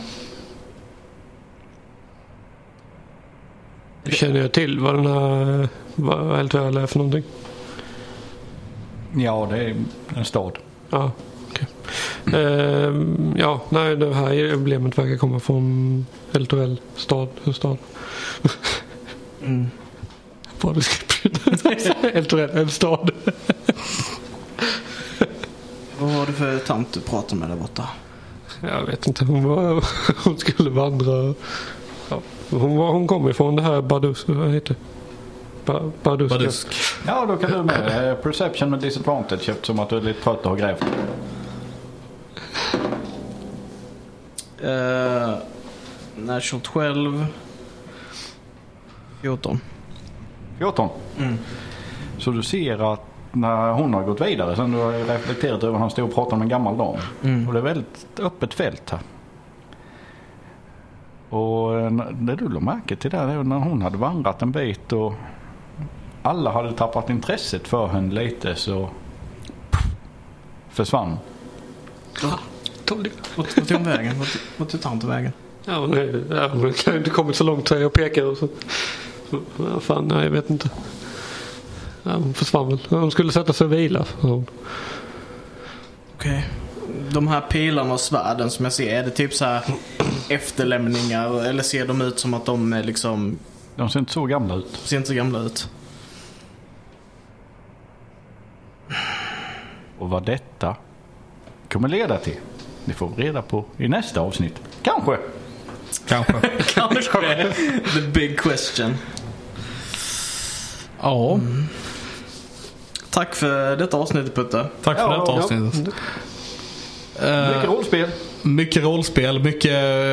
Känner 4.04 4.40
jag 4.40 4.52
till 4.52 4.80
vad 4.80 4.94
den 4.94 5.06
här 5.06 5.68
vad 5.94 6.38
är 6.56 6.86
för 6.86 6.98
någonting? 6.98 7.24
Ja, 9.16 9.48
det 9.50 9.64
är 9.64 9.76
en 10.16 10.24
stad. 10.24 10.58
Ja, 10.90 11.12
okej. 12.26 12.40
Ehm, 12.40 13.34
ja, 13.38 13.60
nej 13.68 13.96
det 13.96 14.14
här 14.14 14.52
emblemet 14.52 14.98
verkar 14.98 15.16
komma 15.16 15.40
från 15.40 16.06
Eltorell 16.32 16.80
stad. 16.96 17.28
stad. 17.54 17.76
Mm. 19.42 19.70
Bra 20.60 20.72
description. 20.72 21.56
Eltorell, 22.12 22.50
en 22.50 22.68
stad. 22.68 23.10
Vad 25.98 26.10
var 26.14 26.26
det 26.26 26.32
för 26.32 26.58
tant 26.58 26.92
du 26.92 27.00
pratade 27.00 27.40
med 27.40 27.48
där 27.50 27.56
borta? 27.56 27.88
Jag 28.60 28.86
vet 28.86 29.06
inte, 29.06 29.24
hon, 29.24 29.44
var, 29.44 29.84
hon 30.24 30.38
skulle 30.38 30.70
vandra. 30.70 31.34
Ja, 32.08 32.20
hon, 32.50 32.76
var, 32.76 32.92
hon 32.92 33.06
kom 33.06 33.28
ifrån 33.28 33.56
det 33.56 33.62
här 33.62 33.82
Badus, 33.82 34.28
vad 34.28 34.50
heter? 34.50 34.76
Ba, 35.64 35.90
Baduska. 36.02 36.38
Badusk. 36.38 36.66
Ja, 37.06 37.26
då 37.26 37.36
kan 37.36 37.52
du 37.52 37.62
med 37.62 38.10
eh, 38.10 38.14
perception 38.14 38.70
med 38.70 38.78
disadvantage 38.80 39.48
eftersom 39.48 39.78
att 39.78 39.88
du 39.88 39.96
är 39.96 40.00
lite 40.00 40.22
trött 40.22 40.44
och 40.44 40.50
har 40.50 40.56
grävt. 40.56 40.84
Uh, 44.64 45.36
National 46.16 46.60
12. 46.62 47.26
14. 49.20 49.60
14. 50.58 50.88
Mm. 51.18 51.38
Så 52.18 52.30
du 52.30 52.42
ser 52.42 52.92
att 52.92 53.06
när 53.32 53.72
hon 53.72 53.94
har 53.94 54.02
gått 54.02 54.20
vidare 54.20 54.56
sen 54.56 54.72
du 54.72 54.78
har 54.78 54.92
reflekterat 54.92 55.62
över 55.62 55.74
att 55.74 55.80
han 55.80 55.90
stod 55.90 56.08
och 56.08 56.14
pratade 56.14 56.36
med 56.36 56.44
en 56.44 56.48
gammal 56.48 56.76
dam. 56.76 56.96
Mm. 57.22 57.48
Och 57.48 57.54
det 57.54 57.60
är 57.60 57.62
väldigt 57.62 58.06
öppet 58.20 58.54
fält 58.54 58.90
här. 58.90 59.00
Och 61.30 61.80
eh, 61.80 61.90
det 62.12 62.36
du 62.36 62.48
lade 62.48 62.64
märke 62.64 62.96
till 62.96 63.10
där 63.10 63.28
är 63.28 63.42
när 63.42 63.58
hon 63.58 63.82
hade 63.82 63.96
vandrat 63.96 64.42
en 64.42 64.52
bit 64.52 64.92
och 64.92 65.14
alla 66.22 66.52
hade 66.52 66.72
tappat 66.72 67.10
intresset 67.10 67.68
för 67.68 67.86
henne 67.86 68.14
lite 68.14 68.54
så 68.54 68.88
försvann. 70.68 71.16
Tog 72.90 73.04
det. 73.04 73.10
Vart 73.36 73.54
tog 73.54 73.70
hon 73.70 73.84
vägen? 73.86 74.14
Vart 74.56 74.68
tog 74.68 74.80
tanten 74.80 75.08
vägen? 75.08 75.32
Ja, 75.64 75.78
hon 75.78 75.94
är- 75.94 76.24
ja, 76.30 76.48
hon 76.48 76.60
har 76.86 76.96
inte 76.96 77.10
kommit 77.10 77.36
så 77.36 77.44
långt 77.44 77.68
säger 77.68 77.82
jag 77.82 77.92
pekar. 77.92 78.24
Och 78.24 78.36
så. 78.36 78.48
Ja, 79.58 79.80
fan, 79.80 80.08
nej, 80.08 80.24
jag 80.24 80.30
vet 80.30 80.50
inte. 80.50 80.70
Ja, 82.02 82.12
hon 82.12 82.34
försvann 82.34 82.68
väl. 82.68 82.78
Hon 82.88 83.10
skulle 83.10 83.32
sätta 83.32 83.52
sig 83.52 83.64
och 83.64 83.72
vila. 83.72 84.04
Okej. 86.16 86.46
De 87.12 87.28
här 87.28 87.40
pilarna 87.40 87.92
och 87.94 88.00
svärden 88.00 88.50
som 88.50 88.64
jag 88.64 88.72
ser, 88.72 88.94
är 88.98 89.02
det 89.04 89.10
typ 89.10 89.34
så 89.34 89.44
här 89.44 89.62
efterlämningar? 90.28 91.44
Eller 91.44 91.62
ser 91.62 91.86
de 91.86 92.00
ut 92.02 92.18
som 92.18 92.34
att 92.34 92.44
de 92.46 92.72
är 92.72 92.82
liksom, 92.82 93.38
De 93.76 93.90
ser 93.90 94.00
inte 94.00 94.12
så 94.12 94.26
gamla 94.26 94.54
ut. 94.54 94.66
ser 94.84 94.96
inte 94.96 95.08
så 95.08 95.14
gamla 95.14 95.38
ut? 95.38 95.68
Och 99.98 100.10
vad 100.10 100.26
detta 100.26 100.76
kommer 101.72 101.88
leda 101.88 102.18
till. 102.18 102.36
Det 102.84 102.92
får 102.94 103.12
vi 103.16 103.22
reda 103.22 103.42
på 103.42 103.64
i 103.78 103.88
nästa 103.88 104.20
avsnitt. 104.20 104.54
Kanske. 104.82 105.16
Kanske. 106.06 106.32
Kanske. 106.74 107.52
The 107.94 108.00
big 108.12 108.38
question. 108.40 108.94
Ja, 111.00 111.40
Tack 113.10 113.34
för 113.34 113.76
detta 113.76 113.96
avsnittet 113.96 114.34
Putte. 114.34 114.66
tack 114.82 114.96
för 114.98 115.04
Ja, 115.04 115.18
detta 115.20 115.32
ja. 115.32 115.38
avsnittet. 115.42 115.74
Mycket 115.84 115.94
Eh, 117.22 117.64
rollspel. 117.70 118.08
mycket 118.42 118.82
rollspel, 118.82 119.38
mycket 119.42 119.72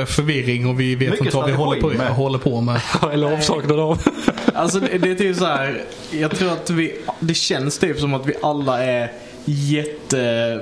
förvirring 0.09 0.67
och 0.67 0.79
vi 0.79 0.95
vet 0.95 1.09
Mycket 1.09 1.25
inte 1.25 1.37
vad 1.37 1.45
vi 1.45 1.51
håller 1.53 1.81
på, 1.81 1.87
med. 1.89 2.07
håller 2.11 2.39
på 2.39 2.61
med. 2.61 2.81
Ja, 3.01 3.11
Eller 3.11 3.33
avsaknad 3.33 3.79
av. 3.79 4.01
Alltså 4.53 4.79
det, 4.79 4.97
det 4.97 5.11
är 5.11 5.15
typ 5.15 5.37
så 5.37 5.45
här. 5.45 5.83
Jag 6.11 6.31
tror 6.37 6.51
att 6.51 6.69
vi, 6.69 6.95
det 7.19 7.33
känns 7.33 7.77
typ 7.79 7.99
som 7.99 8.13
att 8.13 8.25
vi 8.25 8.33
alla 8.41 8.83
är 8.83 9.11
jätte, 9.45 10.61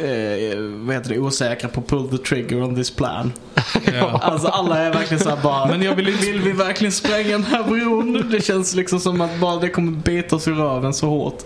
eh, 0.00 0.58
vad 0.86 0.94
heter 0.94 1.08
det, 1.10 1.18
osäkra 1.18 1.68
på 1.68 1.82
pull 1.82 2.08
the 2.08 2.18
trigger 2.18 2.62
on 2.62 2.74
this 2.76 2.90
plan. 2.90 3.32
Ja. 4.00 4.18
Alltså 4.22 4.48
alla 4.48 4.78
är 4.78 4.92
verkligen 4.92 5.22
så 5.22 5.28
här 5.30 5.42
bara, 5.42 5.66
Men 5.66 5.82
jag 5.82 5.94
vill 5.94 6.08
inte- 6.08 6.26
vill 6.26 6.40
vi 6.42 6.52
verkligen 6.52 6.92
spränga 6.92 7.28
den 7.30 7.44
här 7.44 7.62
bron? 7.64 8.28
Det 8.30 8.44
känns 8.44 8.74
liksom 8.74 9.00
som 9.00 9.20
att 9.20 9.40
bara 9.40 9.56
det 9.56 9.68
kommer 9.68 9.92
bita 9.92 10.36
oss 10.36 10.48
i 10.48 10.50
röven 10.50 10.94
så 10.94 11.06
hårt. 11.08 11.38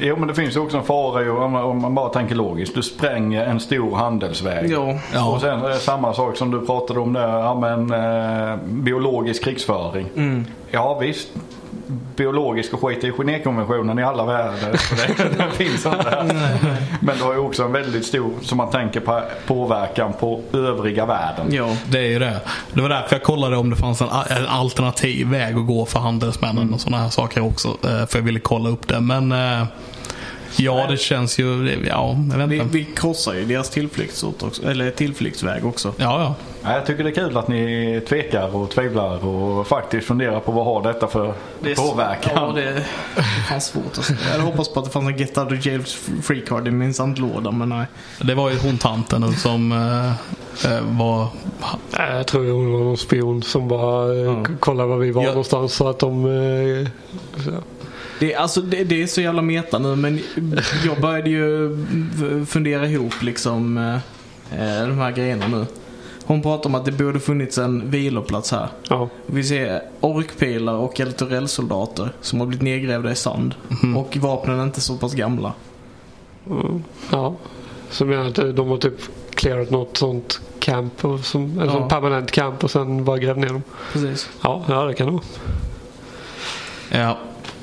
Jo 0.00 0.16
men 0.18 0.28
det 0.28 0.34
finns 0.34 0.56
ju 0.56 0.60
också 0.60 0.76
en 0.76 0.84
fara 0.84 1.22
ju 1.22 1.30
om 1.30 1.52
man, 1.52 1.64
om 1.64 1.78
man 1.82 1.94
bara 1.94 2.08
tänker 2.08 2.34
logiskt. 2.34 2.74
Du 2.74 2.82
spränger 2.82 3.44
en 3.46 3.60
stor 3.60 3.94
handelsväg. 3.96 4.70
Ja. 4.70 4.98
Ja. 5.14 5.28
Och 5.34 5.40
sen 5.40 5.60
är 5.62 5.68
det 5.68 5.78
samma 5.78 6.14
sak 6.14 6.36
som 6.36 6.50
du 6.50 6.66
pratade 6.66 7.00
om 7.00 7.12
där. 7.12 7.28
Ja, 7.28 7.54
men, 7.60 7.90
eh, 8.50 8.56
biologisk 8.66 9.44
krigsföring. 9.44 10.06
Mm. 10.16 10.44
Ja 10.70 10.98
visst. 10.98 11.28
Biologisk 12.16 12.74
och 12.74 12.80
skit 12.84 13.04
i 13.04 13.10
Genèvekonventionen 13.10 13.98
i 13.98 14.02
alla 14.02 14.24
det, 15.16 15.38
det 15.38 15.50
finns 15.56 15.86
inte. 15.86 16.24
Men 17.00 17.16
du 17.18 17.22
har 17.24 17.32
ju 17.32 17.38
också 17.38 17.62
en 17.64 17.72
väldigt 17.72 18.06
stor, 18.06 18.30
som 18.42 18.58
man 18.58 18.70
tänker 18.70 19.00
på, 19.00 19.22
påverkan 19.46 20.12
på 20.12 20.40
övriga 20.52 21.06
världen. 21.06 21.46
Ja. 21.50 21.76
Det 21.90 21.98
är 21.98 22.02
ju 22.10 22.18
det. 22.18 22.40
Det 22.72 22.80
var 22.82 22.88
därför 22.88 23.16
jag 23.16 23.22
kollade 23.22 23.56
om 23.56 23.70
det 23.70 23.76
fanns 23.76 24.00
en, 24.00 24.08
en 24.30 24.46
alternativ 24.46 25.26
väg 25.28 25.56
att 25.56 25.66
gå 25.66 25.86
för 25.86 26.00
handelsmännen 26.00 26.74
och 26.74 26.80
sådana 26.80 27.02
här 27.02 27.10
saker 27.10 27.40
också. 27.44 27.68
eh, 27.68 28.06
För 28.06 28.18
jag 28.18 28.22
ville 28.22 28.40
kolla 28.40 28.68
upp 28.68 28.88
det. 28.88 29.00
Men 29.00 29.32
eh, 29.32 29.66
ja, 30.56 30.86
det 30.90 30.96
känns 30.96 31.38
ju, 31.38 31.80
ja, 31.88 32.16
jag 32.38 32.46
Vi, 32.46 32.62
vi 32.72 32.84
krossar 32.84 33.34
ju 33.34 33.44
deras 33.44 33.70
tillflyktsort 33.70 34.42
också, 34.42 34.62
eller 34.70 34.90
tillflyktsväg 34.90 35.66
också. 35.66 35.94
Ja, 35.96 36.20
ja. 36.22 36.34
Ja, 36.62 36.72
jag 36.74 36.86
tycker 36.86 37.04
det 37.04 37.10
är 37.10 37.14
kul 37.14 37.36
att 37.36 37.48
ni 37.48 38.00
tvekar 38.08 38.56
och 38.56 38.70
tvivlar 38.70 39.24
och 39.26 39.66
faktiskt 39.66 40.06
funderar 40.06 40.40
på 40.40 40.52
vad 40.52 40.64
har 40.64 40.82
detta 40.82 41.06
för 41.06 41.34
påverkan. 41.76 42.32
Ja, 42.34 42.52
det, 42.54 42.72
det 43.16 43.22
fanns 43.48 43.64
svårt. 43.66 43.84
Alltså. 43.96 44.12
Jag 44.24 44.30
hade 44.32 44.42
hoppats 44.44 44.68
på 44.72 44.80
att 44.80 44.86
det 44.86 44.92
fanns 44.92 45.08
en 45.08 45.16
Get 45.18 45.38
Out 45.38 45.52
of 45.52 45.66
Jail 45.66 45.82
Free 46.22 46.40
Card 46.40 46.68
i 46.68 46.70
min 46.70 46.94
sandlåda, 46.94 47.50
men 47.50 47.68
nej. 47.68 47.86
Det 48.22 48.34
var 48.34 48.50
ju 48.50 48.58
hon 48.58 48.78
tanten 48.78 49.32
som 49.32 49.72
eh, 49.72 50.80
var... 50.98 51.26
Jag 51.96 52.26
tror 52.26 52.50
hon 52.52 52.72
var 52.72 52.80
någon 52.84 52.96
spion 52.96 53.42
som 53.42 53.68
bara 53.68 54.44
k- 54.44 54.52
kollade 54.60 54.88
var 54.88 54.96
vi 54.96 55.10
var 55.10 55.22
Ja. 55.22 55.28
någonstans. 55.28 55.72
Så 55.74 55.88
att 55.88 55.98
de... 55.98 56.86
Så. 57.44 57.50
Det, 58.20 58.34
alltså, 58.34 58.60
det, 58.60 58.84
det 58.84 59.02
är 59.02 59.06
så 59.06 59.20
jävla 59.20 59.42
meta 59.42 59.78
nu, 59.78 59.96
men 59.96 60.20
jag 60.84 61.00
började 61.00 61.30
ju 61.30 61.76
fundera 62.48 62.86
ihop 62.86 63.22
liksom 63.22 63.78
eh, 63.78 63.94
eh, 64.60 64.88
de 64.88 64.98
här 64.98 65.10
grejerna 65.12 65.48
nu. 65.48 65.66
Hon 66.24 66.42
pratar 66.42 66.70
om 66.70 66.74
att 66.74 66.84
det 66.84 66.92
borde 66.92 67.20
funnits 67.20 67.58
en 67.58 67.90
viloplats 67.90 68.50
här. 68.52 68.68
Ja. 68.88 69.08
Vi 69.26 69.44
ser 69.44 69.82
orkpilar 70.00 70.74
och 70.74 71.00
eltorellsoldater 71.00 72.12
som 72.20 72.40
har 72.40 72.46
blivit 72.46 72.62
nedgrävda 72.62 73.10
i 73.12 73.14
sand. 73.14 73.54
Och 73.96 74.16
vapnen 74.16 74.58
är 74.60 74.64
inte 74.64 74.80
så 74.80 74.96
pass 74.96 75.14
gamla. 75.14 75.52
Mm, 76.50 76.84
ja. 77.10 77.34
Så 77.90 78.04
menar 78.04 78.26
att 78.28 78.38
eh, 78.38 78.44
de 78.44 78.68
har 78.68 78.76
typ 78.76 78.94
clearat 79.34 79.70
något 79.70 79.96
sånt 79.96 80.40
camp. 80.58 81.04
Och 81.04 81.20
som, 81.20 81.42
en 81.42 81.66
Ja. 81.66 81.72
sån 81.72 81.88
permanent 81.88 82.30
camp 82.30 82.64
och 82.64 82.70
sen 82.70 83.04
bara 83.04 83.18
grävt 83.18 83.38
ner 83.38 83.48
dem. 83.48 83.62
Precis. 83.92 84.28
Ja, 84.42 84.64
ja 84.68 84.84
det 84.84 84.94
kan 84.94 85.06
det 85.06 85.12
vara. 85.12 85.22
Ja. 86.90 87.18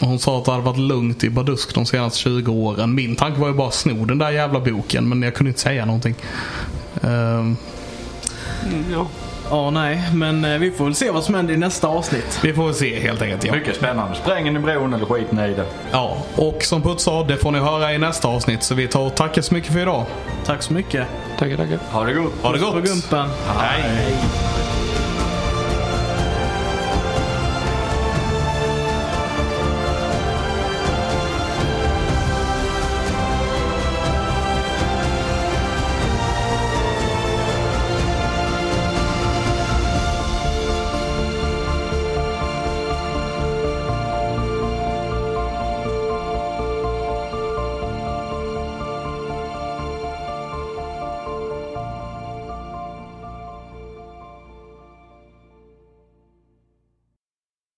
Hon 0.05 0.19
sa 0.19 0.37
att 0.37 0.45
det 0.45 0.51
hade 0.51 0.63
varit 0.63 0.77
lugnt 0.77 1.23
i 1.23 1.29
Badusk 1.29 1.75
de 1.75 1.85
senaste 1.85 2.19
20 2.19 2.51
åren. 2.51 2.95
Min 2.95 3.15
tanke 3.15 3.39
var 3.41 3.47
ju 3.47 3.53
bara 3.53 3.67
att 3.67 3.73
sno 3.73 4.05
den 4.05 4.17
där 4.17 4.31
jävla 4.31 4.59
boken 4.59 5.09
men 5.09 5.21
jag 5.21 5.35
kunde 5.35 5.49
inte 5.49 5.61
säga 5.61 5.85
någonting. 5.85 6.15
Mm, 7.03 7.57
ja. 8.93 9.07
Ja, 9.49 9.69
nej, 9.69 10.01
men 10.13 10.45
eh, 10.45 10.57
vi 10.57 10.71
får 10.71 10.85
väl 10.85 10.95
se 10.95 11.11
vad 11.11 11.23
som 11.23 11.35
händer 11.35 11.53
i 11.53 11.57
nästa 11.57 11.87
avsnitt. 11.87 12.39
Vi 12.43 12.53
får 12.53 12.65
väl 12.65 12.73
se 12.75 12.99
helt 12.99 13.21
enkelt. 13.21 13.43
Ja. 13.43 13.53
Mycket 13.55 13.75
spännande. 13.75 14.15
Spränger 14.15 14.51
ni 14.51 14.59
bron 14.59 14.93
eller 14.93 15.05
skiter 15.05 15.35
ni 15.35 15.43
i 15.43 15.53
det? 15.53 15.65
ja. 15.91 16.17
Och 16.35 16.63
som 16.63 16.81
Putt 16.81 17.01
sa, 17.01 17.23
det 17.23 17.37
får 17.37 17.51
ni 17.51 17.59
höra 17.59 17.93
i 17.93 17.97
nästa 17.97 18.27
avsnitt. 18.27 18.63
Så 18.63 18.75
vi 18.75 18.87
tar 18.87 19.01
och 19.01 19.15
tackar 19.15 19.41
så 19.41 19.53
mycket 19.53 19.73
för 19.73 19.79
idag. 19.79 20.05
Tack 20.45 20.61
så 20.61 20.73
mycket. 20.73 21.07
Tackar, 21.39 21.57
tackar. 21.57 21.79
Ha 21.91 22.03
det 22.03 22.13
gott. 22.13 22.33
Ha 22.41 22.51
det 22.51 22.59
På 22.59 22.65
gott! 22.71 22.83
gumpen. 22.83 23.27
Hej! 23.57 24.15